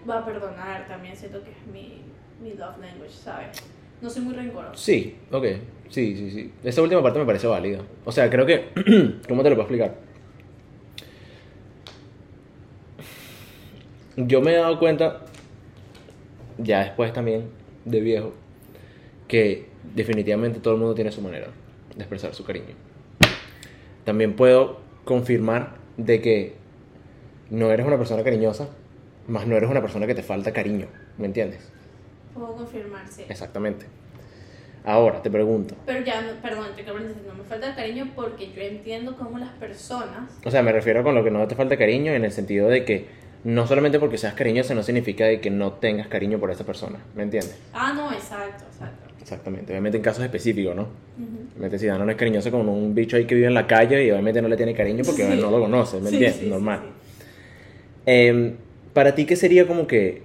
va 0.10 0.20
a 0.20 0.26
perdonar, 0.26 0.88
también 0.88 1.16
siento 1.16 1.44
que 1.44 1.52
es 1.52 1.68
mi, 1.72 2.02
mi 2.42 2.54
love 2.56 2.78
language, 2.80 3.12
¿sabes? 3.12 3.62
No 4.02 4.10
soy 4.10 4.24
muy 4.24 4.34
rencorosa. 4.34 4.76
Sí, 4.76 5.16
ok. 5.32 5.46
Sí, 5.90 6.16
sí, 6.16 6.32
sí. 6.32 6.52
Esa 6.64 6.82
última 6.82 7.02
parte 7.02 7.20
me 7.20 7.26
parece 7.26 7.48
válida. 7.48 7.80
O 8.06 8.12
sea, 8.12 8.30
creo 8.30 8.46
que. 8.46 8.70
¿Cómo 9.28 9.44
te 9.44 9.50
lo 9.50 9.56
puedo 9.56 9.62
explicar? 9.62 9.96
Yo 14.16 14.42
me 14.42 14.52
he 14.52 14.58
dado 14.58 14.78
cuenta, 14.80 15.22
ya 16.58 16.84
después 16.84 17.14
también 17.14 17.46
de 17.86 18.02
viejo, 18.02 18.34
que 19.28 19.68
definitivamente 19.96 20.60
todo 20.60 20.74
el 20.74 20.80
mundo 20.80 20.94
tiene 20.94 21.12
su 21.12 21.22
manera 21.22 21.48
de 21.96 22.02
expresar 22.02 22.34
su 22.36 22.44
cariño. 22.44 22.76
También 24.04 24.36
puedo 24.36 24.80
confirmar 25.06 25.76
de 25.96 26.22
que 26.22 26.54
no 27.50 27.72
eres 27.72 27.86
una 27.86 27.98
persona 27.98 28.24
cariñosa, 28.24 28.68
más 29.28 29.48
no 29.48 29.56
eres 29.56 29.70
una 29.70 29.82
persona 29.82 30.06
que 30.06 30.16
te 30.16 30.24
falta 30.24 30.52
cariño, 30.52 30.88
¿me 31.18 31.26
entiendes? 31.26 31.72
Puedo 32.40 32.56
confirmar, 32.56 33.06
sí. 33.10 33.24
Exactamente. 33.28 33.86
Ahora, 34.86 35.22
te 35.22 35.30
pregunto. 35.30 35.76
Pero 35.86 36.04
ya, 36.06 36.24
perdón, 36.42 36.68
entre 36.70 36.86
no 36.86 37.34
me 37.38 37.44
falta 37.44 37.76
cariño 37.76 38.12
porque 38.16 38.50
yo 38.56 38.62
entiendo 38.62 39.16
cómo 39.18 39.38
las 39.38 39.50
personas. 39.52 40.32
O 40.46 40.50
sea, 40.50 40.64
me 40.64 40.72
refiero 40.72 41.04
con 41.04 41.14
lo 41.16 41.24
que 41.24 41.32
no 41.32 41.46
te 41.48 41.56
falta 41.56 41.76
cariño 41.78 42.14
en 42.14 42.24
el 42.24 42.32
sentido 42.32 42.70
de 42.70 42.86
que 42.86 43.08
no 43.44 43.68
solamente 43.68 44.00
porque 44.00 44.18
seas 44.18 44.34
cariñoso 44.36 44.74
no 44.76 44.84
significa 44.84 45.26
de 45.26 45.42
que 45.42 45.50
no 45.50 45.74
tengas 45.74 46.08
cariño 46.08 46.40
por 46.40 46.50
esa 46.52 46.66
persona, 46.66 47.00
¿me 47.14 47.24
entiendes? 47.24 47.58
Ah, 47.74 47.92
no, 47.94 48.12
exacto, 48.14 48.64
exacto. 48.72 49.10
Exactamente, 49.22 49.74
obviamente 49.74 49.98
en 49.98 50.04
casos 50.04 50.24
específicos, 50.24 50.76
¿no? 50.76 50.88
Obviamente 51.54 51.78
si 51.78 51.86
Dana 51.86 52.04
no 52.06 52.12
es 52.12 52.18
cariñoso 52.18 52.50
con 52.50 52.68
un 52.68 52.96
bicho 52.96 53.16
ahí 53.18 53.26
que 53.26 53.36
vive 53.36 53.48
en 53.48 53.54
la 53.54 53.68
calle 53.68 54.04
y 54.06 54.12
obviamente 54.12 54.42
no 54.42 54.48
le 54.48 54.58
tiene 54.58 54.74
cariño 54.74 55.04
porque 55.06 55.24
Sí. 55.24 55.40
no 55.42 55.52
lo 55.52 55.60
conoce, 55.60 56.00
¿me 56.00 56.10
Sí, 56.10 56.16
entiendes? 56.16 56.40
sí, 56.42 56.50
Normal. 56.50 56.80
Em, 58.06 58.56
para 58.94 59.14
ti, 59.14 59.26
¿qué 59.26 59.36
sería 59.36 59.68
como 59.68 59.86
que 59.88 60.24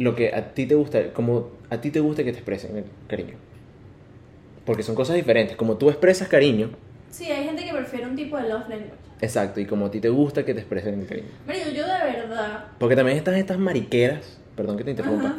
lo 0.00 0.16
que 0.16 0.34
a 0.34 0.52
ti 0.54 0.66
te 0.66 0.74
gusta, 0.74 1.12
como 1.12 1.50
a 1.68 1.80
ti 1.80 1.90
te 1.90 2.00
gusta 2.00 2.24
que 2.24 2.32
te 2.32 2.38
expresen 2.38 2.76
el 2.76 2.84
cariño? 3.06 3.34
Porque 4.64 4.82
son 4.82 4.94
cosas 4.94 5.16
diferentes. 5.16 5.56
Como 5.56 5.76
tú 5.76 5.88
expresas 5.90 6.26
cariño, 6.28 6.70
Sí, 7.10 7.24
hay 7.24 7.44
gente 7.44 7.64
que 7.64 7.72
prefiere 7.72 8.06
un 8.06 8.14
tipo 8.14 8.36
de 8.36 8.44
love 8.48 8.68
language. 8.68 8.92
exacto, 9.20 9.58
y 9.60 9.66
como 9.66 9.86
a 9.86 9.90
ti 9.90 10.00
te 10.00 10.08
gusta 10.08 10.44
que 10.44 10.54
te 10.54 10.60
expresen 10.60 11.00
el 11.00 11.06
cariño. 11.06 11.26
Marico, 11.44 11.70
yo 11.70 11.82
de 11.84 11.92
verdad. 12.12 12.66
Porque 12.78 12.94
también 12.94 13.18
están 13.18 13.34
estas 13.34 13.58
mariqueras, 13.58 14.38
perdón 14.56 14.76
que 14.76 14.84
te 14.84 14.90
interrumpa, 14.92 15.26
Ajá. 15.28 15.36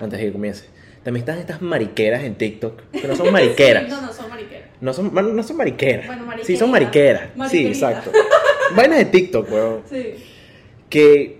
antes 0.00 0.18
de 0.20 0.26
que 0.26 0.32
comience. 0.32 0.66
También 1.02 1.22
están 1.22 1.38
estas 1.38 1.60
mariqueras 1.60 2.22
en 2.22 2.36
TikTok, 2.36 2.82
que 2.92 3.08
no 3.08 3.16
son 3.16 3.32
mariqueras. 3.32 3.84
Sí, 3.84 3.90
no, 3.94 4.00
no, 4.00 4.12
son 4.12 4.28
mariqueras. 4.28 4.68
No 4.80 4.92
son, 4.92 5.12
no 5.36 5.42
son 5.42 5.56
mariqueras. 5.56 6.06
Bueno, 6.06 6.24
sí, 6.44 6.56
son 6.56 6.70
mariqueras. 6.70 7.30
Sí, 7.50 7.66
exacto. 7.66 8.12
Vainas 8.76 8.98
de 8.98 9.04
TikTok, 9.06 9.50
weón. 9.50 9.82
Sí. 9.90 10.14
Que. 10.88 11.37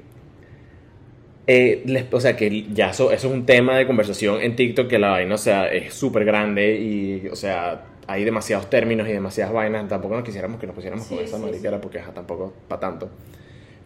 Eh, 1.50 1.82
les- 1.86 2.04
o 2.12 2.20
sea, 2.20 2.36
que 2.36 2.66
ya 2.74 2.90
eso, 2.90 3.10
eso 3.10 3.26
es 3.28 3.32
un 3.34 3.46
tema 3.46 3.76
de 3.76 3.86
conversación 3.86 4.40
en 4.42 4.54
TikTok 4.54 4.86
que 4.86 4.98
la 4.98 5.08
vaina, 5.10 5.34
o 5.34 5.38
sea, 5.38 5.66
es 5.72 5.94
súper 5.94 6.24
grande 6.26 6.78
y, 6.78 7.26
o 7.28 7.34
sea, 7.34 7.86
hay 8.06 8.22
demasiados 8.24 8.68
términos 8.70 9.08
y 9.08 9.12
demasiadas 9.12 9.52
vainas. 9.52 9.88
Tampoco 9.88 10.14
nos 10.14 10.24
quisiéramos 10.24 10.60
que 10.60 10.66
nos 10.66 10.74
pusiéramos 10.76 11.06
Sí, 11.06 11.14
con 11.16 11.24
esa 11.24 11.38
sí, 11.38 11.42
mariquera 11.42 11.80
porque 11.80 11.98
ajá, 12.00 12.12
tampoco 12.12 12.52
para 12.68 12.80
tanto. 12.80 13.08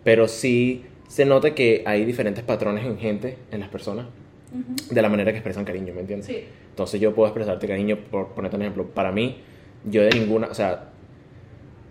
Pero 0.05 0.27
sí 0.27 0.85
se 1.09 1.25
nota 1.25 1.55
que 1.55 1.83
hay 1.87 2.05
diferentes 2.05 2.42
patrones 2.42 2.85
en 2.85 2.98
gente, 2.98 3.37
en 3.53 3.61
las 3.61 3.68
personas, 3.68 4.07
Ujú. 4.53 4.94
de 4.94 5.03
la 5.03 5.09
manera 5.09 5.31
que 5.33 5.38
expresan 5.38 5.64
cariño, 5.64 5.94
¿me 5.94 6.01
entiendes? 6.01 6.27
Sí. 6.27 6.44
Entonces 6.70 7.01
yo 7.01 7.14
puedo 7.14 7.29
expresarte 7.29 7.66
cariño, 7.68 7.96
por 8.11 8.29
ponerte 8.29 8.57
un 8.57 8.62
ejemplo, 8.62 8.87
para 8.87 9.12
mí, 9.12 9.38
yo 9.85 10.03
de 10.03 10.11
ninguna, 10.11 10.48
o 10.48 10.55
sea, 10.55 10.88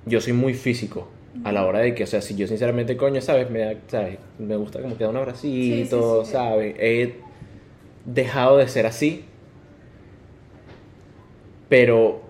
yo 0.06 0.20
soy 0.22 0.34
muy 0.34 0.54
físico 0.54 1.08
a 1.44 1.52
la 1.52 1.66
hora 1.66 1.80
de 1.80 1.96
que, 1.96 2.04
o 2.04 2.08
sea, 2.08 2.22
si 2.22 2.36
yo 2.36 2.48
sinceramente, 2.48 2.98
coño, 2.98 3.22
¿sabes? 3.22 3.50
Me, 3.50 3.60
da- 3.60 3.76
¿sabes? 3.88 4.20
me 4.38 4.56
gusta 4.58 4.82
como 4.82 4.98
que 4.98 5.04
da 5.06 5.10
un 5.10 5.18
abracito, 5.18 6.20
Sí, 6.20 6.26
sí, 6.26 6.26
sí. 6.26 6.32
¿sabes? 6.32 6.76
He 6.78 7.16
dejado 8.06 8.58
de 8.58 8.68
ser 8.68 8.86
así, 8.86 9.26
pero 11.70 12.22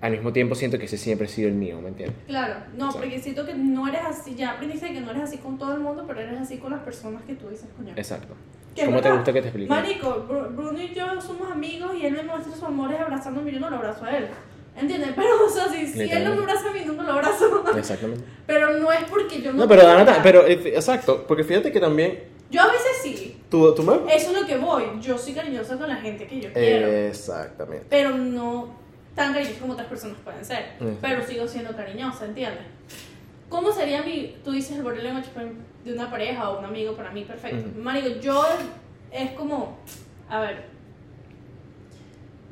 al 0.00 0.12
mismo 0.12 0.32
tiempo 0.32 0.54
siento 0.54 0.78
que 0.78 0.84
ese 0.86 0.96
siempre 0.98 1.26
ha 1.26 1.30
sido 1.30 1.48
el 1.48 1.54
mío, 1.54 1.80
¿me 1.80 1.88
entiendes? 1.88 2.16
Claro, 2.26 2.54
no, 2.76 2.86
Exacto. 2.86 2.98
porque 3.00 3.18
siento 3.20 3.44
que 3.46 3.54
no 3.54 3.88
eres 3.88 4.02
así, 4.06 4.34
ya 4.34 4.52
aprendiste 4.52 4.92
que 4.92 5.00
no 5.00 5.10
eres 5.10 5.24
así 5.24 5.38
con 5.38 5.58
todo 5.58 5.74
el 5.74 5.80
mundo, 5.80 6.04
pero 6.06 6.20
eres 6.20 6.38
así 6.40 6.58
con 6.58 6.70
las 6.72 6.80
personas 6.80 7.22
que 7.24 7.34
tú 7.34 7.48
dices, 7.48 7.68
coño. 7.76 7.92
Exacto. 7.96 8.34
¿Cómo 8.84 9.00
te 9.00 9.10
gusta 9.10 9.32
que 9.32 9.40
te 9.40 9.48
explique? 9.48 9.70
Marico, 9.70 10.26
Bru- 10.28 10.54
Bruno 10.54 10.78
y 10.80 10.94
yo 10.94 11.18
somos 11.20 11.50
amigos 11.50 11.92
y 12.00 12.04
él 12.04 12.12
me 12.12 12.22
muestra 12.24 12.54
su 12.54 12.66
amor 12.66 12.92
es 12.92 13.00
abrazándome 13.00 13.50
y 13.50 13.54
yo 13.54 13.60
no 13.60 13.70
lo 13.70 13.76
abrazo 13.76 14.04
a 14.04 14.16
él. 14.18 14.26
¿Entiendes? 14.78 15.10
Pero, 15.16 15.46
o 15.46 15.48
sea, 15.48 15.68
si, 15.68 15.86
si 15.86 16.02
él 16.10 16.24
no 16.24 16.34
me 16.34 16.42
abraza 16.42 16.68
a 16.68 16.72
mí, 16.72 16.80
nunca 16.84 17.02
lo 17.02 17.12
abrazo. 17.12 17.64
Exactamente. 17.76 18.24
Pero 18.46 18.78
no 18.78 18.92
es 18.92 19.04
porque 19.04 19.40
yo 19.40 19.52
no. 19.52 19.60
No, 19.60 19.68
pero 19.68 19.82
ta- 20.04 20.20
pero 20.22 20.46
eh, 20.46 20.60
exacto, 20.74 21.24
porque 21.26 21.44
fíjate 21.44 21.72
que 21.72 21.80
también 21.80 22.24
Yo 22.50 22.60
a 22.60 22.66
veces 22.66 22.98
sí. 23.02 23.40
tú, 23.50 23.74
tú 23.74 23.82
me... 23.82 23.94
Eso 24.14 24.30
es 24.32 24.40
lo 24.40 24.46
que 24.46 24.56
voy. 24.58 24.84
Yo 25.00 25.16
soy 25.16 25.32
cariñosa 25.32 25.78
con 25.78 25.88
la 25.88 25.96
gente 25.96 26.26
que 26.26 26.40
yo 26.40 26.52
quiero. 26.52 26.86
Exactamente. 26.88 27.86
Pero 27.88 28.10
no 28.10 28.68
tan 29.14 29.32
cariñosa 29.32 29.58
como 29.60 29.72
otras 29.72 29.88
personas 29.88 30.18
pueden 30.22 30.44
ser. 30.44 30.72
Pero 31.00 31.24
sigo 31.26 31.48
siendo 31.48 31.74
cariñosa, 31.74 32.26
¿entiendes? 32.26 32.64
¿Cómo 33.48 33.72
sería 33.72 34.02
mi. 34.02 34.36
Tú 34.44 34.52
dices 34.52 34.76
el 34.76 34.82
body 34.82 35.00
language 35.02 35.28
de 35.84 35.92
una 35.92 36.10
pareja 36.10 36.50
o 36.50 36.58
un 36.58 36.64
amigo 36.64 36.94
para 36.94 37.12
mí, 37.12 37.24
perfecto. 37.24 37.64
Ujú. 37.70 37.80
Marico, 37.80 38.08
yo 38.20 38.44
es 39.10 39.30
como. 39.32 39.78
A 40.28 40.40
ver. 40.40 40.75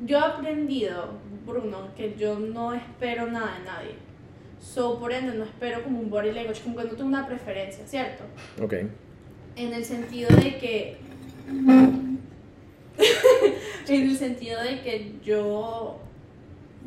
Yo 0.01 0.17
he 0.17 0.21
aprendido, 0.21 1.13
Bruno, 1.45 1.89
que 1.95 2.15
yo 2.17 2.39
no 2.39 2.73
espero 2.73 3.27
nada 3.27 3.57
de 3.57 3.65
nadie. 3.65 3.95
So, 4.59 4.99
por 4.99 5.13
ende, 5.13 5.33
no 5.37 5.43
espero 5.43 5.83
como 5.83 5.99
un 5.99 6.09
body 6.09 6.31
language, 6.31 6.61
como 6.63 6.77
que 6.77 6.83
no 6.85 6.89
tengo 6.91 7.05
una 7.05 7.27
preferencia, 7.27 7.85
¿cierto? 7.87 8.23
Ok. 8.61 8.73
En 9.55 9.73
el 9.73 9.85
sentido 9.85 10.29
de 10.35 10.57
que. 10.57 10.97
en 13.87 14.09
el 14.09 14.17
sentido 14.17 14.61
de 14.61 14.81
que 14.81 15.13
yo 15.23 15.99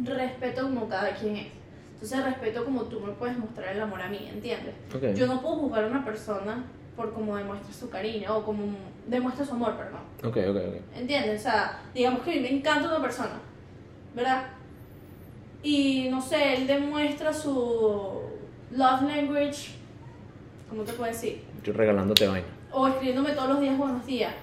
respeto 0.02 0.62
como 0.62 0.88
cada 0.88 1.14
quien 1.14 1.36
es. 1.36 1.46
Entonces 1.94 2.24
respeto 2.24 2.64
como 2.64 2.82
tú 2.84 3.00
me 3.00 3.12
puedes 3.12 3.38
mostrar 3.38 3.74
el 3.74 3.80
amor 3.80 4.02
a 4.02 4.08
mí, 4.08 4.28
¿entiendes? 4.32 4.74
Ok. 4.94 5.14
Yo 5.14 5.26
no 5.26 5.40
puedo 5.40 5.56
juzgar 5.56 5.84
a 5.84 5.86
una 5.86 6.04
persona 6.04 6.64
por 6.98 7.14
cómo 7.14 7.36
demuestra 7.36 7.72
su 7.72 7.88
cariño 7.88 8.36
o 8.36 8.44
como 8.44 8.64
demuestra 9.06 9.46
su 9.46 9.52
amor, 9.52 9.76
perdón. 9.76 10.00
Ok, 10.24 10.36
ok, 10.50 10.56
ok. 10.68 10.98
¿Entiendes? 10.98 11.40
O 11.40 11.42
sea, 11.44 11.80
digamos 11.94 12.22
que 12.22 12.40
me 12.40 12.50
encanta 12.50 12.88
una 12.88 13.00
persona, 13.00 13.40
¿verdad? 14.16 14.46
Y 15.62 16.08
no 16.10 16.20
sé, 16.20 16.54
él 16.56 16.66
demuestra 16.66 17.32
su 17.32 18.20
love 18.72 19.02
language, 19.02 19.70
¿cómo 20.68 20.82
te 20.82 20.92
puedo 20.92 21.10
decir? 21.10 21.44
Yo 21.62 21.72
regalándote 21.72 22.26
vaina. 22.26 22.48
O 22.72 22.88
escribiéndome 22.88 23.30
todos 23.30 23.50
los 23.50 23.60
días 23.60 23.78
buenos 23.78 24.04
días. 24.04 24.34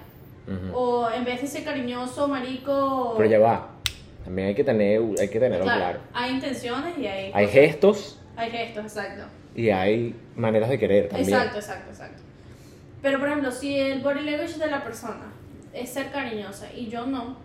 Ujú. 0.46 0.78
O 0.78 1.10
en 1.10 1.24
vez 1.26 1.42
de 1.42 1.46
ser 1.46 1.62
cariñoso, 1.62 2.26
marico. 2.26 3.14
Pero 3.18 3.28
ya 3.28 3.38
va. 3.38 3.70
También 4.24 4.48
hay 4.48 4.54
que 4.54 4.64
tener, 4.64 5.02
hay 5.20 5.28
que 5.28 5.38
tenerlo 5.38 5.64
claro, 5.64 5.80
claro. 5.80 6.00
Hay 6.14 6.32
intenciones 6.32 6.98
y 6.98 7.06
hay. 7.06 7.30
Hay 7.34 7.48
gestos 7.48 8.18
Hay 8.34 8.50
gestos, 8.50 8.84
exacto. 8.84 9.24
y 9.54 9.68
hay 9.68 10.16
maneras 10.34 10.70
de 10.70 10.78
querer 10.78 11.08
también. 11.08 11.28
Exacto, 11.28 11.58
exacto, 11.58 11.90
exacto. 11.90 12.25
Pero 13.02 13.18
por 13.18 13.28
ejemplo, 13.28 13.50
si 13.52 13.78
el 13.78 14.00
body 14.02 14.20
language 14.22 14.58
de 14.58 14.66
la 14.68 14.82
persona 14.82 15.32
es 15.72 15.90
ser 15.90 16.10
cariñosa 16.10 16.72
y 16.72 16.88
yo 16.88 17.06
no, 17.06 17.36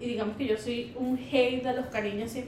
y 0.00 0.06
digamos 0.06 0.36
que 0.36 0.46
yo 0.46 0.56
soy 0.56 0.92
un 0.96 1.16
hate 1.18 1.62
de 1.62 1.72
los 1.74 1.86
cariños 1.86 2.34
100%, 2.34 2.46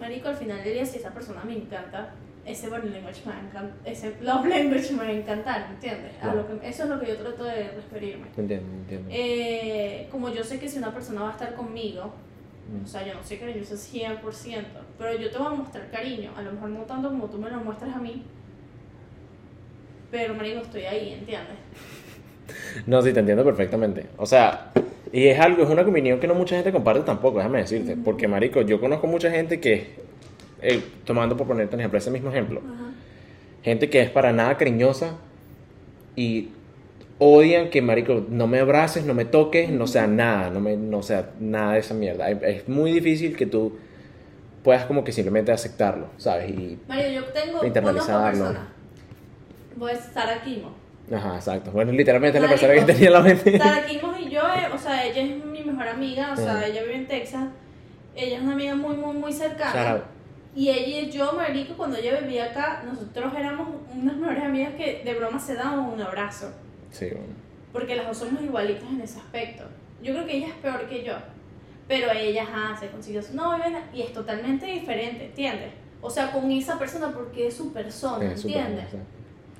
marico, 0.00 0.28
al 0.28 0.36
final 0.36 0.62
del 0.64 0.74
día 0.74 0.86
si 0.86 0.98
esa 0.98 1.10
persona 1.12 1.42
me 1.44 1.54
encanta, 1.56 2.14
ese 2.46 2.68
body 2.68 2.88
language 2.88 3.20
me 3.26 3.32
va 3.32 3.38
a 3.38 3.42
encantar, 3.42 3.72
ese 3.84 4.16
love 4.22 4.46
language 4.46 4.92
me 4.92 4.98
va 4.98 5.04
a 5.04 5.12
encantar, 5.12 5.66
¿entiendes? 5.70 6.12
A 6.22 6.34
lo 6.34 6.46
que, 6.60 6.68
eso 6.68 6.84
es 6.84 6.88
lo 6.88 6.98
que 7.00 7.06
yo 7.08 7.16
trato 7.18 7.44
de 7.44 7.70
referirme. 7.72 8.28
Entiendo, 8.36 8.72
entiendo. 8.72 9.08
Eh, 9.12 10.08
como 10.10 10.30
yo 10.32 10.42
sé 10.44 10.58
que 10.58 10.68
si 10.68 10.78
una 10.78 10.92
persona 10.94 11.22
va 11.22 11.28
a 11.30 11.32
estar 11.32 11.54
conmigo, 11.54 12.12
Mm. 12.70 12.84
o 12.84 12.86
sea, 12.86 13.04
yo 13.04 13.14
no 13.14 13.24
soy 13.24 13.38
cariñosa 13.38 13.74
100%, 13.74 14.64
pero 14.96 15.18
yo 15.18 15.28
te 15.30 15.38
voy 15.38 15.46
a 15.48 15.50
mostrar 15.50 15.90
cariño, 15.90 16.30
a 16.36 16.42
lo 16.42 16.52
mejor 16.52 16.68
no 16.68 16.80
tanto 16.82 17.08
como 17.08 17.26
tú 17.28 17.38
me 17.38 17.50
lo 17.50 17.58
muestras 17.58 17.96
a 17.96 17.98
mí, 17.98 18.22
pero 20.10 20.34
marico, 20.34 20.60
estoy 20.60 20.82
ahí, 20.82 21.12
¿entiendes? 21.12 21.56
No, 22.86 23.00
sí, 23.02 23.12
te 23.12 23.20
entiendo 23.20 23.44
perfectamente. 23.44 24.06
O 24.16 24.26
sea, 24.26 24.72
y 25.12 25.26
es 25.28 25.38
algo, 25.38 25.62
es 25.62 25.68
una 25.68 25.82
opinión 25.82 26.18
que 26.20 26.26
no 26.26 26.34
mucha 26.34 26.56
gente 26.56 26.72
comparte 26.72 27.02
tampoco, 27.02 27.38
déjame 27.38 27.58
decirte. 27.58 27.96
Porque, 27.96 28.28
marico, 28.28 28.62
yo 28.62 28.80
conozco 28.80 29.06
mucha 29.06 29.30
gente 29.30 29.60
que, 29.60 29.94
eh, 30.62 30.82
tomando 31.04 31.36
por 31.36 31.46
ponerte 31.46 31.74
un 31.74 31.80
ejemplo, 31.80 31.98
ese 31.98 32.10
mismo 32.10 32.30
ejemplo, 32.30 32.60
Ajá. 32.60 32.90
gente 33.62 33.88
que 33.90 34.00
es 34.00 34.10
para 34.10 34.32
nada 34.32 34.56
cariñosa 34.56 35.16
y 36.16 36.48
odian 37.18 37.70
que, 37.70 37.82
marico, 37.82 38.24
no 38.28 38.46
me 38.46 38.58
abraces, 38.60 39.04
no 39.04 39.14
me 39.14 39.24
toques, 39.24 39.70
no 39.70 39.86
sea 39.86 40.06
nada, 40.06 40.50
no 40.50 40.60
me, 40.60 40.76
no 40.76 41.02
sea 41.02 41.30
nada 41.38 41.74
de 41.74 41.80
esa 41.80 41.94
mierda. 41.94 42.30
Es- 42.30 42.42
Es 42.42 42.68
muy 42.68 42.92
difícil 42.92 43.36
que 43.36 43.46
tú 43.46 43.78
puedas 44.64 44.84
como 44.86 45.04
que 45.04 45.12
simplemente 45.12 45.52
aceptarlo, 45.52 46.08
¿sabes? 46.18 46.50
Y, 46.50 46.78
Mario, 46.88 47.08
yo 47.20 47.24
tengo 47.26 47.64
Internalizarlo. 47.64 48.79
Voy 49.80 49.92
a 49.92 49.96
Sara 49.96 50.42
Kimo. 50.42 50.72
ajá, 51.10 51.36
exacto. 51.36 51.70
Bueno, 51.70 51.90
literalmente 51.92 52.36
es 52.36 52.42
la 52.42 52.50
persona 52.50 52.74
que 52.74 52.82
tenía 52.82 53.06
en 53.06 53.12
la 53.14 53.20
mente. 53.22 53.58
Sara 53.58 53.86
Kimo 53.86 54.12
y 54.18 54.28
yo, 54.28 54.42
eh, 54.42 54.68
o 54.70 54.76
sea, 54.76 55.06
ella 55.06 55.22
es 55.22 55.42
mi 55.42 55.62
mejor 55.62 55.88
amiga, 55.88 56.34
o 56.34 56.36
sea, 56.36 56.58
Ajá. 56.58 56.66
ella 56.66 56.82
vive 56.82 56.96
en 56.96 57.08
Texas. 57.08 57.48
Ella 58.14 58.36
es 58.36 58.42
una 58.42 58.52
amiga 58.52 58.74
muy, 58.74 58.94
muy, 58.94 59.14
muy 59.16 59.32
cercana. 59.32 59.72
Shout 59.72 59.86
out. 59.86 60.02
Y 60.54 60.68
ella 60.68 61.00
y 61.00 61.10
yo, 61.10 61.32
marico, 61.32 61.78
cuando 61.78 61.96
ella 61.96 62.20
vivía 62.20 62.44
acá, 62.50 62.82
nosotros 62.84 63.32
éramos 63.34 63.68
unas 63.94 64.16
mejores 64.16 64.44
amigas 64.44 64.74
que 64.74 65.00
de 65.02 65.14
broma 65.14 65.38
se 65.38 65.54
daban 65.54 65.78
un 65.78 66.00
abrazo. 66.02 66.52
Sí, 66.90 67.06
bueno. 67.06 67.32
Porque 67.72 67.96
las 67.96 68.06
dos 68.06 68.18
somos 68.18 68.42
igualitas 68.42 68.84
en 68.90 69.00
ese 69.00 69.18
aspecto. 69.18 69.64
Yo 70.02 70.12
creo 70.12 70.26
que 70.26 70.36
ella 70.36 70.48
es 70.48 70.54
peor 70.54 70.86
que 70.90 71.04
yo. 71.04 71.14
Pero 71.88 72.12
ella 72.12 72.42
ajá, 72.42 72.78
se 72.78 72.88
consiguió 72.88 73.22
su 73.22 73.34
novio 73.34 73.64
y 73.94 74.02
es 74.02 74.12
totalmente 74.12 74.66
diferente, 74.66 75.24
¿entiendes? 75.24 75.70
O 76.02 76.10
sea, 76.10 76.32
con 76.32 76.50
esa 76.50 76.78
persona 76.78 77.12
porque 77.14 77.46
es 77.46 77.54
su 77.56 77.72
persona, 77.72 78.26
¿entiendes? 78.26 78.84
sí. 78.90 78.98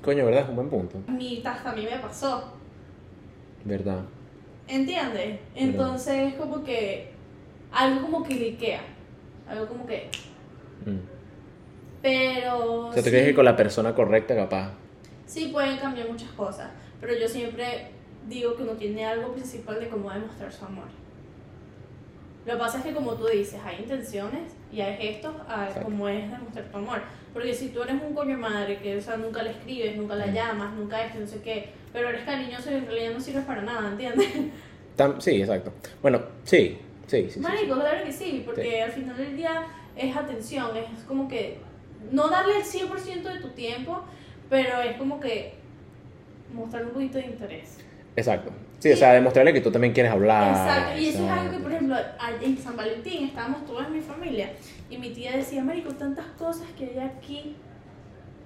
Coño, 0.03 0.25
¿verdad? 0.25 0.43
Es 0.43 0.49
un 0.49 0.55
buen 0.55 0.69
punto. 0.69 0.99
A 1.07 1.11
mí, 1.11 1.41
hasta 1.45 1.71
a 1.71 1.75
mí 1.75 1.83
me 1.83 1.97
pasó, 1.99 2.53
¿Verdad? 3.63 4.01
¿entiendes? 4.67 5.39
Entonces, 5.53 6.33
como 6.35 6.63
que 6.63 7.11
algo 7.71 8.01
como 8.01 8.23
que 8.23 8.35
liquea. 8.35 8.81
Algo 9.47 9.67
como 9.67 9.85
que. 9.85 10.09
Mm. 10.85 10.97
Pero. 12.01 12.87
O 12.87 12.93
sea, 12.93 13.01
¿tú 13.01 13.09
sí, 13.09 13.11
crees 13.11 13.27
que 13.27 13.35
con 13.35 13.45
la 13.45 13.55
persona 13.55 13.93
correcta, 13.93 14.35
capaz? 14.35 14.71
sí 15.25 15.47
pueden 15.47 15.77
cambiar 15.77 16.09
muchas 16.09 16.29
cosas. 16.31 16.69
Pero 16.99 17.13
yo 17.17 17.27
siempre 17.27 17.87
digo 18.27 18.55
que 18.55 18.63
uno 18.63 18.73
tiene 18.73 19.05
algo 19.05 19.31
principal 19.33 19.79
de 19.79 19.87
cómo 19.87 20.11
demostrar 20.11 20.51
su 20.51 20.65
amor. 20.65 20.87
Lo 22.45 22.53
que 22.53 22.59
pasa 22.59 22.79
es 22.79 22.83
que, 22.83 22.93
como 22.93 23.13
tú 23.13 23.27
dices, 23.27 23.59
hay 23.63 23.77
intenciones 23.81 24.51
y 24.71 24.81
hay 24.81 24.97
gestos 24.97 25.35
a 25.47 25.65
Exacto. 25.65 25.83
cómo 25.83 26.07
es 26.09 26.29
demostrar 26.31 26.65
tu 26.65 26.77
amor. 26.77 27.01
Porque 27.33 27.53
si 27.53 27.69
tú 27.69 27.83
eres 27.83 27.95
un 28.01 28.13
coño 28.15 28.37
madre 28.37 28.79
que 28.79 28.97
o 28.97 29.01
sea, 29.01 29.15
nunca 29.17 29.43
le 29.43 29.51
escribes, 29.51 29.95
nunca 29.95 30.15
la 30.15 30.27
llamas, 30.27 30.73
nunca 30.73 31.05
esto, 31.05 31.19
no 31.19 31.27
sé 31.27 31.41
qué, 31.41 31.69
pero 31.93 32.09
eres 32.09 32.23
cariñoso 32.23 32.71
y 32.71 32.75
en 32.75 32.85
realidad 32.87 33.13
no 33.13 33.19
sirves 33.21 33.45
para 33.45 33.61
nada, 33.61 33.89
¿entiendes? 33.89 34.27
Tam- 34.97 35.19
sí, 35.21 35.39
exacto. 35.41 35.71
Bueno, 36.01 36.19
sí, 36.43 36.79
sí, 37.07 37.17
sí. 37.17 37.23
sí, 37.27 37.31
sí. 37.33 37.39
Marico, 37.39 37.75
claro 37.75 38.03
que 38.03 38.11
sí, 38.11 38.41
porque 38.45 38.63
Sí. 38.71 38.75
al 38.79 38.91
final 38.91 39.17
del 39.17 39.37
día 39.37 39.67
es 39.95 40.15
atención, 40.15 40.75
es 40.75 41.03
como 41.03 41.27
que 41.27 41.59
no 42.11 42.27
darle 42.27 42.57
el 42.57 42.63
100% 42.63 43.21
de 43.33 43.39
tu 43.39 43.49
tiempo, 43.49 44.01
pero 44.49 44.81
es 44.81 44.97
como 44.97 45.19
que 45.19 45.53
mostrar 46.53 46.85
un 46.85 46.91
poquito 46.91 47.17
de 47.19 47.25
interés. 47.27 47.77
Exacto. 48.15 48.51
Sí, 48.79 48.91
o 48.91 48.97
sea, 48.97 49.13
demostrarle 49.13 49.53
que 49.53 49.61
tú 49.61 49.71
también 49.71 49.93
quieres 49.93 50.11
hablar. 50.11 50.49
Exacto, 50.49 50.99
y 50.99 51.07
eso 51.09 51.25
es 51.25 51.31
algo 51.31 51.41
que, 51.51 51.57
exacto. 51.57 51.63
por 51.63 51.71
ejemplo, 51.71 51.95
en 52.41 52.57
San 52.57 52.75
Valentín 52.75 53.25
estábamos 53.25 53.65
todas 53.65 53.89
mi 53.89 54.01
familia 54.01 54.53
y 54.89 54.97
mi 54.97 55.11
tía 55.11 55.37
decía, 55.37 55.63
Marico, 55.63 55.93
tantas 55.93 56.25
cosas 56.37 56.67
que 56.77 56.85
hay 56.85 56.99
aquí 56.99 57.55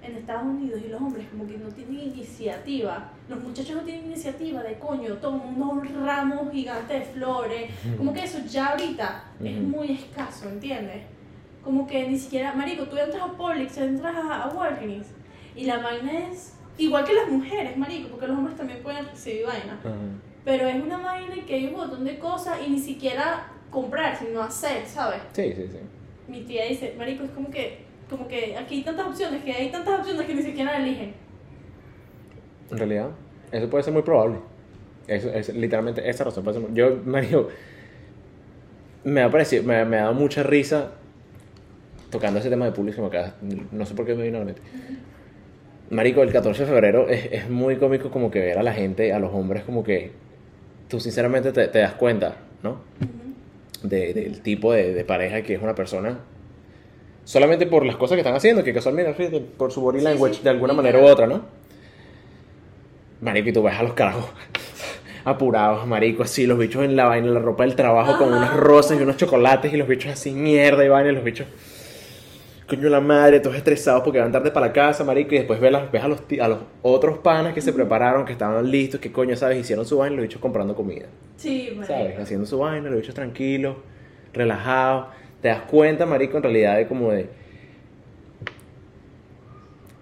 en 0.02 0.16
Estados 0.16 0.44
Unidos 0.44 0.80
y 0.84 0.88
los 0.88 1.00
hombres 1.00 1.26
como 1.30 1.46
que 1.46 1.56
no 1.56 1.68
tienen 1.68 1.98
iniciativa. 1.98 3.10
Los 3.28 3.42
muchachos 3.42 3.76
no 3.76 3.82
tienen 3.82 4.06
iniciativa 4.06 4.62
de 4.62 4.78
coño, 4.78 5.14
toman 5.14 5.60
unos 5.60 5.90
ramos 6.04 6.52
gigantes 6.52 7.00
de 7.00 7.04
flores. 7.06 7.70
Como 7.96 8.12
que 8.12 8.24
eso 8.24 8.38
ya 8.48 8.66
ahorita 8.68 9.24
es 9.42 9.58
muy 9.58 9.92
escaso, 9.92 10.48
¿entiendes? 10.48 11.02
Como 11.64 11.86
que 11.86 12.08
ni 12.08 12.18
siquiera, 12.18 12.52
Marico, 12.52 12.84
tú 12.84 12.96
entras 12.96 13.22
a 13.22 13.32
Publix, 13.32 13.78
entras 13.78 14.14
a, 14.14 14.44
a 14.44 14.48
Walgreens 14.50 15.08
y 15.56 15.64
la 15.64 15.78
vaina 15.78 16.12
es 16.30 16.55
igual 16.78 17.04
que 17.04 17.12
las 17.14 17.28
mujeres, 17.28 17.76
Marico, 17.76 18.08
porque 18.08 18.26
los 18.26 18.36
hombres 18.38 18.56
también 18.56 18.80
pueden 18.82 19.04
recibir 19.06 19.46
vaina. 19.46 19.78
Ajá. 19.80 19.94
Pero 20.44 20.68
es 20.68 20.76
una 20.82 20.98
vaina 20.98 21.34
que 21.46 21.54
hay 21.54 21.66
un 21.66 21.72
montón 21.74 22.04
de 22.04 22.18
cosas 22.18 22.58
y 22.66 22.70
ni 22.70 22.78
siquiera 22.78 23.48
comprar, 23.70 24.16
sino 24.16 24.42
hacer, 24.42 24.86
¿sabes? 24.86 25.20
Sí, 25.32 25.52
sí, 25.54 25.66
sí. 25.70 25.78
Mi 26.28 26.42
tía 26.42 26.64
dice, 26.66 26.94
marico, 26.96 27.24
es 27.24 27.30
como 27.30 27.50
que, 27.50 27.78
como 28.08 28.28
que 28.28 28.56
aquí 28.56 28.76
hay 28.76 28.82
tantas 28.84 29.06
opciones, 29.06 29.42
que 29.42 29.52
hay 29.52 29.70
tantas 29.70 30.00
opciones 30.00 30.26
que 30.26 30.34
ni 30.34 30.42
siquiera 30.42 30.76
eligen. 30.76 31.14
En 32.70 32.78
realidad, 32.78 33.10
eso 33.52 33.68
puede 33.70 33.82
ser 33.84 33.92
muy 33.92 34.02
probable. 34.02 34.38
Eso 35.06 35.30
es 35.30 35.48
literalmente 35.54 36.08
esa 36.08 36.24
razón 36.24 36.42
puede 36.44 36.58
ser 36.60 36.68
muy- 36.68 36.76
Yo, 36.76 36.96
Mario, 37.04 37.48
me 39.04 39.22
ha 39.22 39.30
parecido, 39.30 39.62
me, 39.62 39.84
me 39.84 39.98
ha 39.98 40.02
dado 40.02 40.14
mucha 40.14 40.42
risa 40.42 40.92
tocando 42.10 42.38
ese 42.40 42.50
tema 42.50 42.64
de 42.64 42.72
público 42.72 43.00
me 43.02 43.08
acaba- 43.08 43.34
no 43.72 43.84
sé 43.86 43.94
por 43.94 44.04
qué 44.06 44.14
me 44.14 44.24
vino 44.24 44.36
a 44.38 44.40
la 44.40 44.46
mente. 44.46 44.62
Marico, 45.90 46.22
el 46.22 46.32
14 46.32 46.62
de 46.64 46.68
febrero 46.68 47.08
es, 47.08 47.28
es 47.30 47.48
muy 47.48 47.76
cómico 47.76 48.10
como 48.10 48.30
que 48.30 48.40
ver 48.40 48.58
a 48.58 48.62
la 48.62 48.72
gente, 48.72 49.12
a 49.12 49.18
los 49.18 49.32
hombres 49.32 49.62
como 49.64 49.84
que 49.84 50.10
tú 50.88 50.98
sinceramente 51.00 51.52
te, 51.52 51.68
te 51.68 51.78
das 51.78 51.94
cuenta, 51.94 52.36
¿no? 52.62 52.80
De- 53.82 54.12
del 54.14 54.40
tipo 54.40 54.72
de, 54.72 54.92
de 54.94 55.04
pareja 55.04 55.42
que 55.42 55.54
es 55.54 55.62
una 55.62 55.74
persona 55.74 56.18
solamente 57.24 57.66
por 57.66 57.84
las 57.84 57.96
cosas 57.96 58.16
que 58.16 58.20
están 58.20 58.34
haciendo, 58.34 58.64
que 58.64 58.72
casualmente, 58.72 59.40
por 59.56 59.70
su 59.72 59.80
body 59.80 60.00
language 60.00 60.34
sí, 60.34 60.40
de 60.42 60.50
alguna 60.50 60.72
manera 60.72 60.98
u 60.98 61.04
otra, 61.04 61.26
¿no? 61.26 61.42
Marico, 63.20 63.48
y 63.48 63.52
tú 63.52 63.62
ves 63.62 63.74
a 63.78 63.82
los 63.82 63.94
carajos 63.94 64.26
apurados, 65.24 65.86
marico, 65.86 66.22
así, 66.22 66.46
los 66.46 66.58
bichos 66.58 66.84
en 66.84 66.96
la 66.96 67.06
vaina, 67.06 67.26
en 67.28 67.34
la 67.34 67.40
ropa 67.40 67.64
del 67.64 67.74
trabajo, 67.76 68.18
con 68.18 68.32
unas 68.32 68.54
rosas 68.56 68.98
y 68.98 69.02
unos 69.02 69.16
chocolates, 69.16 69.72
y 69.72 69.76
los 69.76 69.88
bichos 69.88 70.12
así, 70.12 70.32
mierda, 70.32 70.84
y 70.84 70.88
vaina, 70.88 71.10
y 71.10 71.14
los 71.14 71.24
bichos, 71.24 71.46
coño 72.68 72.88
la 72.88 73.00
madre, 73.00 73.40
todos 73.40 73.56
estresados 73.56 74.02
porque 74.02 74.18
van 74.18 74.32
tarde 74.32 74.50
para 74.50 74.66
la 74.66 74.72
casa, 74.72 75.04
marico, 75.04 75.34
y 75.34 75.38
después 75.38 75.60
ves, 75.60 75.70
las- 75.72 75.90
ves 75.92 76.02
a, 76.02 76.08
los, 76.08 76.20
a 76.40 76.48
los 76.48 76.58
otros 76.82 77.18
panas 77.18 77.54
que 77.54 77.60
se 77.60 77.72
prepararon, 77.72 78.24
que 78.24 78.32
estaban 78.32 78.68
listos, 78.70 79.00
que 79.00 79.12
coño, 79.12 79.36
¿sabes? 79.36 79.58
Hicieron 79.58 79.86
su 79.86 79.98
vaina, 79.98 80.14
y 80.14 80.16
los 80.16 80.22
bichos 80.24 80.40
comprando 80.40 80.74
comida. 80.74 81.06
Sí, 81.36 81.68
marico. 81.76 81.86
¿sabes? 81.86 82.18
Haciendo 82.18 82.46
su 82.46 82.58
vaina, 82.58 82.88
los 82.90 83.00
bichos 83.00 83.14
tranquilos, 83.14 83.76
relajados. 84.32 85.06
Te 85.40 85.48
das 85.48 85.62
cuenta, 85.62 86.06
marico, 86.06 86.38
en 86.38 86.42
realidad 86.42 86.76
de 86.76 86.86
como 86.88 87.10
de... 87.12 87.28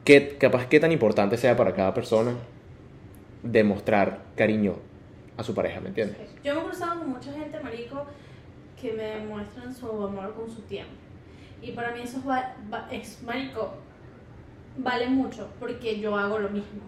Que, 0.04 0.36
capaz 0.38 0.66
qué 0.66 0.80
tan 0.80 0.92
importante 0.92 1.36
sea 1.36 1.56
para 1.56 1.72
cada 1.74 1.94
persona 1.94 2.34
demostrar 3.42 4.20
cariño 4.36 4.76
a 5.36 5.42
su 5.42 5.54
pareja, 5.54 5.80
¿me 5.80 5.88
entiendes? 5.88 6.16
Yo 6.42 6.54
me 6.54 6.60
he 6.60 6.64
cruzado 6.64 7.00
con 7.00 7.10
mucha 7.10 7.32
gente, 7.32 7.58
marico, 7.60 8.04
que 8.80 8.92
me 8.92 9.02
demuestran 9.02 9.74
su 9.74 9.86
amor 9.86 10.34
con 10.34 10.48
su 10.48 10.60
tiempo. 10.62 10.92
Y 11.62 11.72
para 11.72 11.92
mí 11.92 12.00
eso 12.02 12.18
es, 12.18 12.28
va- 12.28 12.54
va- 12.72 12.88
es 12.90 13.22
marico, 13.22 13.74
vale 14.78 15.08
mucho, 15.08 15.48
porque 15.60 15.98
yo 16.00 16.16
hago 16.16 16.38
lo 16.38 16.48
mismo. 16.50 16.80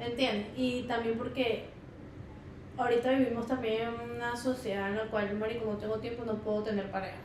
¿Entiendes? 0.00 0.46
Y 0.56 0.82
también 0.82 1.16
porque 1.16 1.66
ahorita 2.76 3.10
vivimos 3.12 3.46
también 3.46 3.88
en 3.88 4.10
una 4.16 4.36
sociedad 4.36 4.90
en 4.90 4.96
la 4.96 5.04
cual, 5.04 5.34
marico, 5.38 5.64
no 5.66 5.76
tengo 5.78 5.96
tiempo, 5.98 6.24
no 6.24 6.34
puedo 6.36 6.62
tener 6.62 6.90
pareja. 6.90 7.16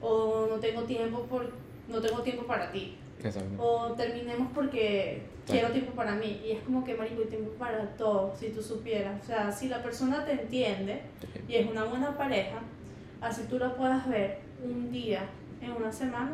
O 0.00 0.46
no 0.48 0.56
tengo 0.56 0.82
tiempo 0.84 1.22
por 1.24 1.50
no 1.88 2.00
tengo 2.00 2.20
tiempo 2.22 2.44
para 2.44 2.70
ti. 2.70 2.96
exacto. 3.22 3.54
O 3.62 3.92
terminemos 3.94 4.48
porque 4.54 5.22
quiero 5.46 5.70
tiempo 5.70 5.92
para 5.92 6.14
mí. 6.14 6.40
Y 6.44 6.52
es 6.52 6.60
como 6.62 6.84
que, 6.84 6.94
marico, 6.94 7.22
hay 7.22 7.28
tiempo 7.28 7.50
para 7.58 7.84
todo, 7.96 8.34
si 8.36 8.50
tú 8.50 8.62
supieras. 8.62 9.22
O 9.22 9.26
sea, 9.26 9.50
si 9.52 9.68
la 9.68 9.82
persona 9.82 10.24
te 10.24 10.32
entiende 10.32 11.02
y 11.48 11.54
es 11.56 11.68
una 11.68 11.84
buena 11.84 12.16
pareja, 12.16 12.58
así 13.20 13.42
tú 13.48 13.58
la 13.58 13.74
puedas 13.74 14.08
ver 14.08 14.38
un 14.62 14.90
día 14.92 15.22
en 15.60 15.72
una 15.72 15.92
semana, 15.92 16.32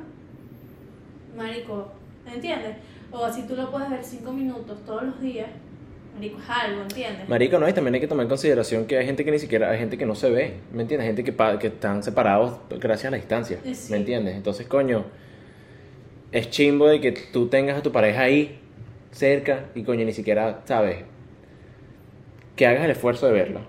marico, 1.36 1.92
¿entiendes? 2.26 2.76
O 3.10 3.24
así 3.24 3.42
tú 3.46 3.54
lo 3.54 3.70
puedes 3.70 3.90
ver 3.90 4.02
cinco 4.02 4.32
minutos 4.32 4.78
todos 4.84 5.02
los 5.04 5.20
días, 5.20 5.48
marico, 6.14 6.38
es 6.38 6.50
algo, 6.50 6.82
¿entiendes? 6.82 7.28
Marico, 7.28 7.58
no, 7.58 7.68
y 7.68 7.72
también 7.72 7.94
hay 7.94 8.00
que 8.00 8.08
tomar 8.08 8.24
en 8.24 8.28
consideración 8.28 8.86
que 8.86 8.98
hay 8.98 9.06
gente 9.06 9.24
que 9.24 9.30
ni 9.30 9.38
siquiera, 9.38 9.70
hay 9.70 9.78
gente 9.78 9.98
que 9.98 10.06
no 10.06 10.14
se 10.14 10.30
ve, 10.30 10.54
¿me 10.72 10.82
entiendes? 10.82 11.06
Gente 11.06 11.24
que, 11.24 11.34
que 11.58 11.66
están 11.68 12.02
separados 12.02 12.58
gracias 12.70 13.06
a 13.06 13.10
la 13.10 13.16
distancia, 13.16 13.58
sí. 13.64 13.90
¿me 13.90 13.98
entiendes? 13.98 14.34
Entonces, 14.36 14.66
coño, 14.66 15.04
es 16.32 16.50
chimbo 16.50 16.88
de 16.88 17.00
que 17.00 17.12
tú 17.12 17.48
tengas 17.48 17.78
a 17.78 17.82
tu 17.82 17.92
pareja 17.92 18.22
ahí, 18.22 18.58
cerca 19.12 19.66
y 19.74 19.84
coño, 19.84 20.04
ni 20.04 20.12
siquiera, 20.12 20.62
¿sabes? 20.64 21.04
Que 22.56 22.66
hagas 22.66 22.84
el 22.84 22.90
esfuerzo 22.90 23.26
de 23.26 23.32
verla. 23.32 23.60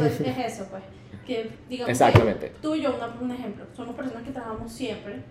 Es 0.00 0.20
eso, 0.20 0.66
pues. 0.70 0.82
Que, 1.26 1.50
digamos, 1.68 1.90
Exactamente. 1.90 2.50
que 2.50 2.58
tú 2.60 2.74
y 2.74 2.82
yo, 2.82 2.94
una, 2.94 3.08
un 3.20 3.30
ejemplo, 3.32 3.64
somos 3.74 3.96
personas 3.96 4.22
que 4.22 4.30
trabajamos 4.30 4.70
siempre, 4.70 5.22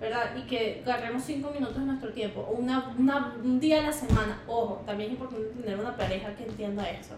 ¿verdad? 0.00 0.34
Y 0.36 0.42
que 0.46 0.82
agarremos 0.84 1.22
cinco 1.22 1.50
minutos 1.50 1.76
de 1.76 1.84
nuestro 1.84 2.10
tiempo, 2.12 2.40
o 2.40 2.52
una, 2.54 2.94
una, 2.98 3.34
un 3.42 3.60
día 3.60 3.80
a 3.80 3.82
la 3.82 3.92
semana. 3.92 4.40
Ojo, 4.46 4.82
también 4.86 5.10
es 5.10 5.16
importante 5.18 5.48
tener 5.62 5.78
una 5.78 5.94
pareja 5.96 6.34
que 6.34 6.44
entienda 6.44 6.88
eso 6.90 7.14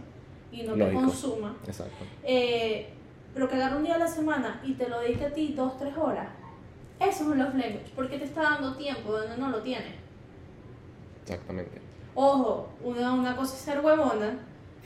y 0.50 0.62
no 0.64 0.74
que 0.74 0.80
Lógico. 0.80 1.00
consuma. 1.00 1.56
Exacto. 1.66 2.04
Eh, 2.24 2.88
pero 3.32 3.48
que 3.48 3.54
agarre 3.54 3.76
un 3.76 3.84
día 3.84 3.94
a 3.94 3.98
la 3.98 4.08
semana 4.08 4.60
y 4.64 4.72
te 4.74 4.88
lo 4.88 5.00
dedique 5.00 5.24
a 5.26 5.32
ti 5.32 5.54
dos, 5.56 5.78
tres 5.78 5.96
horas. 5.96 6.28
Eso 7.00 7.10
es 7.10 7.20
un 7.22 7.38
love 7.38 7.54
language, 7.54 7.90
porque 7.94 8.18
te 8.18 8.24
está 8.24 8.42
dando 8.42 8.76
tiempo 8.76 9.12
donde 9.12 9.36
no 9.36 9.50
lo 9.50 9.58
tienes. 9.62 9.94
Exactamente. 11.22 11.80
Ojo, 12.14 12.68
una, 12.82 13.12
una 13.12 13.36
cosa 13.36 13.54
es 13.54 13.60
ser 13.62 13.80
huevona 13.80 14.38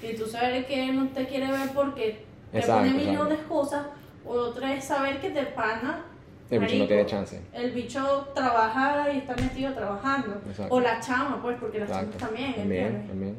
y 0.03 0.14
tú 0.16 0.26
saber 0.26 0.66
que 0.66 0.88
él 0.88 0.96
no 0.96 1.09
te 1.09 1.26
quiere 1.26 1.51
ver 1.51 1.70
porque 1.74 2.24
te 2.53 2.59
Exacto, 2.59 2.82
pone 2.82 2.94
mil 2.94 3.09
exacto. 3.09 3.28
de 3.28 3.34
excusas. 3.34 3.86
Otra 4.26 4.74
es 4.74 4.84
saber 4.84 5.20
que 5.20 5.30
te 5.30 5.42
pana. 5.46 6.05
El 6.51 6.61
bicho 6.61 6.72
no 6.72 6.78
marico, 6.78 6.86
tiene 6.86 7.07
chance. 7.07 7.40
El 7.53 7.70
bicho 7.72 8.28
trabaja 8.34 9.12
y 9.12 9.18
está 9.18 9.36
metido 9.36 9.72
trabajando. 9.74 10.40
Exacto. 10.49 10.74
O 10.74 10.80
la 10.80 11.01
chama, 11.01 11.42
pues, 11.42 11.57
porque 11.61 11.80
las 11.80 11.90
chamas 11.90 12.16
también, 12.16 12.55
También, 12.55 12.84
¿entiendes? 12.84 13.09
también. 13.09 13.36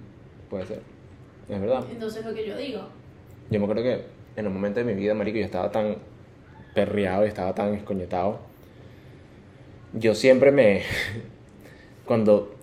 Puede 0.50 0.66
ser. 0.66 0.82
Es 1.50 1.62
verdad. 1.62 1.86
Entonces 1.92 2.26
lo 2.26 2.34
que 2.34 2.48
yo 2.48 2.56
digo. 2.56 2.82
Yo 3.50 3.60
me 3.60 3.66
acuerdo 3.66 3.84
que 3.84 4.06
en 4.36 4.48
un 4.48 4.54
momento 4.54 4.80
de 4.80 4.86
mi 4.86 4.94
vida, 4.94 5.14
marico, 5.16 5.40
yo 5.40 5.46
estaba 5.46 5.72
tan 5.72 5.98
perreado 6.76 7.26
y 7.26 7.28
estaba 7.28 7.54
tan 7.56 7.74
escoñetado. 7.74 8.40
Yo 9.94 10.14
siempre 10.14 10.52
me... 10.52 10.84
Cuando 12.06 12.56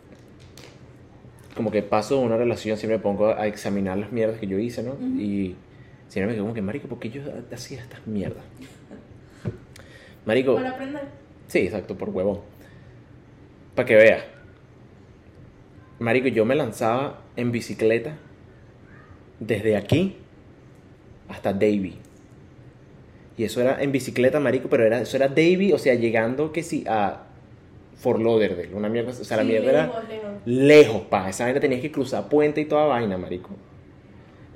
como 1.56 1.70
que 1.70 1.82
paso 1.82 2.20
una 2.20 2.36
relación, 2.36 2.76
siempre 2.76 2.98
me 2.98 3.02
pongo 3.02 3.28
a 3.28 3.46
examinar 3.46 3.96
las 3.96 4.12
mierdas 4.12 4.38
que 4.38 4.46
yo 4.46 4.58
hice, 4.58 4.82
¿no? 4.82 4.92
Ujú. 4.92 5.04
Y 5.18 5.56
siempre 6.08 6.28
me 6.28 6.32
quedo 6.34 6.44
como 6.44 6.54
que, 6.54 6.62
marico, 6.62 6.88
¿por 6.88 6.98
qué 6.98 7.10
yo 7.10 7.22
hacía 7.52 7.80
estas 7.80 8.06
mierdas? 8.06 8.44
Marico, 10.24 10.56
Para 10.56 10.70
aprender. 10.70 11.02
Sí, 11.46 11.58
exacto, 11.60 11.96
por 11.96 12.10
huevón. 12.10 12.40
Para 13.74 13.86
que 13.86 13.94
veas. 13.94 14.24
Marico, 15.98 16.28
yo 16.28 16.44
me 16.44 16.54
lanzaba 16.54 17.22
en 17.36 17.52
bicicleta 17.52 18.16
desde 19.38 19.76
aquí 19.76 20.16
hasta 21.28 21.52
Davy. 21.52 21.98
Y 23.38 23.44
eso 23.44 23.60
era 23.60 23.82
en 23.82 23.92
bicicleta, 23.92 24.40
marico, 24.40 24.68
pero 24.68 24.84
era, 24.84 25.00
eso 25.00 25.16
era 25.16 25.28
Davy, 25.28 25.72
o 25.72 25.78
sea, 25.78 25.94
llegando 25.94 26.52
que 26.52 26.62
sí 26.62 26.84
a 26.88 27.24
Fort 27.94 28.20
Lauderdale, 28.20 28.74
una 28.74 28.88
mierda, 28.88 29.10
o 29.10 29.24
sea, 29.24 29.36
la 29.36 29.44
mierda 29.44 29.70
era 29.70 29.86
lejos, 29.86 30.08
lejos. 30.08 30.30
lejos, 30.46 31.02
pa. 31.02 31.28
Esa 31.28 31.44
vaina 31.44 31.60
tenías 31.60 31.80
que 31.80 31.92
cruzar 31.92 32.28
puente 32.28 32.62
y 32.62 32.64
toda 32.64 32.86
vaina, 32.86 33.18
marico. 33.18 33.50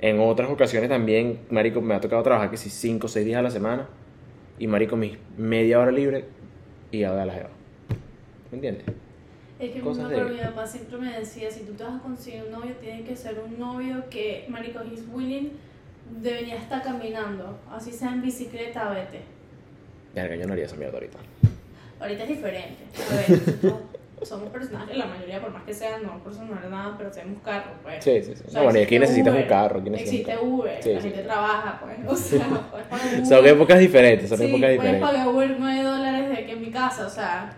En 0.01 0.19
otras 0.19 0.49
ocasiones 0.49 0.89
también, 0.89 1.39
marico, 1.51 1.79
me 1.81 1.93
ha 1.93 2.01
tocado 2.01 2.23
trabajar 2.23 2.49
que 2.49 2.57
si 2.57 2.69
5 2.69 3.05
o 3.05 3.09
6 3.09 3.25
días 3.25 3.37
a 3.39 3.43
la 3.43 3.51
semana. 3.51 3.87
Y 4.57 4.67
marico, 4.67 4.95
mis 4.95 5.17
media 5.37 5.79
hora 5.79 5.91
libre 5.91 6.25
y 6.91 7.03
a 7.03 7.11
ver 7.11 7.19
a 7.21 7.25
la 7.25 7.33
jeva. 7.33 7.49
¿Me 8.51 8.55
entiendes? 8.57 8.85
Es 9.59 9.71
que 9.71 9.79
Cosas 9.81 10.09
de- 10.09 10.23
mi 10.25 10.37
papá 10.39 10.65
siempre 10.65 10.97
me 10.97 11.19
decía, 11.19 11.51
si 11.51 11.61
tú 11.61 11.73
te 11.73 11.83
vas 11.83 11.95
a 11.99 11.99
conseguir 11.99 12.43
un 12.45 12.51
novio, 12.51 12.73
tiene 12.81 13.03
que 13.03 13.15
ser 13.15 13.39
un 13.39 13.59
novio 13.59 14.03
que, 14.09 14.45
marico, 14.49 14.79
he's 14.81 15.03
willing, 15.11 15.51
debería 16.19 16.55
estar 16.57 16.81
caminando, 16.81 17.59
así 17.71 17.91
sea 17.91 18.11
en 18.11 18.23
bicicleta, 18.23 18.89
vete. 18.89 19.21
Verga, 20.15 20.35
yo 20.35 20.47
no 20.47 20.53
haría 20.53 20.65
esa 20.65 20.75
mierda 20.75 20.95
ahorita. 20.95 21.17
Ahorita 21.99 22.23
es 22.23 22.29
diferente. 22.29 22.77
A 23.11 23.15
ver, 23.15 23.73
somos 24.23 24.49
personajes, 24.49 24.95
la 24.97 25.05
mayoría, 25.05 25.41
por 25.41 25.51
más 25.51 25.63
que 25.63 25.73
sean, 25.73 26.03
no 26.03 26.21
por 26.23 26.33
sonar 26.33 26.63
nada, 26.69 26.95
pero 26.97 27.09
tenemos 27.11 27.41
carro, 27.43 27.71
pues. 27.83 28.03
Sí, 28.03 28.21
sí, 28.23 28.35
sí. 28.35 28.43
O 28.47 28.51
sea, 28.51 28.59
No, 28.59 28.63
bueno, 28.65 28.79
y 28.79 28.83
aquí 28.83 28.95
existe 28.95 28.99
necesitas 29.23 29.33
un 29.33 29.39
Uber, 29.39 29.47
carro. 29.47 29.79
Aquí 29.79 29.89
necesitas 29.89 30.11
un 30.11 30.15
Existe 30.19 30.31
carro. 30.33 30.55
Uber, 30.55 30.83
Sí, 30.83 30.93
la 30.93 31.01
sí. 31.01 31.07
gente 31.09 31.23
trabaja, 31.23 31.81
pues. 31.81 31.97
O 32.07 32.15
sea, 32.15 32.47
puedes 32.71 32.87
pagar 32.87 33.07
Uber. 33.13 33.25
Son 33.25 33.45
épocas 33.47 33.79
diferentes, 33.79 34.29
son 34.29 34.37
sí, 34.37 34.43
épocas 34.45 34.59
puedes 34.61 34.73
diferentes. 34.81 35.09
pagar 35.09 35.27
Uber 35.27 35.55
9 35.59 35.83
dólares 35.83 36.29
de 36.37 36.45
que 36.45 36.51
en 36.51 36.61
mi 36.61 36.71
casa, 36.71 37.05
o 37.05 37.09
sea. 37.09 37.53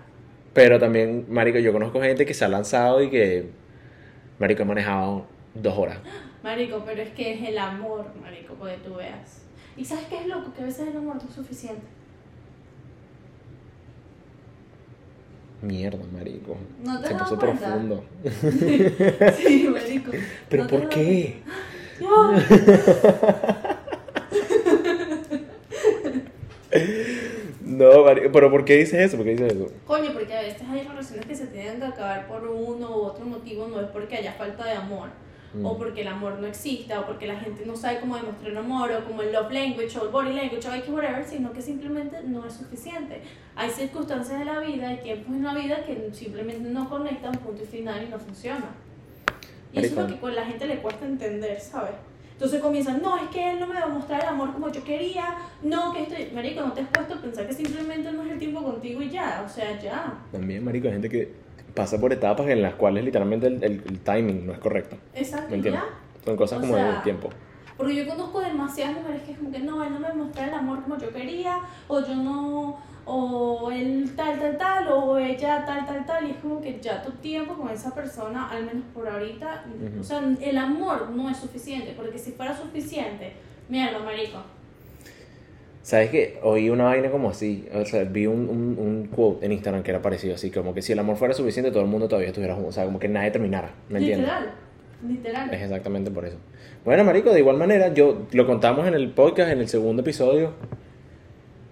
Pero 0.54 0.80
también, 0.80 1.26
marico, 1.30 1.58
yo 1.60 1.74
conozco 1.74 2.00
gente 2.02 2.26
que 2.26 2.34
se 2.34 2.46
ha 2.46 2.48
lanzado 2.48 3.02
y 3.04 3.10
que, 3.10 3.50
marico, 4.40 4.64
ha 4.64 4.66
manejado 4.66 5.26
dos 5.56 5.78
horas. 5.78 5.98
Marico, 6.44 6.84
pero 6.86 7.02
es 7.02 7.10
que 7.12 7.34
es 7.34 7.50
el 7.50 7.58
amor, 7.58 8.06
marico, 8.22 8.54
porque 8.56 8.78
tú 8.86 8.96
veas. 8.96 9.42
¿Y 9.76 9.84
sabes 9.86 10.06
qué 10.06 10.18
es 10.20 10.28
loco? 10.28 10.54
Que 10.54 10.62
a 10.62 10.66
veces 10.66 10.88
el 10.90 10.98
amor 10.98 11.16
no 11.16 11.28
es 11.28 11.34
suficiente. 11.36 11.82
Mierda, 15.64 16.04
marico. 16.12 16.58
¿No 16.84 17.00
te 17.02 17.08
Se 17.08 17.16
puso 17.16 17.40
cuenta? 17.40 17.66
profundo. 17.68 18.04
Sí, 19.38 19.68
marico. 19.72 20.12
¿Pero 20.50 20.64
¿No 20.64 20.70
por 20.70 20.90
qué? 20.90 21.38
No, 27.62 28.04
marico, 28.04 28.32
pero 28.32 28.52
¿por 28.52 28.66
qué 28.66 28.78
dices 28.78 29.00
eso? 29.00 29.18
¿Por 29.18 29.26
qué 29.26 29.32
dices 29.32 29.54
eso? 29.54 29.72
Coño, 29.88 30.12
porque 30.14 30.34
a 30.34 30.42
veces 30.42 30.62
hay 30.70 30.82
relaciones 30.88 31.26
que 31.26 31.36
se 31.36 31.48
tienen 31.48 31.80
que 31.80 31.86
acabar 31.86 32.28
por 32.28 32.44
uno 32.46 32.90
u 32.90 33.02
otro 33.04 33.26
motivo, 33.26 33.68
no 33.68 33.80
es 33.82 33.88
porque 33.88 34.18
haya 34.18 34.34
falta 34.34 34.66
de 34.66 34.74
amor, 34.74 35.10
Mm. 35.54 35.66
o 35.66 35.78
porque 35.78 36.02
el 36.02 36.08
amor 36.08 36.40
no 36.40 36.48
exista, 36.48 37.00
o 37.00 37.06
porque 37.06 37.28
la 37.28 37.40
gente 37.40 37.64
no 37.66 37.76
sabe 37.76 38.00
cómo 38.00 38.16
demostrar 38.16 38.58
amor, 38.58 38.92
o 38.92 39.06
como 39.06 39.22
el 39.22 39.32
love 39.32 39.52
language, 39.52 39.98
o 40.00 40.06
el 40.06 40.10
body 40.10 40.34
language, 40.34 40.68
o 40.68 40.74
X 40.74 40.90
whatever, 40.90 41.24
sino 41.24 41.54
que 41.54 41.62
simplemente 41.62 42.18
no 42.24 42.46
es 42.46 42.54
suficiente. 42.54 43.22
Hay 43.56 43.70
circunstancias 43.70 44.40
de 44.40 44.46
la 44.46 44.60
vida, 44.60 44.90
hay 44.90 44.98
tiempos 44.98 45.36
en 45.36 45.44
la 45.44 45.54
vida 45.54 45.84
que 45.86 46.10
simplemente 46.12 46.68
no 46.70 46.90
conectan, 46.90 47.34
punto 47.34 47.64
y 47.64 47.68
final, 47.68 48.04
y 48.04 48.10
no 48.10 48.18
funciona. 48.18 48.66
Y 49.72 49.80
eso 49.80 50.02
es 50.02 50.10
lo 50.10 50.20
que 50.20 50.32
la 50.32 50.46
gente 50.46 50.66
le 50.66 50.78
cuesta 50.78 51.06
entender, 51.06 51.60
¿sabes? 51.60 51.94
Entonces 52.32 52.60
comienzan, 52.60 53.02
no, 53.02 53.16
es 53.16 53.30
que 53.30 53.52
él 53.52 53.60
no 53.60 53.68
me 53.68 53.76
va 53.76 53.84
a 53.84 53.88
mostrar 53.88 54.22
el 54.22 54.30
amor 54.30 54.54
como 54.54 54.72
yo 54.72 54.84
quería, 54.84 55.38
no, 55.62 55.94
que 55.94 56.02
estoy, 56.02 56.32
marico, 56.34 56.62
no 56.62 56.74
te 56.74 56.82
has 56.82 56.88
puesto 56.88 57.14
a 57.14 57.22
pensar 57.22 57.48
que 57.48 57.54
simplemente 57.54 58.12
no 58.12 58.24
es 58.24 58.32
el 58.32 58.40
tiempo 58.40 58.64
contigo 58.64 59.04
y 59.04 59.10
ya, 59.10 59.44
o 59.46 59.50
sea, 59.50 59.80
ya. 59.80 60.14
También, 60.32 60.66
marico, 60.66 60.88
hay 60.88 60.94
gente 60.94 61.10
que 61.10 61.43
pasa 61.74 62.00
por 62.00 62.14
etapas 62.14 62.48
en 62.48 62.62
las 62.62 62.76
cuales 62.76 63.04
literalmente 63.04 63.48
el, 63.48 63.64
el- 63.64 63.84
el 63.88 64.00
timing 64.00 64.46
no 64.46 64.54
es 64.54 64.60
correcto. 64.60 64.96
Exacto, 65.14 65.50
¿Me 65.50 65.56
entiendes? 65.58 65.84
Son 66.24 66.36
cosas 66.36 66.60
O 66.60 66.62
como 66.62 66.76
sea, 66.76 66.92
del 66.92 67.02
tiempo. 67.02 67.30
Porque 67.78 67.96
yo 67.96 68.08
conozco 68.08 68.40
demasiadas 68.40 68.96
mujeres 68.98 69.24
que 69.24 69.32
es 69.32 69.38
como 69.38 69.52
que 69.52 69.60
no, 69.60 69.84
él 69.84 69.92
no 69.94 70.00
me 70.00 70.14
muestra 70.14 70.48
el 70.48 70.54
amor 70.54 70.84
como 70.84 70.98
yo 70.98 71.12
quería, 71.12 71.58
o 71.88 72.00
yo 72.02 72.16
no, 72.16 72.78
o 73.06 73.72
él 73.72 74.14
tal, 74.16 74.40
tal, 74.40 74.58
tal, 74.58 74.88
o 74.90 75.18
ella 75.18 75.66
tal, 75.66 75.86
tal, 75.86 76.06
tal, 76.06 76.28
y 76.28 76.32
es 76.32 76.38
como 76.38 76.62
que 76.62 76.80
ya 76.80 77.02
tu 77.02 77.12
tiempo 77.14 77.56
con 77.56 77.70
esa 77.70 77.94
persona, 77.94 78.48
al 78.50 78.66
menos 78.66 78.84
por 78.94 79.08
ahorita, 79.10 79.66
Ujú. 79.90 80.00
o 80.02 80.04
sea, 80.04 80.22
el 80.40 80.58
amor 80.58 81.10
no 81.10 81.30
es 81.30 81.38
suficiente, 81.38 81.94
porque 81.98 82.20
si 82.20 82.32
fuera 82.34 82.56
suficiente, 82.56 83.34
mierda, 83.68 84.00
marico. 84.00 84.38
¿Sabes 85.84 86.10
qué? 86.12 86.40
Oí 86.44 86.70
una 86.70 86.86
vaina 86.86 87.12
como 87.12 87.30
así. 87.30 87.68
O 87.74 87.86
sea, 87.86 88.04
vi 88.06 88.26
un, 88.26 88.50
un, 88.50 88.78
un 88.80 89.08
quote 89.14 89.46
en 89.46 89.52
Instagram 89.52 89.84
que 89.84 89.92
era 89.92 90.02
parecido 90.02 90.34
así. 90.36 90.50
Como 90.50 90.74
que 90.74 90.82
si 90.82 90.94
el 90.94 91.00
amor 91.00 91.18
fuera 91.18 91.34
suficiente, 91.34 91.72
todo 91.72 91.82
el 91.84 91.90
mundo 91.90 92.08
todavía 92.08 92.30
estuviera 92.30 92.56
junto. 92.56 92.70
O 92.70 92.72
sea, 92.72 92.86
como 92.86 93.00
que 93.00 93.10
nadie 93.10 93.32
terminara. 93.32 93.72
¿Me 93.90 94.00
entiendes? 94.00 94.28
Literal, 94.30 94.54
literal. 95.06 95.54
Es 95.54 95.62
exactamente 95.62 96.10
por 96.10 96.26
eso. 96.26 96.38
Bueno, 96.86 97.04
marico, 97.04 97.32
de 97.32 97.40
igual 97.40 97.58
manera, 97.58 97.94
yo 97.94 98.28
lo 98.32 98.48
contamos 98.48 98.88
en 98.88 98.94
el 98.94 99.10
podcast, 99.12 99.52
en 99.52 99.60
el 99.60 99.68
segundo 99.68 100.02
episodio. 100.02 100.54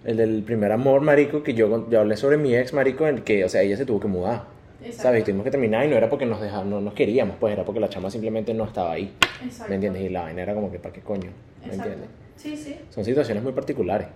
El 0.03 0.17
del 0.17 0.43
primer 0.43 0.71
amor, 0.73 1.01
marico, 1.01 1.41
que 1.41 1.53
yo, 1.53 1.89
yo 1.89 1.99
hablé 2.01 2.17
sobre 2.17 2.35
mi 2.35 2.53
ex, 2.53 2.73
marico, 2.73 3.07
en 3.07 3.19
que, 3.21 3.45
o 3.45 3.49
sea, 3.49 3.61
ella 3.61 3.77
se 3.77 3.85
tuvo 3.85 3.99
que 4.01 4.07
mudar. 4.07 4.43
Exacto. 4.81 5.03
¿Sabes? 5.03 5.21
Y 5.21 5.23
tuvimos 5.25 5.43
que 5.45 5.51
terminar 5.51 5.85
y 5.85 5.89
no 5.89 5.95
era 5.95 6.09
porque 6.09 6.25
nos 6.25 6.41
dejamos, 6.41 6.65
no 6.65 6.81
nos 6.81 6.95
queríamos, 6.95 7.35
pues 7.39 7.53
era 7.53 7.63
porque 7.63 7.79
la 7.79 7.87
chama 7.87 8.09
simplemente 8.09 8.53
no 8.53 8.65
estaba 8.65 8.91
ahí. 8.93 9.13
Exacto. 9.43 9.69
¿Me 9.69 9.75
entiendes? 9.75 10.01
Y 10.01 10.09
la 10.09 10.23
vaina 10.23 10.41
era 10.41 10.53
como 10.55 10.71
que, 10.71 10.79
¿para 10.79 10.91
qué 10.91 11.01
coño? 11.01 11.29
¿Me 11.61 11.67
Exacto. 11.67 11.89
entiendes? 11.91 12.09
Sí, 12.41 12.57
sí. 12.57 12.75
Son 12.89 13.05
situaciones 13.05 13.43
muy 13.43 13.53
particulares. 13.53 14.07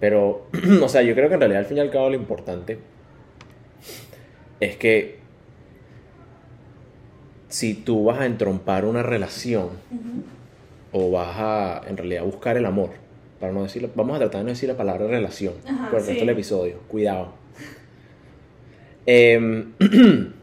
Pero, 0.00 0.46
o 0.82 0.88
sea, 0.88 1.02
yo 1.02 1.14
creo 1.14 1.28
que 1.28 1.34
en 1.34 1.40
realidad 1.40 1.60
al 1.60 1.66
fin 1.66 1.78
y 1.78 1.80
al 1.80 1.90
cabo 1.90 2.10
lo 2.10 2.16
importante 2.16 2.78
es 4.60 4.76
que 4.76 5.18
si 7.48 7.74
tú 7.74 8.04
vas 8.04 8.20
a 8.20 8.26
entrompar 8.26 8.84
una 8.84 9.02
relación 9.02 9.70
o 10.92 11.10
vas 11.10 11.36
a 11.38 11.82
en 11.88 11.96
realidad 11.96 12.24
buscar 12.24 12.56
el 12.56 12.66
amor, 12.66 12.90
para 13.40 13.52
no 13.52 13.62
decir, 13.62 13.88
vamos 13.94 14.16
a 14.16 14.18
tratar 14.18 14.40
de 14.40 14.44
no 14.44 14.50
decir 14.50 14.68
la 14.68 14.76
palabra 14.76 15.06
relación 15.06 15.54
Ajá, 15.66 15.90
por 15.90 16.00
el 16.00 16.06
resto 16.06 16.20
del 16.20 16.30
episodio, 16.30 16.78
cuidado. 16.88 17.32
Em, 19.10 19.72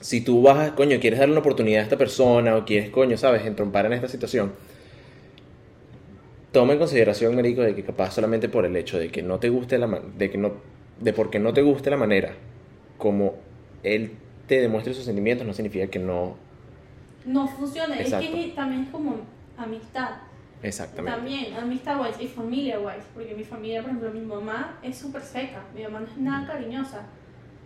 si 0.00 0.20
tú 0.22 0.42
vas 0.42 0.70
a, 0.70 0.74
coño, 0.74 0.98
quieres 0.98 1.20
darle 1.20 1.32
una 1.32 1.40
oportunidad 1.42 1.82
a 1.82 1.84
esta 1.84 1.96
persona 1.96 2.56
o 2.56 2.64
quieres, 2.64 2.90
coño, 2.90 3.16
sabes, 3.16 3.46
entrompar 3.46 3.86
en 3.86 3.92
esta 3.92 4.08
situación, 4.08 4.52
toma 6.52 6.74
en 6.74 6.78
consideración, 6.78 7.34
Marico, 7.34 7.62
de 7.62 7.74
que 7.74 7.82
capaz 7.82 8.12
solamente 8.12 8.48
por 8.48 8.64
el 8.64 8.76
hecho 8.76 8.98
de 8.98 9.10
que 9.10 9.22
no 9.22 9.38
te 9.38 9.48
guste 9.48 9.78
la 9.78 10.00
de 10.16 10.30
que 10.30 10.38
no, 10.38 10.52
de 11.00 11.12
porque 11.12 11.38
no 11.38 11.52
te 11.52 11.62
guste 11.62 11.90
la 11.90 11.96
manera 11.96 12.34
como 12.98 13.34
él 13.82 14.12
te 14.46 14.60
demuestre 14.60 14.94
sus 14.94 15.04
sentimientos, 15.04 15.46
no 15.46 15.52
significa 15.52 15.86
que 15.88 15.98
no, 15.98 16.36
No 17.24 17.48
funciona. 17.48 17.98
Exacto. 18.00 18.26
Es 18.26 18.32
que 18.32 18.52
también 18.52 18.82
es 18.82 18.90
como 18.90 19.16
amistad. 19.56 20.10
exactamente. 20.62 21.16
También, 21.18 21.54
amistad 21.54 22.00
wise 22.00 22.22
y 22.22 22.26
familia 22.28 22.78
wise, 22.78 23.06
porque 23.14 23.34
mi 23.34 23.44
familia, 23.44 23.80
por 23.82 23.90
ejemplo, 23.90 24.10
mi 24.12 24.20
mamá 24.20 24.78
es 24.82 24.96
súper 24.98 25.22
seca, 25.22 25.64
mi 25.74 25.82
mamá 25.84 26.00
no 26.00 26.06
es 26.06 26.16
nada 26.18 26.46
cariñosa. 26.46 27.06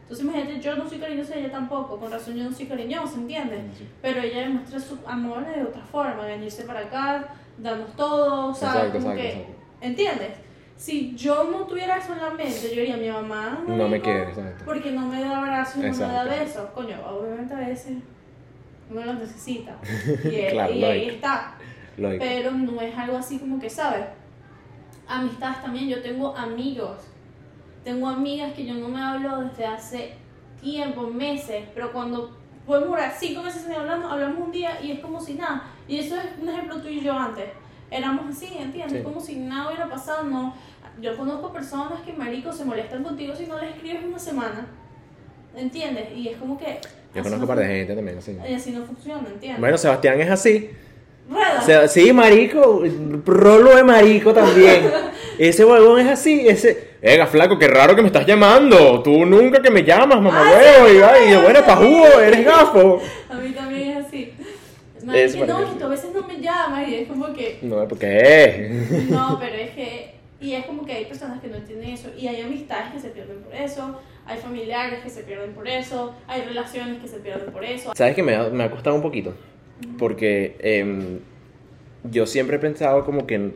Entonces 0.03 0.25
imagínate, 0.25 0.61
yo 0.61 0.77
no 0.77 0.89
soy 0.89 0.99
cariñosa 0.99 1.37
y 1.37 1.41
ella 1.41 1.51
tampoco, 1.51 1.99
con 1.99 2.13
razón 2.13 2.37
yo 2.37 2.45
no 2.45 2.53
soy 2.53 2.67
cariñosa, 2.67 3.17
¿entiendes? 3.17 3.61
Pero 4.01 4.21
ella 4.21 4.41
demuestra 4.43 4.79
su 4.79 4.99
amor 5.07 5.45
de 5.45 5.65
otra 5.65 5.83
forma, 5.83 6.25
venirse 6.25 6.63
para 6.63 6.81
acá, 6.81 7.35
darnos 7.59 7.95
todo, 7.97 8.55
¿sabes? 8.55 8.77
Exacto, 8.77 8.99
Como 8.99 9.13
exacto, 9.13 9.23
que, 9.23 9.41
exacto. 9.41 9.63
¿entiendes? 9.81 10.31
Si 10.77 11.17
yo 11.17 11.45
no 11.45 11.61
tuviera 11.67 11.97
eso 11.97 12.13
en 12.13 12.21
la 12.21 12.31
mente, 12.31 12.69
yo 12.75 12.81
diría, 12.81 12.97
mi 12.99 13.09
mamá 13.09 13.65
No 13.67 13.89
me 13.89 14.01
quiere, 14.01 14.25
exacto. 14.29 14.65
porque 14.67 14.91
no 14.93 15.07
me 15.07 15.23
da 15.23 15.39
abrazos, 15.39 15.77
no 15.83 15.91
me 15.91 15.97
da 15.99 16.25
besos. 16.25 16.69
Coño, 16.75 16.99
obviamente 17.09 17.55
a 17.55 17.61
veces 17.61 17.97
uno 18.91 19.05
los 19.05 19.19
necesita. 19.21 19.77
Y, 20.25 20.51
Claro, 20.51 20.73
y 20.75 20.85
ahí 20.85 21.09
está. 21.09 21.55
Lógico. 21.97 22.23
Pero 22.23 22.51
no 22.51 22.81
es 22.83 22.97
algo 22.97 23.17
así 23.17 23.39
como 23.39 23.59
que, 23.59 23.71
¿sabes? 23.71 24.05
Amistades 25.09 25.63
también, 25.63 25.89
yo 25.89 26.03
tengo 26.03 26.37
amigos. 26.37 26.99
Tengo 27.83 28.09
amigas 28.09 28.53
que 28.53 28.67
yo 28.67 28.75
no 28.75 28.89
me 28.89 29.01
hablo 29.01 29.41
desde 29.43 29.65
hace 29.65 30.15
tiempo, 30.61 31.07
meses, 31.07 31.65
pero 31.75 31.91
cuando 31.93 32.37
podemos 32.67 32.89
durar 32.91 33.15
cinco 33.17 33.43
meses 33.43 33.63
sin 33.63 33.73
hablarnos, 33.73 34.13
hablamos 34.13 34.47
un 34.47 34.53
día 34.53 34.79
y 34.83 34.91
es 34.91 35.01
como 35.01 35.21
si 35.21 35.35
nada. 35.35 35.63
Y 35.89 35.99
eso 35.99 36.17
es 36.17 36.25
un 36.41 36.49
ejemplo 36.49 36.77
tú 36.81 36.89
y 36.89 37.01
yo 37.01 37.13
antes. 37.13 37.45
Éramos 37.91 38.25
así, 38.37 38.49
¿entiendes? 38.59 38.99
Sí. 38.99 39.05
Como 39.05 39.21
si 39.21 39.37
nada 39.37 39.69
hubiera 39.69 39.89
pasado, 39.89 40.25
no. 40.25 40.55
Yo 41.01 41.17
conozco 41.17 41.53
personas 41.53 42.01
que, 42.05 42.13
marico, 42.13 42.53
se 42.53 42.65
molestan 42.65 43.05
contigo 43.05 43.35
si 43.37 43.47
no 43.47 43.59
les 43.61 43.75
escribes 43.75 44.05
una 44.05 44.19
semana. 44.19 44.67
¿Entiendes? 45.55 46.09
Y 46.15 46.29
es 46.29 46.37
como 46.37 46.59
que... 46.59 46.81
Yo 47.15 47.23
conozco 47.23 47.37
no 47.37 47.43
un 47.43 47.49
par 47.49 47.59
de 47.59 47.67
gente 47.67 47.95
también, 47.95 48.19
así. 48.19 48.37
Y 48.49 48.55
así 48.55 48.73
no 48.73 48.85
funciona, 48.85 49.29
¿entiendes? 49.29 49.61
Bueno, 49.61 49.79
Sebastián 49.79 50.21
es 50.21 50.31
así. 50.31 50.71
Rueda. 51.29 51.61
O 51.61 51.65
sea, 51.65 51.89
sí, 51.89 52.13
marico, 52.13 52.83
rolo 53.25 53.75
de 53.77 53.85
marico 53.85 54.33
también. 54.33 54.91
Ese 55.39 55.65
huevón 55.65 56.01
es 56.01 56.09
así, 56.09 56.49
ese... 56.49 56.97
Venga, 57.03 57.27
flaco, 57.27 57.59
qué 57.59 57.69
raro 57.69 57.95
que 57.95 58.01
me 58.01 58.07
estás 58.07 58.27
llamando. 58.27 59.03
Tú 59.03 59.27
nunca 59.27 59.61
que 59.61 59.71
me 59.71 59.85
llamas, 59.85 60.19
mamá 60.21 60.43
Ah, 60.47 60.51
huevo. 60.51 60.95
Y, 60.95 61.03
ay, 61.03 61.31
de 61.31 61.37
buena 61.37 61.65
pa' 61.65 61.77
jugo, 61.77 62.07
eres 62.21 62.43
gafo. 62.43 63.03
A 63.29 63.35
mí 63.35 63.51
también. 63.51 63.66
Es 65.15 65.35
Es 65.35 65.41
que 65.41 65.47
no, 65.47 65.59
que 65.59 65.79
tú 65.79 65.85
a 65.85 65.89
veces 65.89 66.11
no 66.15 66.27
me 66.27 66.41
llamas 66.41 66.89
y 66.89 66.95
es 66.97 67.09
como 67.09 67.33
que. 67.33 67.59
No, 67.63 67.87
¿por 67.87 67.99
qué? 67.99 68.71
No, 69.11 69.39
pero 69.39 69.57
es 69.57 69.71
que. 69.71 70.17
Y 70.41 70.53
es 70.53 70.67
como 70.67 70.85
que 70.85 70.93
hay 70.93 71.05
personas 71.07 71.41
que 71.41 71.49
no 71.49 71.57
entienden 71.57 71.91
eso. 71.91 72.11
Y 72.19 72.29
hay 72.29 72.41
amistades 72.43 72.93
que 72.93 73.01
se 73.01 73.09
pierden 73.09 73.39
por 73.39 73.55
eso. 73.55 73.99
Hay 74.27 74.39
familiares 74.39 75.01
que 75.03 75.09
se 75.09 75.23
pierden 75.23 75.53
por 75.53 75.67
eso. 75.67 76.15
Hay 76.27 76.43
relaciones 76.43 77.01
que 77.01 77.09
se 77.09 77.19
pierden 77.19 77.53
por 77.53 77.65
eso. 77.65 77.93
¿Sabes 77.95 78.15
que 78.15 78.23
me 78.23 78.35
ha, 78.35 78.49
me 78.51 78.65
ha 78.65 78.71
costado 78.71 78.97
un 78.97 79.03
poquito? 79.03 79.35
Porque 79.99 80.57
em, 80.61 81.21
yo 82.11 82.27
siempre 82.27 82.57
he 82.57 82.59
pensado 82.59 83.05
como 83.05 83.27
que... 83.27 83.53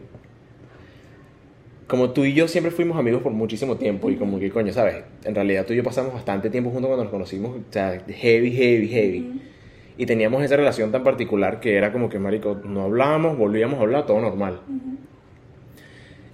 Como 1.87 2.11
tú 2.11 2.25
y 2.25 2.35
yo 2.35 2.47
siempre 2.47 2.71
fuimos 2.71 2.97
amigos 2.97 3.21
por 3.21 3.33
muchísimo 3.33 3.77
tiempo 3.77 4.11
y 4.11 4.17
como 4.17 4.39
que, 4.39 4.49
coño, 4.51 4.73
¿sabes? 4.73 5.03
En 5.25 5.35
realidad 5.35 5.67
tú 5.67 5.73
y 5.73 5.77
yo 5.77 5.85
pasamos 5.85 6.15
bastante 6.15 6.49
tiempo 6.49 6.71
juntos 6.71 6.87
cuando 6.89 7.03
nos 7.05 7.11
conocimos, 7.11 7.57
o 7.57 7.73
sea, 7.73 8.01
heavy, 8.09 8.53
heavy, 8.53 8.89
heavy. 8.89 9.21
Ujú. 9.21 9.50
Y 10.01 10.07
teníamos 10.07 10.43
esa 10.43 10.57
relación 10.57 10.91
tan 10.91 11.05
particular 11.05 11.61
que 11.61 11.77
era 11.77 11.93
como 11.93 12.09
que, 12.09 12.19
marico, 12.19 12.59
no 12.65 12.85
hablábamos, 12.85 13.37
volvíamos 13.37 13.79
a 13.79 13.83
hablar, 13.83 14.07
todo 14.07 14.19
normal. 14.19 14.61
Ujú. 14.67 14.97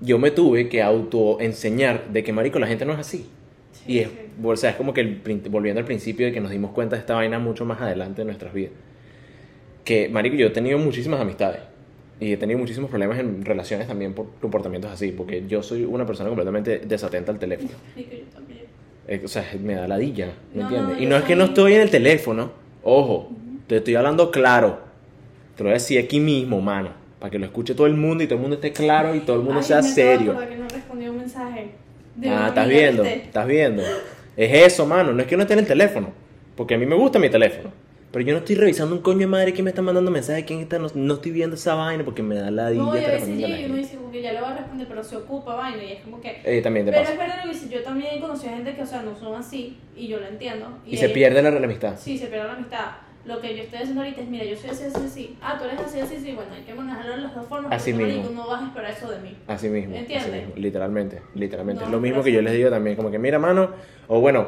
Yo 0.00 0.20
me 0.20 0.30
tuve 0.30 0.68
que 0.68 0.82
autoenseñar 0.82 2.08
de 2.12 2.22
que, 2.22 2.32
marico, 2.32 2.60
la 2.60 2.68
gente 2.68 2.84
no 2.84 2.92
es 2.92 3.00
así. 3.00 3.26
Sí, 3.72 3.92
Y 3.94 3.98
es, 3.98 4.08
sí. 4.08 4.14
o 4.44 4.56
sea, 4.56 4.70
es 4.70 4.76
como 4.76 4.94
que 4.94 5.00
el 5.00 5.20
volviendo 5.50 5.80
al 5.80 5.84
principio 5.84 6.26
de 6.26 6.32
que 6.32 6.40
nos 6.40 6.52
dimos 6.52 6.70
cuenta 6.70 6.94
de 6.94 7.00
esta 7.00 7.14
vaina 7.14 7.40
mucho 7.40 7.64
más 7.64 7.80
adelante 7.80 8.20
en 8.22 8.28
nuestras 8.28 8.54
vidas. 8.54 8.70
Que, 9.84 10.08
marico, 10.08 10.36
yo 10.36 10.46
he 10.46 10.50
tenido 10.50 10.78
muchísimas 10.78 11.20
amistades. 11.20 11.58
Y 12.20 12.32
he 12.34 12.36
tenido 12.36 12.60
muchísimos 12.60 12.88
problemas 12.88 13.18
en 13.18 13.44
relaciones 13.44 13.88
también 13.88 14.12
por 14.14 14.26
comportamientos 14.40 14.92
así. 14.92 15.10
Porque 15.10 15.42
yo 15.48 15.60
soy 15.64 15.84
una 15.84 16.06
persona 16.06 16.28
completamente 16.28 16.78
desatenta 16.86 17.32
al 17.32 17.40
teléfono. 17.40 17.70
Yo 17.96 18.04
también. 18.32 18.60
Eh, 19.08 19.22
O 19.24 19.28
sea, 19.28 19.44
me 19.60 19.74
da 19.74 19.88
ladilla, 19.88 20.28
¿me 20.54 20.62
No, 20.62 20.68
entiendes? 20.68 20.96
no, 20.98 21.02
y 21.02 21.06
no 21.06 21.16
es 21.16 21.24
que 21.24 21.34
no 21.34 21.44
estoy 21.46 21.74
en 21.74 21.80
el 21.80 21.90
teléfono. 21.90 22.52
Ojo, 22.88 23.30
te 23.66 23.76
estoy 23.78 23.94
hablando 23.94 24.30
claro. 24.30 24.80
Te 25.56 25.62
lo 25.62 25.68
voy 25.68 25.72
a 25.72 25.74
decir 25.74 25.98
aquí 26.02 26.20
mismo, 26.20 26.60
mano. 26.60 26.90
Para 27.18 27.30
que 27.30 27.38
lo 27.38 27.46
escuche 27.46 27.74
todo 27.74 27.86
el 27.86 27.94
mundo 27.94 28.22
y 28.22 28.26
todo 28.26 28.36
el 28.36 28.42
mundo 28.42 28.56
esté 28.56 28.72
claro 28.72 29.14
y 29.14 29.20
todo 29.20 29.36
el 29.36 29.42
mundo 29.42 29.60
Ay, 29.60 29.64
sea 29.66 29.80
me 29.82 29.88
serio. 29.88 30.38
que 30.48 30.56
no 30.56 30.68
respondí 30.68 31.08
un 31.08 31.16
mensaje. 31.18 31.70
de 32.14 32.28
Ah, 32.30 32.46
estás 32.48 32.68
viendo, 32.68 33.04
estás 33.04 33.46
viendo. 33.46 33.82
Es 34.36 34.72
eso, 34.72 34.86
mano. 34.86 35.12
No 35.12 35.20
es 35.22 35.26
que 35.26 35.36
no 35.36 35.42
esté 35.42 35.54
en 35.54 35.60
el 35.60 35.66
teléfono. 35.66 36.10
Porque 36.56 36.74
a 36.74 36.78
mí 36.78 36.86
me 36.86 36.94
gusta 36.94 37.18
mi 37.18 37.28
teléfono. 37.30 37.70
Pero 38.12 38.24
yo 38.24 38.32
no 38.32 38.38
estoy 38.38 38.56
revisando 38.56 38.94
un 38.94 39.02
coño 39.02 39.18
de 39.20 39.26
madre 39.26 39.52
que 39.52 39.62
me 39.62 39.70
está 39.70 39.82
mandando 39.82 40.10
mensajes. 40.10 40.44
¿Quién 40.44 40.60
está? 40.60 40.78
No, 40.78 40.88
no 40.94 41.14
estoy 41.14 41.32
viendo 41.32 41.56
esa 41.56 41.74
vaina 41.74 42.04
porque 42.04 42.22
me 42.22 42.34
da 42.36 42.50
la 42.50 42.70
No, 42.70 42.86
y 42.86 42.88
a 42.88 42.92
veces 42.92 43.10
respondiendo 43.10 43.46
a 43.46 43.48
la 43.50 43.56
llega 43.56 43.62
y 43.62 43.70
uno 43.70 43.74
gente. 43.74 43.88
dice 43.88 43.96
como 44.00 44.12
que 44.12 44.22
ya 44.22 44.32
le 44.32 44.40
va 44.40 44.50
a 44.50 44.56
responder, 44.56 44.86
pero 44.88 45.04
se 45.04 45.16
ocupa 45.16 45.54
vaina 45.54 45.82
y 45.84 45.92
es 45.92 46.00
como 46.02 46.20
que. 46.20 46.40
Eh, 46.44 46.62
también 46.62 46.86
te 46.86 46.92
Pero 46.92 47.02
pasa. 47.02 47.12
es 47.14 47.18
verdad 47.18 47.44
lo 47.44 47.52
que 47.52 47.68
yo 47.74 47.82
también 47.82 48.14
he 48.14 48.20
conocido 48.20 48.52
gente 48.54 48.74
que, 48.74 48.82
o 48.82 48.86
sea, 48.86 49.02
no 49.02 49.16
son 49.16 49.34
así, 49.34 49.76
y 49.96 50.06
yo 50.06 50.18
lo 50.20 50.26
entiendo. 50.26 50.66
Y, 50.86 50.96
se 50.96 51.06
ella- 51.06 51.14
pierde 51.14 51.42
la 51.42 51.48
amistad. 51.50 51.94
Sí, 51.98 52.16
se 52.16 52.26
pierde 52.28 52.46
la 52.46 52.52
amistad. 52.54 52.86
Lo 53.26 53.40
que 53.40 53.56
yo 53.56 53.64
estoy 53.64 53.80
haciendo 53.80 54.02
ahorita 54.02 54.20
es, 54.20 54.28
mira, 54.28 54.44
yo 54.44 54.54
soy 54.56 54.70
así, 54.70 54.84
así, 54.84 55.04
así. 55.04 55.36
Ah, 55.42 55.56
tú 55.58 55.64
eres 55.64 55.80
así, 55.80 55.98
así, 55.98 56.16
sí. 56.18 56.32
Bueno, 56.32 56.54
hay 56.54 56.62
que 56.62 56.72
manejarlo 56.72 57.16
de 57.16 57.22
las 57.22 57.34
dos 57.34 57.46
formas. 57.46 57.72
Así 57.72 57.92
mismo. 57.92 58.22
marico, 58.22 58.34
no 58.34 58.46
vas 58.48 58.62
a 58.62 58.66
esperar 58.66 58.90
eso 58.92 59.10
de 59.10 59.18
mí. 59.18 59.36
Así 59.48 59.68
mismo. 59.68 59.94
así 59.94 60.02
¿Entiendes? 60.02 60.32
mismo, 60.32 60.52
Literalmente, 60.56 61.22
literalmente. 61.34 61.80
No, 61.80 61.86
es 61.86 61.92
lo 61.92 62.00
mismo 62.00 62.22
que 62.22 62.30
yo 62.30 62.40
les 62.40 62.52
digo 62.52 62.70
también. 62.70 62.94
Como 62.94 63.10
que, 63.10 63.18
mira, 63.18 63.40
mano. 63.40 63.70
O 64.06 64.20
bueno, 64.20 64.46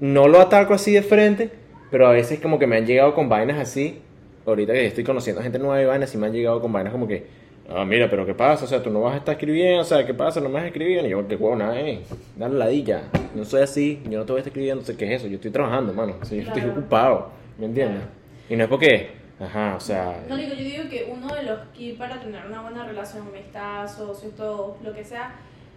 no 0.00 0.28
lo 0.28 0.40
ataco 0.40 0.74
así 0.74 0.92
de 0.92 1.02
frente. 1.02 1.50
Pero 1.90 2.06
a 2.06 2.12
veces 2.12 2.40
como 2.40 2.58
que 2.58 2.66
me 2.66 2.76
han 2.76 2.86
llegado 2.86 3.14
con 3.14 3.28
vainas 3.28 3.58
así. 3.58 4.00
Ahorita 4.44 4.74
que 4.74 4.86
estoy 4.86 5.04
conociendo 5.04 5.40
gente 5.40 5.58
nueva 5.58 5.80
y 5.80 5.86
vainas, 5.86 6.14
y 6.14 6.18
me 6.18 6.26
han 6.26 6.32
llegado 6.34 6.60
con 6.60 6.72
vainas 6.72 6.92
como 6.92 7.08
que. 7.08 7.26
Ah, 7.70 7.86
mira, 7.86 8.10
pero 8.10 8.26
¿qué 8.26 8.34
pasa? 8.34 8.66
O 8.66 8.68
sea, 8.68 8.82
tú 8.82 8.90
no 8.90 9.00
vas 9.00 9.14
a 9.14 9.16
estar 9.16 9.32
escribiendo, 9.32 9.80
o 9.80 9.84
sea, 9.84 10.04
¿qué 10.04 10.12
pasa? 10.12 10.38
No 10.40 10.48
me 10.48 10.56
vas 10.56 10.64
a 10.64 10.66
escribir. 10.66 11.02
Y 11.02 11.08
yo, 11.08 11.26
qué 11.26 11.36
huevo, 11.36 11.56
nada, 11.56 11.80
eh. 11.80 12.00
Dale 12.36 12.58
ladilla. 12.58 13.04
No 13.34 13.46
soy 13.46 13.62
así, 13.62 14.02
yo 14.10 14.18
no 14.18 14.26
te 14.26 14.32
voy 14.32 14.38
a 14.38 14.40
estar 14.40 14.50
escribiendo, 14.50 14.82
no 14.82 14.86
sé 14.86 14.94
qué 14.96 15.06
es 15.06 15.20
eso. 15.22 15.28
Yo 15.28 15.36
estoy 15.36 15.50
trabajando, 15.50 15.94
mano. 15.94 16.16
O 16.20 16.24
sea, 16.26 16.36
yo 16.36 16.46
estoy 16.46 16.68
ocupado, 16.68 17.30
¿me 17.58 17.66
entiendes? 17.66 18.02
Y 18.48 18.56
no 18.56 18.64
es 18.64 18.70
porque, 18.70 19.10
ajá, 19.40 19.74
o 19.76 19.80
sea. 19.80 20.24
No, 20.28 20.36
digo, 20.36 20.54
yo 20.54 20.64
digo 20.64 20.88
que 20.90 21.08
uno 21.10 21.34
de 21.34 21.42
los 21.44 21.58
keys 21.76 21.96
para 21.98 22.20
tener 22.20 22.44
una 22.46 22.60
buena 22.62 22.84
relación, 22.84 23.26
amistad, 23.28 23.88
socios, 23.88 24.34
todo, 24.34 24.76
lo 24.82 24.92
que 24.92 25.04
sea, 25.04 25.34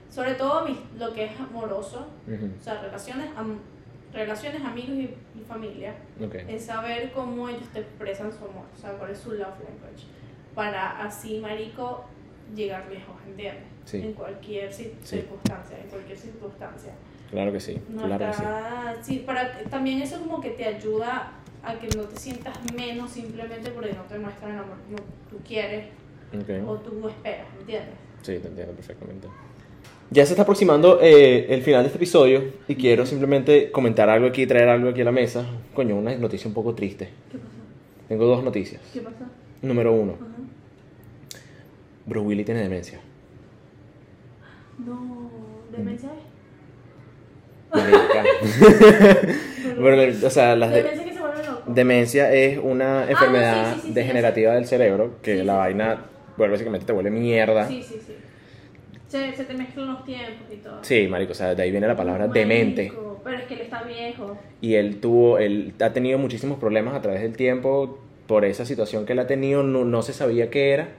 sobre 0.09 0.33
todo 0.35 0.67
lo 0.97 1.13
que 1.13 1.25
es 1.25 1.39
amoroso, 1.39 2.07
ujú, 2.27 2.49
o 2.59 2.63
sea, 2.63 2.81
relaciones, 2.81 3.27
am- 3.35 3.59
relaciones 4.13 4.61
amigos 4.63 4.91
y, 4.91 5.01
y 5.39 5.43
familia, 5.47 5.93
ok. 6.23 6.35
es 6.47 6.65
saber 6.65 7.11
cómo 7.11 7.49
ellos 7.49 7.67
te 7.73 7.79
expresan 7.79 8.31
su 8.31 8.37
amor, 8.45 8.65
o 8.75 8.79
sea, 8.79 8.91
cuál 8.91 9.11
es 9.11 9.19
su 9.19 9.31
love 9.31 9.47
language, 9.59 10.05
para 10.55 11.03
así, 11.03 11.39
marico, 11.39 12.05
llegar 12.55 12.85
lejos, 12.89 13.15
¿entiendes? 13.27 13.63
Sí. 13.85 13.97
En 14.01 14.13
cualquier 14.13 14.71
Sí. 14.73 14.93
circunstancia, 15.03 15.77
en 15.81 15.89
cualquier 15.89 16.17
circunstancia. 16.17 16.93
Claro 17.31 17.51
que 17.51 17.59
sí, 17.59 17.77
No 17.89 18.03
claro 18.03 18.25
que 18.27 18.33
sí. 18.33 18.41
está- 18.41 18.95
sí, 19.01 19.23
para 19.25 19.59
también 19.69 20.01
eso 20.01 20.19
como 20.19 20.39
que 20.41 20.51
te 20.51 20.65
ayuda 20.65 21.31
a 21.63 21.73
que 21.79 21.87
no 21.95 22.03
te 22.03 22.17
sientas 22.19 22.57
menos 22.73 23.11
simplemente 23.11 23.71
porque 23.71 23.93
no 23.93 24.01
te 24.03 24.17
muestran 24.19 24.51
el 24.53 24.59
amor 24.59 24.77
como 24.85 24.97
tú 25.29 25.37
quieres 25.45 25.85
o 26.65 26.71
Ok. 26.71 26.83
tú 26.83 27.07
esperas, 27.07 27.47
¿entiendes? 27.59 27.89
Sí, 28.21 28.37
te 28.39 28.47
entiendo 28.47 28.73
perfectamente. 28.73 29.27
Ya 30.09 30.25
se 30.25 30.33
está 30.33 30.43
aproximando 30.43 30.99
eh, 31.01 31.47
el 31.53 31.61
final 31.61 31.81
de 31.83 31.87
este 31.87 31.97
episodio 31.97 32.43
y 32.67 32.75
quiero 32.75 33.05
simplemente 33.05 33.71
comentar 33.71 34.09
algo 34.09 34.27
aquí, 34.27 34.47
traer 34.47 34.69
algo 34.69 34.89
aquí 34.89 35.01
a 35.01 35.05
la 35.05 35.11
mesa. 35.11 35.45
Coño, 35.73 35.95
una 35.97 36.15
noticia 36.15 36.47
un 36.47 36.53
poco 36.53 36.73
triste. 36.73 37.09
¿Qué 37.31 37.37
pasó? 37.37 37.49
Tengo 38.07 38.25
dos 38.25 38.43
noticias. 38.43 38.81
¿Qué 38.93 39.01
pasó? 39.01 39.25
Número 39.61 39.91
uno, 39.91 40.13
Ajá. 40.13 40.27
Bruce 42.05 42.25
Willis 42.27 42.45
tiene 42.45 42.61
demencia. 42.61 42.99
No, 44.85 45.29
demencia 45.75 46.09
es. 46.13 47.83
Marica. 47.83 48.23
Bueno, 49.79 50.01
o 50.25 50.29
sea, 50.29 50.55
las 50.55 50.71
de- 50.71 50.81
Demencia 51.67 52.31
es 52.33 52.57
una 52.61 53.09
enfermedad 53.09 53.53
Ah, 53.55 53.65
sí, 53.65 53.75
sí, 53.75 53.81
sí, 53.81 53.87
sí, 53.87 53.93
degenerativa 53.93 54.53
del 54.53 54.65
cerebro 54.65 55.15
que 55.21 55.43
la 55.43 55.55
vaina, 55.55 56.05
bueno, 56.37 56.53
básicamente 56.53 56.85
te 56.85 56.93
vuelve 56.93 57.11
mierda. 57.11 57.67
Sí, 57.67 57.83
sí, 57.83 57.99
sí. 58.05 58.13
Se, 59.07 59.33
se 59.35 59.45
te 59.45 59.53
mezclan 59.53 59.87
los 59.87 60.03
tiempos 60.03 60.47
y 60.51 60.57
todo. 60.57 60.79
Sí, 60.83 61.07
marico, 61.07 61.31
o 61.31 61.35
sea, 61.35 61.55
de 61.55 61.63
ahí 61.63 61.71
viene 61.71 61.87
la 61.87 61.95
palabra 61.95 62.27
Marico, 62.27 62.39
demente. 62.39 62.91
Pero 63.23 63.37
es 63.37 63.45
que 63.45 63.53
él 63.55 63.61
está 63.61 63.83
viejo. 63.83 64.37
y 64.61 64.75
él 64.75 64.99
tuvo, 64.99 65.37
él 65.37 65.73
ha 65.81 65.93
tenido 65.93 66.17
muchísimos 66.17 66.59
problemas 66.59 66.93
a 66.95 67.01
través 67.01 67.21
del 67.21 67.35
tiempo 67.35 67.99
por 68.27 68.43
esa 68.45 68.65
situación 68.65 69.05
que 69.05 69.13
él 69.13 69.19
ha 69.19 69.27
tenido, 69.27 69.63
no, 69.63 69.85
no 69.85 70.01
se 70.01 70.13
sabía 70.13 70.49
qué 70.49 70.71
era 70.71 70.89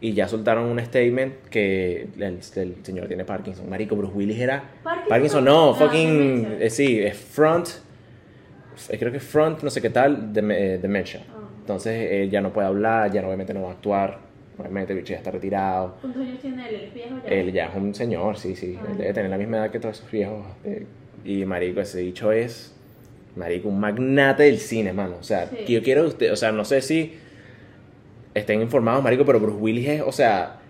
y 0.00 0.12
ya 0.12 0.28
soltaron 0.28 0.64
un 0.64 0.78
statement 0.80 1.34
que 1.50 2.08
el, 2.16 2.22
el 2.22 2.76
señor 2.82 3.08
tiene 3.08 3.24
Parkinson, 3.24 3.68
marico, 3.68 3.96
Bruce 3.96 4.14
Willis 4.14 4.38
era 4.38 4.64
Parkinson. 4.82 5.08
Parkinson, 5.08 5.44
no, 5.44 5.74
fucking, 5.74 6.56
eh, 6.60 6.70
sí, 6.70 6.98
es 7.00 7.16
front, 7.16 7.68
creo 8.98 9.12
que 9.12 9.20
front, 9.20 9.62
no 9.62 9.70
sé 9.70 9.80
qué 9.82 9.90
tal, 9.90 10.32
dem- 10.32 10.52
eh, 10.52 10.78
dementia. 10.80 11.22
Ah. 11.30 11.38
Entonces 11.60 12.08
él 12.12 12.30
ya 12.30 12.40
no 12.40 12.52
puede 12.52 12.66
hablar, 12.66 13.10
ya 13.12 13.20
no, 13.22 13.28
obviamente 13.28 13.54
no 13.54 13.62
va 13.62 13.68
a 13.70 13.72
actuar, 13.72 14.18
obviamente 14.58 14.92
el 14.92 14.98
bicho 15.00 15.12
ya 15.12 15.18
está 15.18 15.30
retirado. 15.30 15.96
¿Cuántos 16.00 16.22
años 16.22 16.38
tiene 16.40 16.68
él? 16.68 16.74
¿Él 16.74 16.80
es 16.88 16.94
viejo 16.94 17.14
ya? 17.24 17.28
Él 17.30 17.52
ya 17.52 17.66
es 17.66 17.74
un 17.76 17.94
señor, 17.94 18.36
sí, 18.36 18.54
sí. 18.56 18.78
Ah. 18.82 18.88
Él 18.90 18.98
debe 18.98 19.12
tener 19.14 19.30
la 19.30 19.38
misma 19.38 19.56
edad 19.58 19.70
que 19.70 19.80
todos 19.80 19.98
esos 19.98 20.10
viejos. 20.10 20.44
eh, 20.64 20.86
y 21.24 21.44
marico, 21.46 21.80
ese 21.80 22.00
dicho 22.00 22.30
es, 22.32 22.74
marico, 23.36 23.68
un 23.70 23.80
magnate 23.80 24.42
del 24.44 24.58
cine, 24.58 24.92
mano. 24.92 25.16
O 25.18 25.22
sea, 25.24 25.46
Sí. 25.46 25.56
que 25.66 25.72
yo 25.72 25.82
quiero 25.82 26.04
usted, 26.06 26.30
o 26.32 26.36
sea, 26.36 26.52
no 26.52 26.64
sé 26.66 26.82
si 26.82 27.14
estén 28.34 28.60
informados, 28.60 29.02
marico, 29.02 29.24
pero 29.24 29.40
Bruce 29.40 29.58
Willis 29.58 29.88
es, 29.88 30.02
o 30.02 30.12
sea, 30.12 30.60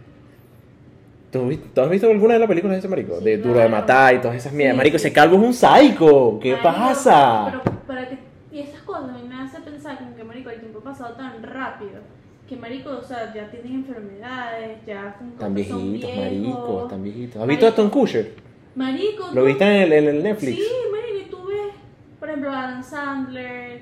¿Tú, 1.74 1.80
has 1.80 1.90
visto 1.90 2.10
alguna 2.10 2.34
de 2.34 2.40
las 2.40 2.48
películas 2.48 2.74
de 2.76 2.78
ese 2.80 2.88
marico? 2.88 3.18
Sí, 3.18 3.24
de 3.24 3.38
Duro 3.38 3.58
de. 3.60 3.68
Matar 3.68 4.14
y 4.14 4.18
todas 4.18 4.36
esas 4.36 4.52
mierdas. 4.52 4.74
Sí, 4.74 4.76
marico, 4.78 4.96
ese 4.96 5.12
calvo 5.12 5.36
es 5.36 5.42
un 5.42 5.54
psycho. 5.54 6.38
¿Qué 6.40 6.56
pasa? 6.62 7.46
Pero 7.50 7.62
para 7.86 8.08
que, 8.08 8.18
y 8.52 8.60
esas 8.60 8.80
cosas 8.82 9.10
a 9.10 9.12
mí 9.12 9.22
me 9.28 9.34
hace 9.42 9.60
pensar 9.60 9.98
como 9.98 10.14
que, 10.16 10.24
marico, 10.24 10.50
el 10.50 10.60
tiempo 10.60 10.78
ha 10.80 10.84
pasado 10.84 11.14
tan 11.14 11.42
rápido. 11.42 12.00
Que, 12.48 12.56
marico, 12.56 12.90
o 12.90 13.02
sea, 13.02 13.32
ya 13.34 13.50
tienen 13.50 13.72
enfermedades, 13.74 14.78
ya 14.86 15.16
son, 15.18 15.32
Tan 15.32 15.54
viejitos, 15.54 15.80
viejos. 16.12 16.16
marico, 16.16 16.86
tan 16.90 17.02
viejitos. 17.02 17.36
¿Has 17.36 17.46
Marico. 17.46 17.66
visto 17.66 17.66
a 17.66 17.74
Tom 17.74 17.90
Kutcher? 17.90 18.32
Marico, 18.74 19.24
¿Lo 19.32 19.40
tú- 19.40 19.46
viste 19.46 19.64
en 19.64 19.70
el, 19.82 19.92
en 19.92 20.08
el 20.16 20.22
Netflix? 20.22 20.56
Sí, 20.58 20.68
marico, 20.92 21.18
y 21.26 21.30
tú 21.30 21.46
ves, 21.46 21.74
por 22.20 22.28
ejemplo, 22.28 22.50
Adam 22.50 22.82
Sandler, 22.82 23.73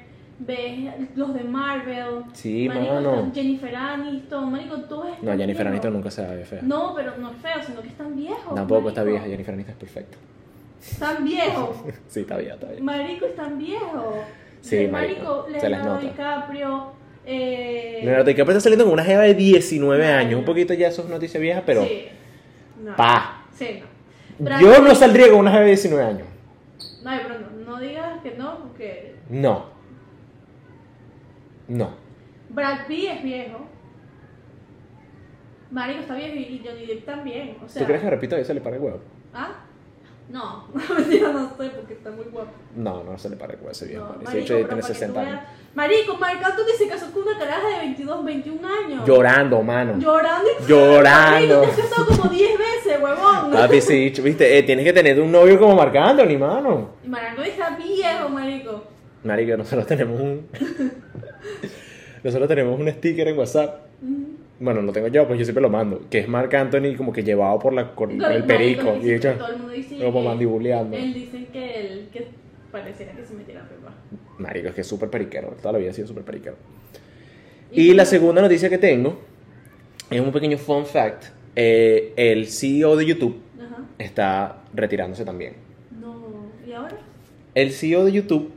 ves 0.47 0.91
los 1.17 1.35
de 1.35 1.45
Marvel. 1.45 2.25
Sí, 2.33 2.69
marico, 2.69 2.95
mano. 2.95 3.31
Jennifer 3.35 3.75
Aniston, 3.77 4.53
marico, 4.53 4.77
tú 4.83 5.03
ves. 5.03 5.15
No, 5.23 5.31
Jennifer 5.33 5.47
viejos. 5.49 5.67
Aniston 5.67 5.93
nunca 5.93 6.11
se 6.11 6.23
ve 6.27 6.45
fea. 6.45 6.61
No, 6.63 6.95
pero 6.95 7.17
no 7.19 7.31
es 7.31 7.37
feo, 7.39 7.63
sino 7.67 7.81
que 7.83 7.89
están 7.89 8.15
viejos. 8.17 8.55
Tampoco 8.55 8.89
está 8.89 9.01
marico. 9.03 9.15
vieja, 9.19 9.31
Jennifer 9.31 9.55
Aniston 9.55 9.73
es 9.75 9.79
perfecta. 9.79 10.17
Están 10.81 11.25
viejos. 11.25 11.77
Sí, 12.09 12.21
está 12.21 12.37
bien, 12.37 12.53
está 12.53 12.67
bien. 12.69 12.85
Marico, 12.85 13.27
están 13.27 13.59
viejos. 13.59 14.15
Sí, 14.61 14.77
De 14.77 14.89
marico, 14.89 15.45
se 15.47 15.53
les 15.53 15.63
Leonardo 15.63 15.95
nota. 15.95 16.07
DiCaprio. 16.07 16.87
Eh, 17.25 18.01
Leonardo 18.03 18.25
DiCaprio 18.25 18.53
está 18.59 18.61
saliendo 18.65 18.85
con 18.85 18.93
una 18.95 19.05
jeva 19.05 19.23
de 19.23 19.35
19 19.35 20.05
Ay, 20.07 20.13
años. 20.27 20.39
Un 20.41 20.45
poquito 20.45 20.75
ya 20.75 20.89
eso 20.89 21.03
es 21.03 21.09
noticia 21.09 21.39
vieja, 21.41 21.63
pero... 21.65 21.83
Sí. 21.85 22.07
No. 22.83 22.97
Pa. 22.97 23.45
Sí, 23.57 23.81
no. 24.39 24.61
Yo 24.61 24.81
no 24.83 24.95
saldría 24.95 25.29
con 25.31 25.39
una 25.39 25.51
jeva 25.53 25.63
de 25.63 25.69
19 25.69 26.05
años. 26.05 26.27
No, 27.05 27.11
pero 27.23 27.39
no, 27.41 27.71
no 27.73 27.81
digas 27.81 28.21
que 28.23 28.33
no, 28.37 28.59
porque 28.59 29.15
No. 29.29 29.72
No. 31.69 31.91
Brad 32.51 32.87
Pitt 32.87 33.09
es 33.11 33.23
viejo. 33.23 33.67
Marico 35.71 36.01
está 36.01 36.15
viejo 36.15 36.35
y 36.37 36.63
Johnny 36.65 36.87
Depp 36.87 37.07
también. 37.07 37.57
O 37.65 37.69
sea, 37.69 37.81
¿Tú 37.81 37.87
crees 37.87 38.03
que 38.03 38.11
repito 38.11 38.45
se 38.45 38.55
le 38.55 38.61
para 38.61 38.77
el 38.77 38.83
huevo? 38.83 39.01
¿Ah? 39.33 39.53
No, 40.29 40.67
yo 41.11 41.33
no 41.33 41.49
sé 41.57 41.71
porque 41.71 41.95
está 41.95 42.11
muy 42.11 42.25
guapo. 42.27 42.53
No, 42.77 43.03
no 43.05 43.19
se 43.19 43.29
le 43.31 43.37
para 43.37 43.55
el 43.55 43.59
huevo 43.59 43.71
ese 43.73 43.87
viejo. 43.87 44.05
No, 44.05 44.23
marico, 44.23 44.31
pero 44.33 44.45
tiene 44.45 44.65
para 44.65 44.77
que 44.77 44.83
60 44.83 45.13
tú 45.15 45.21
años. 45.21 45.33
veas- 45.41 45.47
Marico, 45.75 46.17
Marc 46.19 46.45
Anthony 46.45 46.73
se 46.77 46.89
casó 46.89 47.11
con 47.13 47.23
una 47.23 47.39
caraja 47.39 47.67
de 47.69 47.79
22, 47.79 48.25
21 48.25 48.69
años. 48.69 49.07
Llorando, 49.07 49.63
mano. 49.63 49.99
Llorando 49.99 50.49
y 50.61 50.65
Llorando. 50.69 51.61
Marico, 51.61 51.61
te 51.61 51.83
has 51.83 51.89
casado 51.89 52.07
como 52.07 52.31
10 52.31 52.59
veces, 52.59 53.03
huevón. 53.03 53.51
Papi, 53.53 53.81
bicho, 53.89 54.23
viste, 54.23 54.59
eh, 54.59 54.63
tienes 54.63 54.85
que 54.85 54.93
tener 54.93 55.19
un 55.21 55.33
novio 55.33 55.59
como 55.59 55.75
Marc 55.75 55.97
Anthony, 55.97 56.39
mano. 56.39 56.91
Y 57.03 57.09
Marc 57.09 57.31
Anthony 57.31 57.45
está 57.45 57.77
viejo, 57.77 58.29
marico. 58.29 58.85
Marico, 59.25 59.57
nosotros 59.57 59.87
tenemos 59.87 60.21
un... 60.21 60.47
nosotros 62.25 62.49
tenemos 62.49 62.79
un 62.79 62.89
sticker 62.91 63.29
en 63.29 63.39
WhatsApp. 63.39 63.87
Bueno, 64.61 64.81
lo 64.83 64.93
tengo 64.93 65.09
yo, 65.09 65.27
pues 65.27 65.39
yo 65.41 65.45
siempre 65.45 65.61
lo 65.63 65.71
mando. 65.71 66.03
Que 66.09 66.21
es 66.21 66.29
Marc 66.29 66.55
Anthony 66.55 66.95
como 66.97 67.13
que 67.13 67.25
llevado 67.25 67.59
por, 67.59 67.73
la, 67.73 67.95
por 67.95 68.15
Claro, 68.15 68.35
el 68.35 68.45
perico. 68.45 68.97
Y 69.03 69.07
de 69.07 69.17
hecho, 69.17 69.33
todo 69.33 69.49
el 69.49 69.57
mundo 69.59 69.73
dice 69.73 69.99
como 69.99 70.21
que- 70.23 70.29
mandibuleando. 70.29 70.97
Él 70.97 71.15
dice 71.15 71.47
que 71.53 71.81
él 71.81 72.09
que 72.13 72.29
pareciera 72.71 73.13
que 73.13 73.25
se 73.27 73.35
metiera 73.35 73.69
pepa. 73.69 73.93
Marico, 74.39 74.69
es 74.69 74.75
que 74.75 74.81
es 74.83 74.87
súper 74.87 75.11
periquero. 75.11 75.49
Toda 75.61 75.73
la 75.73 75.79
vida 75.79 75.91
ha 75.91 75.95
sido 75.95 76.07
súper 76.07 76.23
periquero. 76.25 76.57
Y 77.73 77.93
la 77.95 78.05
segunda 78.05 78.41
noticia 78.43 78.69
que 78.69 78.79
tengo 78.79 79.19
es 80.11 80.21
un 80.21 80.31
pequeño 80.31 80.59
fun 80.59 80.87
fact. 80.87 81.25
Eh, 81.57 82.13
el 82.17 82.47
CEO 82.47 82.97
de 82.97 83.05
YouTube 83.07 83.41
Ajá. 83.61 83.83
está 83.99 84.63
retirándose 84.75 85.25
también. 85.25 85.55
No. 86.01 86.47
¿Y 86.67 86.73
ahora? 86.73 86.97
El 87.55 87.73
CEO 87.73 88.05
de 88.05 88.13
YouTube 88.13 88.51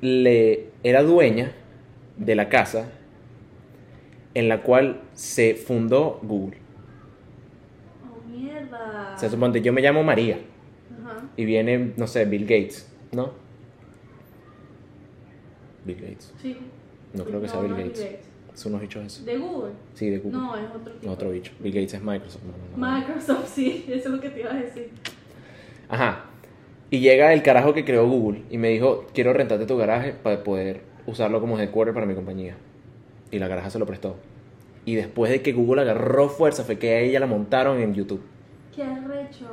le 0.00 0.66
era 0.82 1.02
dueña 1.02 1.52
de 2.16 2.34
la 2.34 2.48
casa 2.48 2.90
en 4.34 4.48
la 4.48 4.62
cual 4.62 5.00
se 5.14 5.54
fundó 5.54 6.20
Google. 6.22 6.58
Oh, 8.04 8.28
mierda. 8.28 9.14
O 9.16 9.18
sea, 9.18 9.28
suponte, 9.28 9.60
yo 9.60 9.72
me 9.72 9.80
llamo 9.80 10.02
María 10.02 10.38
Ajá. 11.02 11.24
y 11.36 11.44
viene, 11.44 11.92
no 11.96 12.06
sé, 12.06 12.24
Bill 12.24 12.42
Gates, 12.42 12.90
¿no? 13.12 13.32
Bill 15.84 15.96
Gates. 16.00 16.32
Sí. 16.40 16.56
No 17.14 17.24
creo 17.24 17.40
que 17.40 17.48
sea 17.48 17.60
Bill 17.60 17.70
no 17.70 17.78
es 17.78 17.84
Gates. 18.00 18.18
Son 18.54 18.72
unos 18.72 18.82
bichos 18.82 19.04
esos. 19.06 19.24
¿De 19.24 19.38
Google? 19.38 19.72
Sí, 19.94 20.10
de 20.10 20.18
Google. 20.18 20.38
No, 20.38 20.56
es 20.56 20.64
otro 20.74 20.92
tipo. 20.92 21.12
Otro 21.12 21.30
bicho. 21.30 21.52
Bill 21.60 21.72
Gates 21.72 21.94
es 21.94 22.02
Microsoft. 22.02 22.42
no. 22.76 22.86
Microsoft, 22.94 23.48
sí, 23.48 23.86
eso 23.88 24.08
es 24.08 24.14
lo 24.14 24.20
que 24.20 24.30
te 24.30 24.40
iba 24.40 24.50
a 24.52 24.56
decir. 24.56 24.90
Ajá. 25.88 26.24
Y 26.90 26.98
llega 27.00 27.32
el 27.32 27.42
carajo 27.42 27.72
que 27.72 27.84
creó 27.84 28.06
Google 28.08 28.42
y 28.50 28.58
me 28.58 28.68
dijo, 28.68 29.06
quiero 29.14 29.32
rentarte 29.32 29.64
tu 29.66 29.76
garaje 29.76 30.12
para 30.12 30.42
poder 30.42 30.82
usarlo 31.06 31.40
como 31.40 31.58
headquarter 31.58 31.94
para 31.94 32.06
mi 32.06 32.14
compañía. 32.14 32.56
Y 33.30 33.38
la 33.38 33.48
garaja 33.48 33.70
se 33.70 33.78
lo 33.78 33.86
prestó. 33.86 34.16
Y 34.84 34.94
después 34.94 35.30
de 35.30 35.42
que 35.42 35.52
Google 35.52 35.82
agarró 35.82 36.28
fuerza 36.28 36.64
fue 36.64 36.78
que 36.78 36.90
a 36.94 37.00
ella 37.00 37.20
la 37.20 37.26
montaron 37.26 37.80
en 37.80 37.94
YouTube. 37.94 38.22
Qué 38.74 38.82
arrecho. 38.82 39.46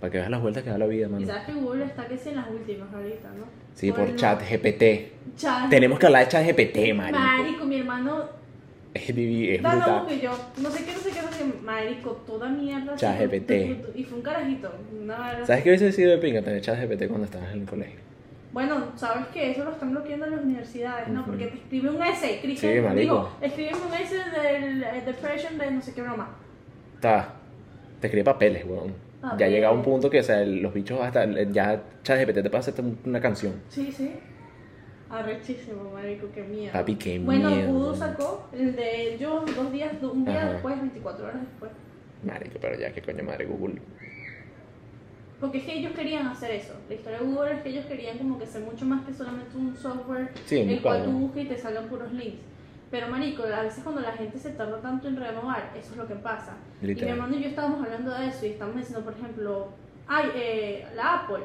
Para 0.00 0.10
que 0.10 0.18
veas 0.18 0.30
las 0.30 0.40
vueltas 0.40 0.62
que 0.62 0.70
da 0.70 0.78
la 0.78 0.86
vida, 0.86 1.06
Y 1.06 1.10
mano. 1.10 1.26
sabes 1.26 1.42
que 1.44 1.52
Google 1.54 1.84
está 1.84 2.06
que 2.06 2.16
sí 2.16 2.28
en 2.30 2.36
las 2.36 2.48
últimas 2.50 2.92
ahorita, 2.92 3.28
¿no? 3.36 3.44
Sí, 3.74 3.92
por 3.92 4.08
el- 4.08 4.16
chat 4.16 4.40
GPT. 4.42 5.12
Chat. 5.36 5.68
Tenemos 5.70 5.98
que 5.98 6.06
hablar 6.06 6.24
de 6.24 6.28
chat 6.30 6.44
GPT, 6.46 6.94
marico. 6.94 7.18
Marico, 7.18 7.64
mi 7.64 7.78
hermano. 7.78 8.24
Es, 8.94 9.14
divi- 9.14 9.50
es 9.54 9.62
Da 9.62 9.70
lo 9.74 9.76
brutal. 9.80 10.06
que 10.08 10.20
yo. 10.20 10.30
No 10.62 10.70
sé 10.70 10.84
qué, 10.84 10.92
no 10.92 10.98
sé 10.98 11.10
qué, 11.10 11.20
no 11.22 11.28
sé. 11.30 11.44
Marico, 11.62 12.10
toda 12.26 12.48
mierda. 12.48 12.96
ChatGPT. 12.96 13.50
Y 13.96 14.04
fue 14.04 14.18
un 14.18 14.22
carajito. 14.22 14.72
Una. 15.02 15.44
¿Sabes 15.44 15.62
qué 15.62 15.68
hubiese 15.70 15.92
sido 15.92 16.10
de 16.12 16.18
pinga 16.18 16.42
tener 16.42 16.60
chat 16.62 16.78
GPT 16.80 17.06
cuando 17.08 17.26
estabas 17.26 17.52
en 17.52 17.60
el 17.60 17.66
colegio? 17.66 17.98
Bueno, 18.58 18.86
sabes 18.96 19.28
que 19.28 19.52
eso 19.52 19.62
lo 19.62 19.70
están 19.70 19.92
bloqueando 19.92 20.26
en 20.26 20.32
las 20.32 20.40
universidades, 20.40 21.06
¿no? 21.06 21.24
Porque 21.24 21.46
te 21.46 21.58
escribe 21.58 21.90
un 21.90 22.02
essay. 22.02 22.34
Sí, 22.34 22.40
Cristian 22.42 22.82
marico. 22.82 23.00
dijo, 23.00 23.30
escríbeme 23.40 23.78
un 23.86 23.94
essay 23.94 24.18
del 24.32 24.82
eh, 24.82 25.02
depression 25.06 25.58
de 25.58 25.70
no 25.70 25.80
sé 25.80 25.94
qué 25.94 26.02
broma. 26.02 26.30
Está. 26.96 27.34
Te 28.00 28.08
escribe 28.08 28.24
papeles, 28.24 28.64
weón. 28.66 28.94
Ya 29.38 29.46
llega 29.46 29.70
un 29.70 29.82
punto 29.82 30.10
que, 30.10 30.18
o 30.18 30.22
sea, 30.24 30.44
los 30.44 30.74
bichos 30.74 31.00
hasta. 31.00 31.24
Ya 31.52 31.80
ChatGPT 32.02 32.42
te 32.42 32.50
puede 32.50 32.58
hacer 32.58 32.74
una 33.04 33.20
canción. 33.20 33.52
Sí, 33.68 33.92
sí. 33.92 34.12
Arrechísimo, 35.08 35.92
marico, 35.92 36.26
qué 36.34 36.42
mierda. 36.42 36.80
Papi, 36.80 36.96
qué 36.96 37.20
bueno, 37.20 37.50
mierda. 37.50 37.70
Voodoo 37.70 37.94
sacó 37.94 38.48
el 38.52 38.74
de 38.74 39.18
yo 39.20 39.44
dos 39.54 39.70
días, 39.70 39.92
un 40.02 40.24
día 40.24 40.42
Ajá. 40.42 40.52
después, 40.54 40.80
24 40.80 41.26
horas 41.26 41.40
después. 41.42 41.70
Marico, 42.24 42.58
pero 42.60 42.76
ya, 42.76 42.92
qué 42.92 43.02
coño 43.02 43.22
madre 43.22 43.46
Google. 43.46 43.80
Porque 45.40 45.58
es 45.58 45.64
que 45.64 45.78
ellos 45.78 45.92
querían 45.92 46.26
hacer 46.26 46.50
eso. 46.50 46.74
La 46.88 46.94
historia 46.96 47.20
de 47.20 47.24
Google 47.26 47.52
es 47.52 47.62
que 47.62 47.68
ellos 47.68 47.86
querían 47.86 48.18
como 48.18 48.38
que 48.38 48.46
ser 48.46 48.62
mucho 48.62 48.84
más 48.84 49.04
que 49.06 49.14
solamente 49.14 49.56
un 49.56 49.76
software 49.76 50.32
Sí, 50.46 50.58
el 50.58 50.82
cual 50.82 51.04
tú 51.04 51.12
buscas 51.12 51.44
y 51.44 51.46
te 51.46 51.56
salgan 51.58 51.88
puros 51.88 52.12
links. 52.12 52.42
Pero 52.90 53.08
marico, 53.08 53.44
a 53.44 53.62
veces 53.62 53.84
cuando 53.84 54.00
la 54.00 54.12
gente 54.12 54.38
se 54.38 54.50
tarda 54.50 54.80
tanto 54.80 55.06
en 55.08 55.16
renovar, 55.16 55.70
eso 55.78 55.92
es 55.92 55.96
lo 55.96 56.08
que 56.08 56.14
pasa. 56.14 56.56
Y 56.80 56.86
mi 56.86 56.94
Literal. 56.94 57.14
hermano 57.14 57.36
y 57.36 57.42
yo 57.42 57.48
estábamos 57.50 57.84
hablando 57.84 58.12
de 58.14 58.28
eso 58.28 58.46
y 58.46 58.50
estamos 58.50 58.76
diciendo, 58.76 59.04
por 59.04 59.12
ejemplo, 59.12 59.68
ay, 60.08 60.30
eh, 60.34 60.86
la 60.96 61.20
Apple. 61.20 61.44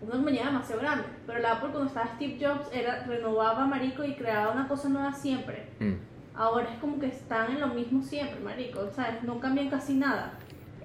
Una 0.00 0.12
compañía 0.12 0.46
demasiado 0.46 0.80
grande. 0.80 1.04
Pero 1.26 1.38
la 1.40 1.52
Apple 1.52 1.70
cuando 1.70 1.88
estaba 1.88 2.14
Steve 2.14 2.38
Jobs 2.40 2.68
era, 2.72 3.04
renovaba 3.04 3.66
marico 3.66 4.04
y 4.04 4.14
creaba 4.14 4.52
una 4.52 4.68
cosa 4.68 4.88
nueva 4.88 5.12
siempre. 5.12 5.66
Mm. 5.80 5.94
Ahora 6.36 6.72
es 6.72 6.78
como 6.78 6.98
que 6.98 7.06
están 7.06 7.50
en 7.52 7.60
lo 7.60 7.68
mismo 7.68 8.02
siempre, 8.02 8.38
marico. 8.40 8.88
¿Sabes? 8.94 9.22
No 9.22 9.40
cambian 9.40 9.68
casi 9.68 9.94
nada. 9.94 10.32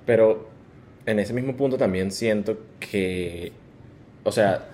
Pero 0.05 0.47
en 1.09 1.19
ese 1.19 1.33
mismo 1.33 1.55
punto 1.55 1.77
también 1.77 2.11
siento 2.11 2.57
que. 2.79 3.51
O 4.23 4.31
sea, 4.31 4.65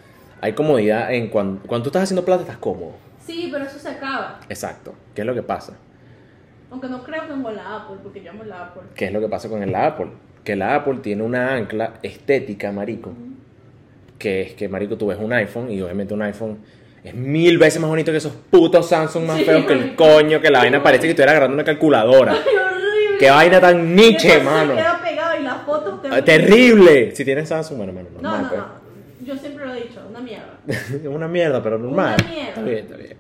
hay 0.42 0.54
comodidad 0.54 1.14
en 1.14 1.30
cuando, 1.30 1.62
cuando 1.68 1.84
tú 1.84 1.90
estás 1.90 2.04
haciendo 2.04 2.26
plata, 2.26 2.42
estás 2.42 2.58
cómodo. 2.58 2.94
Sí, 3.26 3.50
pero 3.52 3.66
eso 3.66 3.80
se 3.80 3.90
acaba. 3.90 4.40
Exacto. 4.50 4.94
¿Qué 5.14 5.22
es 5.22 5.28
lo 5.28 5.34
que 5.34 5.44
pasa? 5.44 5.74
Aunque 6.70 6.88
no 6.88 7.04
creo 7.04 7.22
que 7.24 7.42
con 7.42 7.56
la 7.56 7.78
Apple, 7.78 7.98
porque 8.04 8.22
yo 8.22 8.32
amo 8.32 8.44
la 8.44 8.66
Apple. 8.66 8.84
¿Qué 8.96 9.06
es 9.06 9.14
lo 9.14 9.20
que 9.20 9.30
pasa 9.30 9.50
con 9.50 9.64
el 9.64 9.74
Apple? 9.74 10.08
Que 10.44 10.56
la 10.56 10.76
Apple 10.76 11.00
tiene 11.02 11.24
una 11.24 11.56
ancla 11.56 11.94
estética, 12.04 12.72
marico. 12.72 13.14
Que 14.20 14.42
es 14.42 14.54
que, 14.54 14.68
marico, 14.68 14.98
tú 14.98 15.08
ves 15.08 15.18
un 15.20 15.34
iPhone 15.34 15.72
y 15.72 15.82
obviamente 15.82 16.14
un 16.14 16.22
iPhone 16.22 16.60
es 17.04 17.14
mil 17.14 17.58
veces 17.58 17.80
más 17.80 17.90
bonito 17.90 18.12
que 18.12 18.18
esos 18.18 18.34
putos 18.34 18.90
Samsung 18.90 19.26
más 19.26 19.38
Sí, 19.38 19.44
feos 19.46 19.66
que 19.66 19.74
el 19.74 19.96
coño, 19.96 20.42
que 20.42 20.50
la 20.50 20.60
vaina 20.60 20.82
parece 20.82 21.04
que 21.04 21.10
estuviera 21.10 21.32
agarrando 21.32 21.54
una 21.54 21.64
calculadora. 21.64 22.34
¡Ay, 22.34 22.56
horrible! 22.56 23.18
Qué 23.20 23.30
vaina 23.30 23.62
tan 23.62 23.96
niche, 23.96 24.42
mano. 24.42 24.76
queda 24.76 25.00
fotos 25.66 26.00
Ah, 26.12 26.22
Terrible. 26.24 27.16
Si 27.16 27.26
tienes 27.26 27.50
Samsung, 27.50 27.78
bueno, 27.78 27.94
bueno, 27.94 28.10
No, 28.16 28.22
normal, 28.22 28.42
no, 28.44 28.50
pues. 28.50 28.60
no. 28.62 28.86
Yo 29.26 29.36
siempre 29.38 29.66
lo 29.66 29.74
he 29.74 29.82
dicho, 29.84 30.02
una 30.08 30.20
mierda. 30.20 30.60
Una 31.10 31.28
mierda, 31.28 31.64
pero 31.64 31.80
normal. 31.80 32.16
Una 32.20 32.30
mierda. 32.32 32.50
Está 32.50 32.62
bien, 32.62 32.78
está 32.86 32.98
bien. 32.98 33.18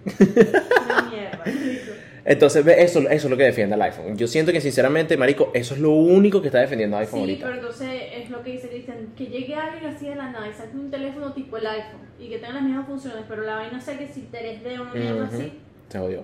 Una 0.85 1.01
mierda. 1.09 1.43
Entonces, 2.27 2.65
ve, 2.65 2.81
eso, 2.83 2.99
eso 3.01 3.11
es 3.11 3.25
lo 3.29 3.37
que 3.37 3.43
defiende 3.43 3.75
el 3.75 3.81
iPhone. 3.83 4.17
Yo 4.17 4.27
siento 4.27 4.51
que, 4.51 4.59
sinceramente, 4.59 5.15
marico, 5.15 5.51
eso 5.53 5.75
es 5.75 5.79
lo 5.79 5.91
único 5.91 6.41
que 6.41 6.47
está 6.47 6.59
defendiendo 6.59 6.97
iPhone 6.97 7.19
Sí, 7.19 7.19
ahorita. 7.21 7.45
pero 7.45 7.55
entonces 7.59 7.89
es 8.15 8.29
lo 8.31 8.41
que 8.43 8.51
dice 8.53 8.67
Cristian, 8.69 8.97
que 9.15 9.25
llegue 9.27 9.53
alguien 9.55 9.85
así 9.93 10.07
de 10.09 10.15
la 10.15 10.31
nada 10.31 10.47
y 10.47 10.53
saque 10.53 10.75
un 10.75 10.89
teléfono 10.89 11.33
tipo 11.33 11.57
el 11.57 11.67
iPhone 11.67 12.01
y 12.19 12.29
que 12.29 12.37
tenga 12.39 12.53
las 12.55 12.63
mismas 12.63 12.87
funciones, 12.87 13.23
pero 13.29 13.43
la 13.43 13.55
vaina 13.55 13.79
sea 13.79 13.97
que 13.97 14.07
si 14.07 14.27
3D 14.31 14.79
o 14.79 14.81
una 14.83 14.93
mierda 14.93 15.25
así. 15.31 15.53
Se 15.89 15.99
jodió. 15.99 16.23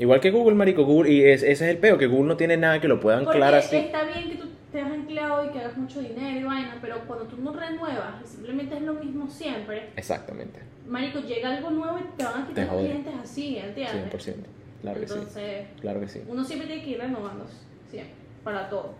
Igual 0.00 0.20
que 0.20 0.30
Google, 0.30 0.54
marico, 0.56 0.84
Google, 0.84 1.10
y 1.12 1.24
es- 1.24 1.42
ese 1.44 1.52
es 1.66 1.70
el 1.70 1.78
peo, 1.78 1.98
que 1.98 2.06
Google 2.06 2.28
no 2.28 2.36
tiene 2.36 2.56
nada 2.56 2.80
que 2.80 2.88
lo 2.88 2.98
pueda 3.00 3.18
anclar 3.18 3.54
así. 3.54 3.76
está 3.76 4.04
bien 4.04 4.28
que 4.30 4.36
tú 4.36 4.47
te 4.72 4.80
has 4.80 4.92
empleado 4.92 5.44
y 5.44 5.48
que 5.50 5.60
hagas 5.60 5.76
mucho 5.76 6.00
dinero 6.00 6.40
y 6.40 6.44
vaina, 6.44 6.78
pero 6.80 7.00
cuando 7.06 7.24
tú 7.26 7.36
no 7.38 7.52
renuevas 7.52 8.14
y 8.24 8.26
simplemente 8.28 8.76
es 8.76 8.82
lo 8.82 8.94
mismo 8.94 9.28
siempre, 9.30 9.90
Exactamente, 9.96 10.60
marico, 10.86 11.20
llega 11.20 11.56
algo 11.56 11.70
nuevo 11.70 11.98
y 11.98 12.16
te 12.16 12.24
van 12.24 12.42
a 12.42 12.46
quitar 12.46 12.68
clientes 12.68 13.14
así, 13.22 13.58
¿entiendes? 13.58 14.12
100%. 14.12 14.34
Claro 14.82 15.00
que 15.00 15.08
sí, 15.08 15.14
Entonces, 15.14 15.66
claro 15.80 16.00
que 16.00 16.08
sí. 16.08 16.22
uno 16.28 16.44
siempre 16.44 16.68
tiene 16.68 16.84
que 16.84 16.90
ir 16.90 16.98
renovándose, 16.98 17.54
siempre, 17.90 18.14
para 18.44 18.68
todo. 18.68 18.94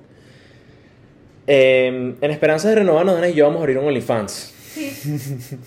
Eh, 1.47 2.15
en 2.21 2.31
esperanza 2.31 2.69
de 2.69 2.75
renovarnos, 2.77 3.15
Dana 3.15 3.29
y 3.29 3.35
yo 3.35 3.45
vamos 3.47 3.61
a 3.61 3.63
abrir 3.63 3.79
un 3.79 3.87
OnlyFans. 3.87 4.33
Sí. 4.33 4.91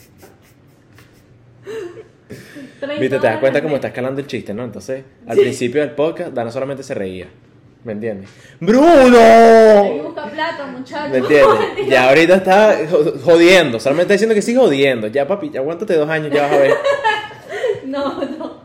Viste, 3.00 3.20
te 3.20 3.28
das 3.28 3.40
cuenta 3.40 3.62
cómo 3.62 3.76
está 3.76 3.90
escalando 3.90 4.22
el 4.22 4.28
chiste, 4.28 4.54
¿no? 4.54 4.64
Entonces, 4.64 5.04
al 5.28 5.38
principio 5.38 5.82
del 5.82 5.92
podcast, 5.92 6.34
Dana 6.34 6.52
solamente 6.52 6.84
se 6.84 6.94
reía. 6.94 7.28
¿Me 7.84 7.94
entiendes? 7.94 8.30
Hay 8.30 8.60
que 8.60 8.66
¡Bruno! 8.66 10.04
buscar 10.04 10.32
plata, 10.32 10.66
muchachos. 10.68 11.10
¿Me 11.12 11.18
entiendes? 11.18 11.60
Ya 11.90 12.10
ahorita 12.10 12.36
está 12.36 12.78
jo- 12.90 13.14
jodiendo, 13.24 13.80
solamente 13.80 14.04
está 14.04 14.14
diciendo 14.14 14.36
que 14.36 14.42
sigue 14.44 14.60
jodiendo. 14.60 15.08
Ya, 15.08 15.28
papi, 15.28 15.50
ya 15.50 15.62
aguántate 15.62 15.96
dos 15.96 16.10
años, 16.10 16.32
ya 16.32 16.44
vas 16.44 16.52
a 16.54 16.58
ver. 16.58 16.72
No, 17.86 18.22
no. 18.24 18.62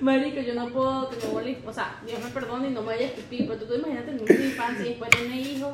Marico, 0.00 0.40
yo 0.40 0.54
no 0.54 0.68
puedo 0.68 1.10
OnlyFans. 1.34 1.66
O 1.66 1.72
sea, 1.72 1.98
Dios 2.06 2.20
me 2.22 2.30
perdone 2.30 2.68
y 2.68 2.70
no 2.70 2.82
me 2.82 2.88
vaya 2.88 3.06
a 3.06 3.08
escupir. 3.08 3.48
Pero 3.48 3.58
tú 3.58 3.66
te 3.66 3.76
imaginas 3.78 4.04
tener 4.04 4.22
un 4.22 4.30
OnlyFans 4.30 4.80
y 4.80 4.84
después 4.90 5.10
tener 5.10 5.38
hijos. 5.40 5.72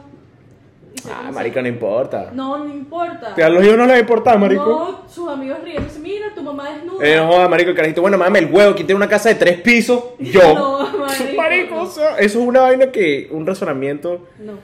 Ah, 1.08 1.30
ser- 1.32 1.62
no 1.62 1.68
importa. 1.68 2.30
No, 2.34 2.58
no 2.58 2.72
importa. 2.72 3.34
Que 3.34 3.42
a 3.42 3.48
los 3.48 3.64
hijos 3.64 3.76
no 3.78 3.86
les 3.86 4.00
importa, 4.00 4.36
marico. 4.36 4.64
No, 5.02 5.08
sus 5.08 5.28
amigos 5.28 5.58
riéndose. 5.62 5.98
Mira, 6.00 6.34
tu 6.34 6.42
mamá 6.42 6.70
desnuda. 6.74 7.06
Eh, 7.06 7.16
no 7.16 7.26
joda, 7.28 7.48
marico, 7.48 7.70
el 7.70 7.76
carajito, 7.76 8.02
bueno, 8.02 8.18
mame 8.18 8.38
el 8.40 8.46
huevo, 8.52 8.74
¿quién 8.74 8.86
tiene 8.86 8.96
una 8.96 9.08
casa 9.08 9.28
de 9.30 9.36
tres 9.36 9.60
pisos? 9.62 10.02
Yo. 10.18 10.54
No, 10.54 10.98
marico. 10.98 11.36
Marico, 11.36 11.74
no. 11.76 11.82
o 11.82 11.86
sea, 11.86 12.18
eso 12.18 12.40
es 12.40 12.46
una 12.46 12.60
vaina 12.62 12.90
que, 12.92 13.28
un 13.30 13.46
razonamiento, 13.46 14.28
No, 14.40 14.54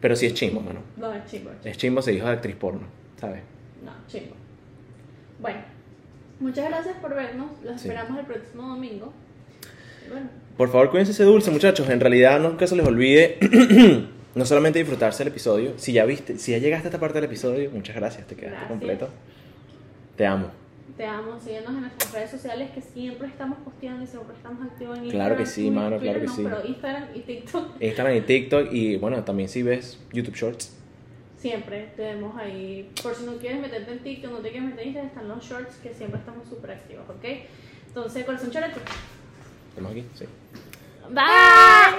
pero 0.00 0.14
sí 0.14 0.26
es 0.26 0.34
chimbo, 0.34 0.60
mano. 0.60 0.80
no, 0.96 1.12
es 1.12 1.24
chimbo. 1.26 1.50
Es 1.64 1.76
chimbo 1.78 2.00
ser 2.02 2.14
hijo 2.14 2.26
de 2.26 2.32
actriz 2.32 2.54
porno, 2.56 2.82
¿sabes? 3.20 3.40
No, 3.84 3.92
chimbo. 4.08 4.34
Bueno, 5.40 5.60
muchas 6.38 6.68
gracias 6.68 6.94
por 7.00 7.14
vernos. 7.14 7.46
Los 7.64 7.80
Sí. 7.80 7.88
esperamos 7.88 8.18
el 8.20 8.26
próximo 8.26 8.68
domingo. 8.68 9.12
Bueno, 10.10 10.28
Por 10.56 10.70
favor, 10.70 10.90
cuídense 10.90 11.12
ese 11.12 11.24
dulce, 11.24 11.50
muchachos. 11.50 11.88
En 11.88 11.98
realidad, 11.98 12.38
nunca 12.38 12.66
se 12.66 12.76
les 12.76 12.86
olvide 12.86 13.38
no 14.34 14.44
solamente 14.46 14.78
disfrutarse 14.78 15.22
el 15.22 15.28
episodio. 15.28 15.72
Si 15.76 15.92
ya 15.92 16.04
viste, 16.04 16.38
si 16.38 16.52
ya 16.52 16.58
llegaste 16.58 16.88
a 16.88 16.90
esta 16.90 17.00
parte 17.00 17.16
del 17.16 17.24
episodio, 17.24 17.70
muchas 17.70 17.96
gracias, 17.96 18.26
te 18.26 18.34
quedaste 18.34 18.50
Gracias. 18.56 18.70
completo. 18.70 19.08
Te 20.16 20.26
amo. 20.26 20.50
te 20.96 21.06
amo. 21.06 21.40
Síguenos 21.40 21.70
en 21.70 21.80
nuestras 21.82 22.12
redes 22.12 22.30
sociales 22.30 22.70
que 22.72 22.80
siempre 22.82 23.26
estamos 23.28 23.58
posteando 23.64 24.04
y 24.04 24.06
siempre 24.06 24.36
estamos 24.36 24.62
activos 24.66 24.98
en 24.98 25.10
Claro 25.10 25.36
que 25.36 25.42
Instagram, 25.42 25.46
sí, 25.46 25.60
Twitter- 25.62 25.72
mano, 25.82 25.98
claro 25.98 26.20
que 26.20 26.26
no, 26.26 26.34
sí. 26.36 26.42
Pero 26.44 26.66
Instagram 26.66 27.04
y 27.14 27.20
TikTok 27.20 27.82
Instagram 27.82 28.16
y 28.16 28.20
TikTok 28.20 28.72
y 28.72 28.96
bueno, 28.96 29.24
también 29.24 29.48
si 29.48 29.62
ves 29.62 29.98
YouTube 30.12 30.34
Shorts. 30.34 30.76
siempre 31.38 31.88
tenemos 31.96 32.36
ahí. 32.36 32.90
Por 33.02 33.14
si 33.14 33.24
no 33.24 33.36
quieres 33.38 33.60
meterte 33.60 33.90
en 33.92 33.98
TikTok, 34.00 34.30
no 34.32 34.38
te 34.38 34.50
quieres 34.50 34.68
meter 34.68 34.80
en 34.82 34.88
Instagram, 34.88 35.08
están 35.08 35.28
los 35.28 35.44
shorts 35.44 35.76
que 35.82 35.92
siempre 35.94 36.20
estamos 36.20 36.46
súper 36.48 36.70
activos, 36.72 37.04
¿ok? 37.08 37.24
Entonces, 37.88 38.24
corazón 38.24 38.50
choreto. 38.50 38.78
¿Estamos 39.70 39.90
aquí? 39.92 40.04
Sí. 40.14 40.24
Bye. 41.10 41.92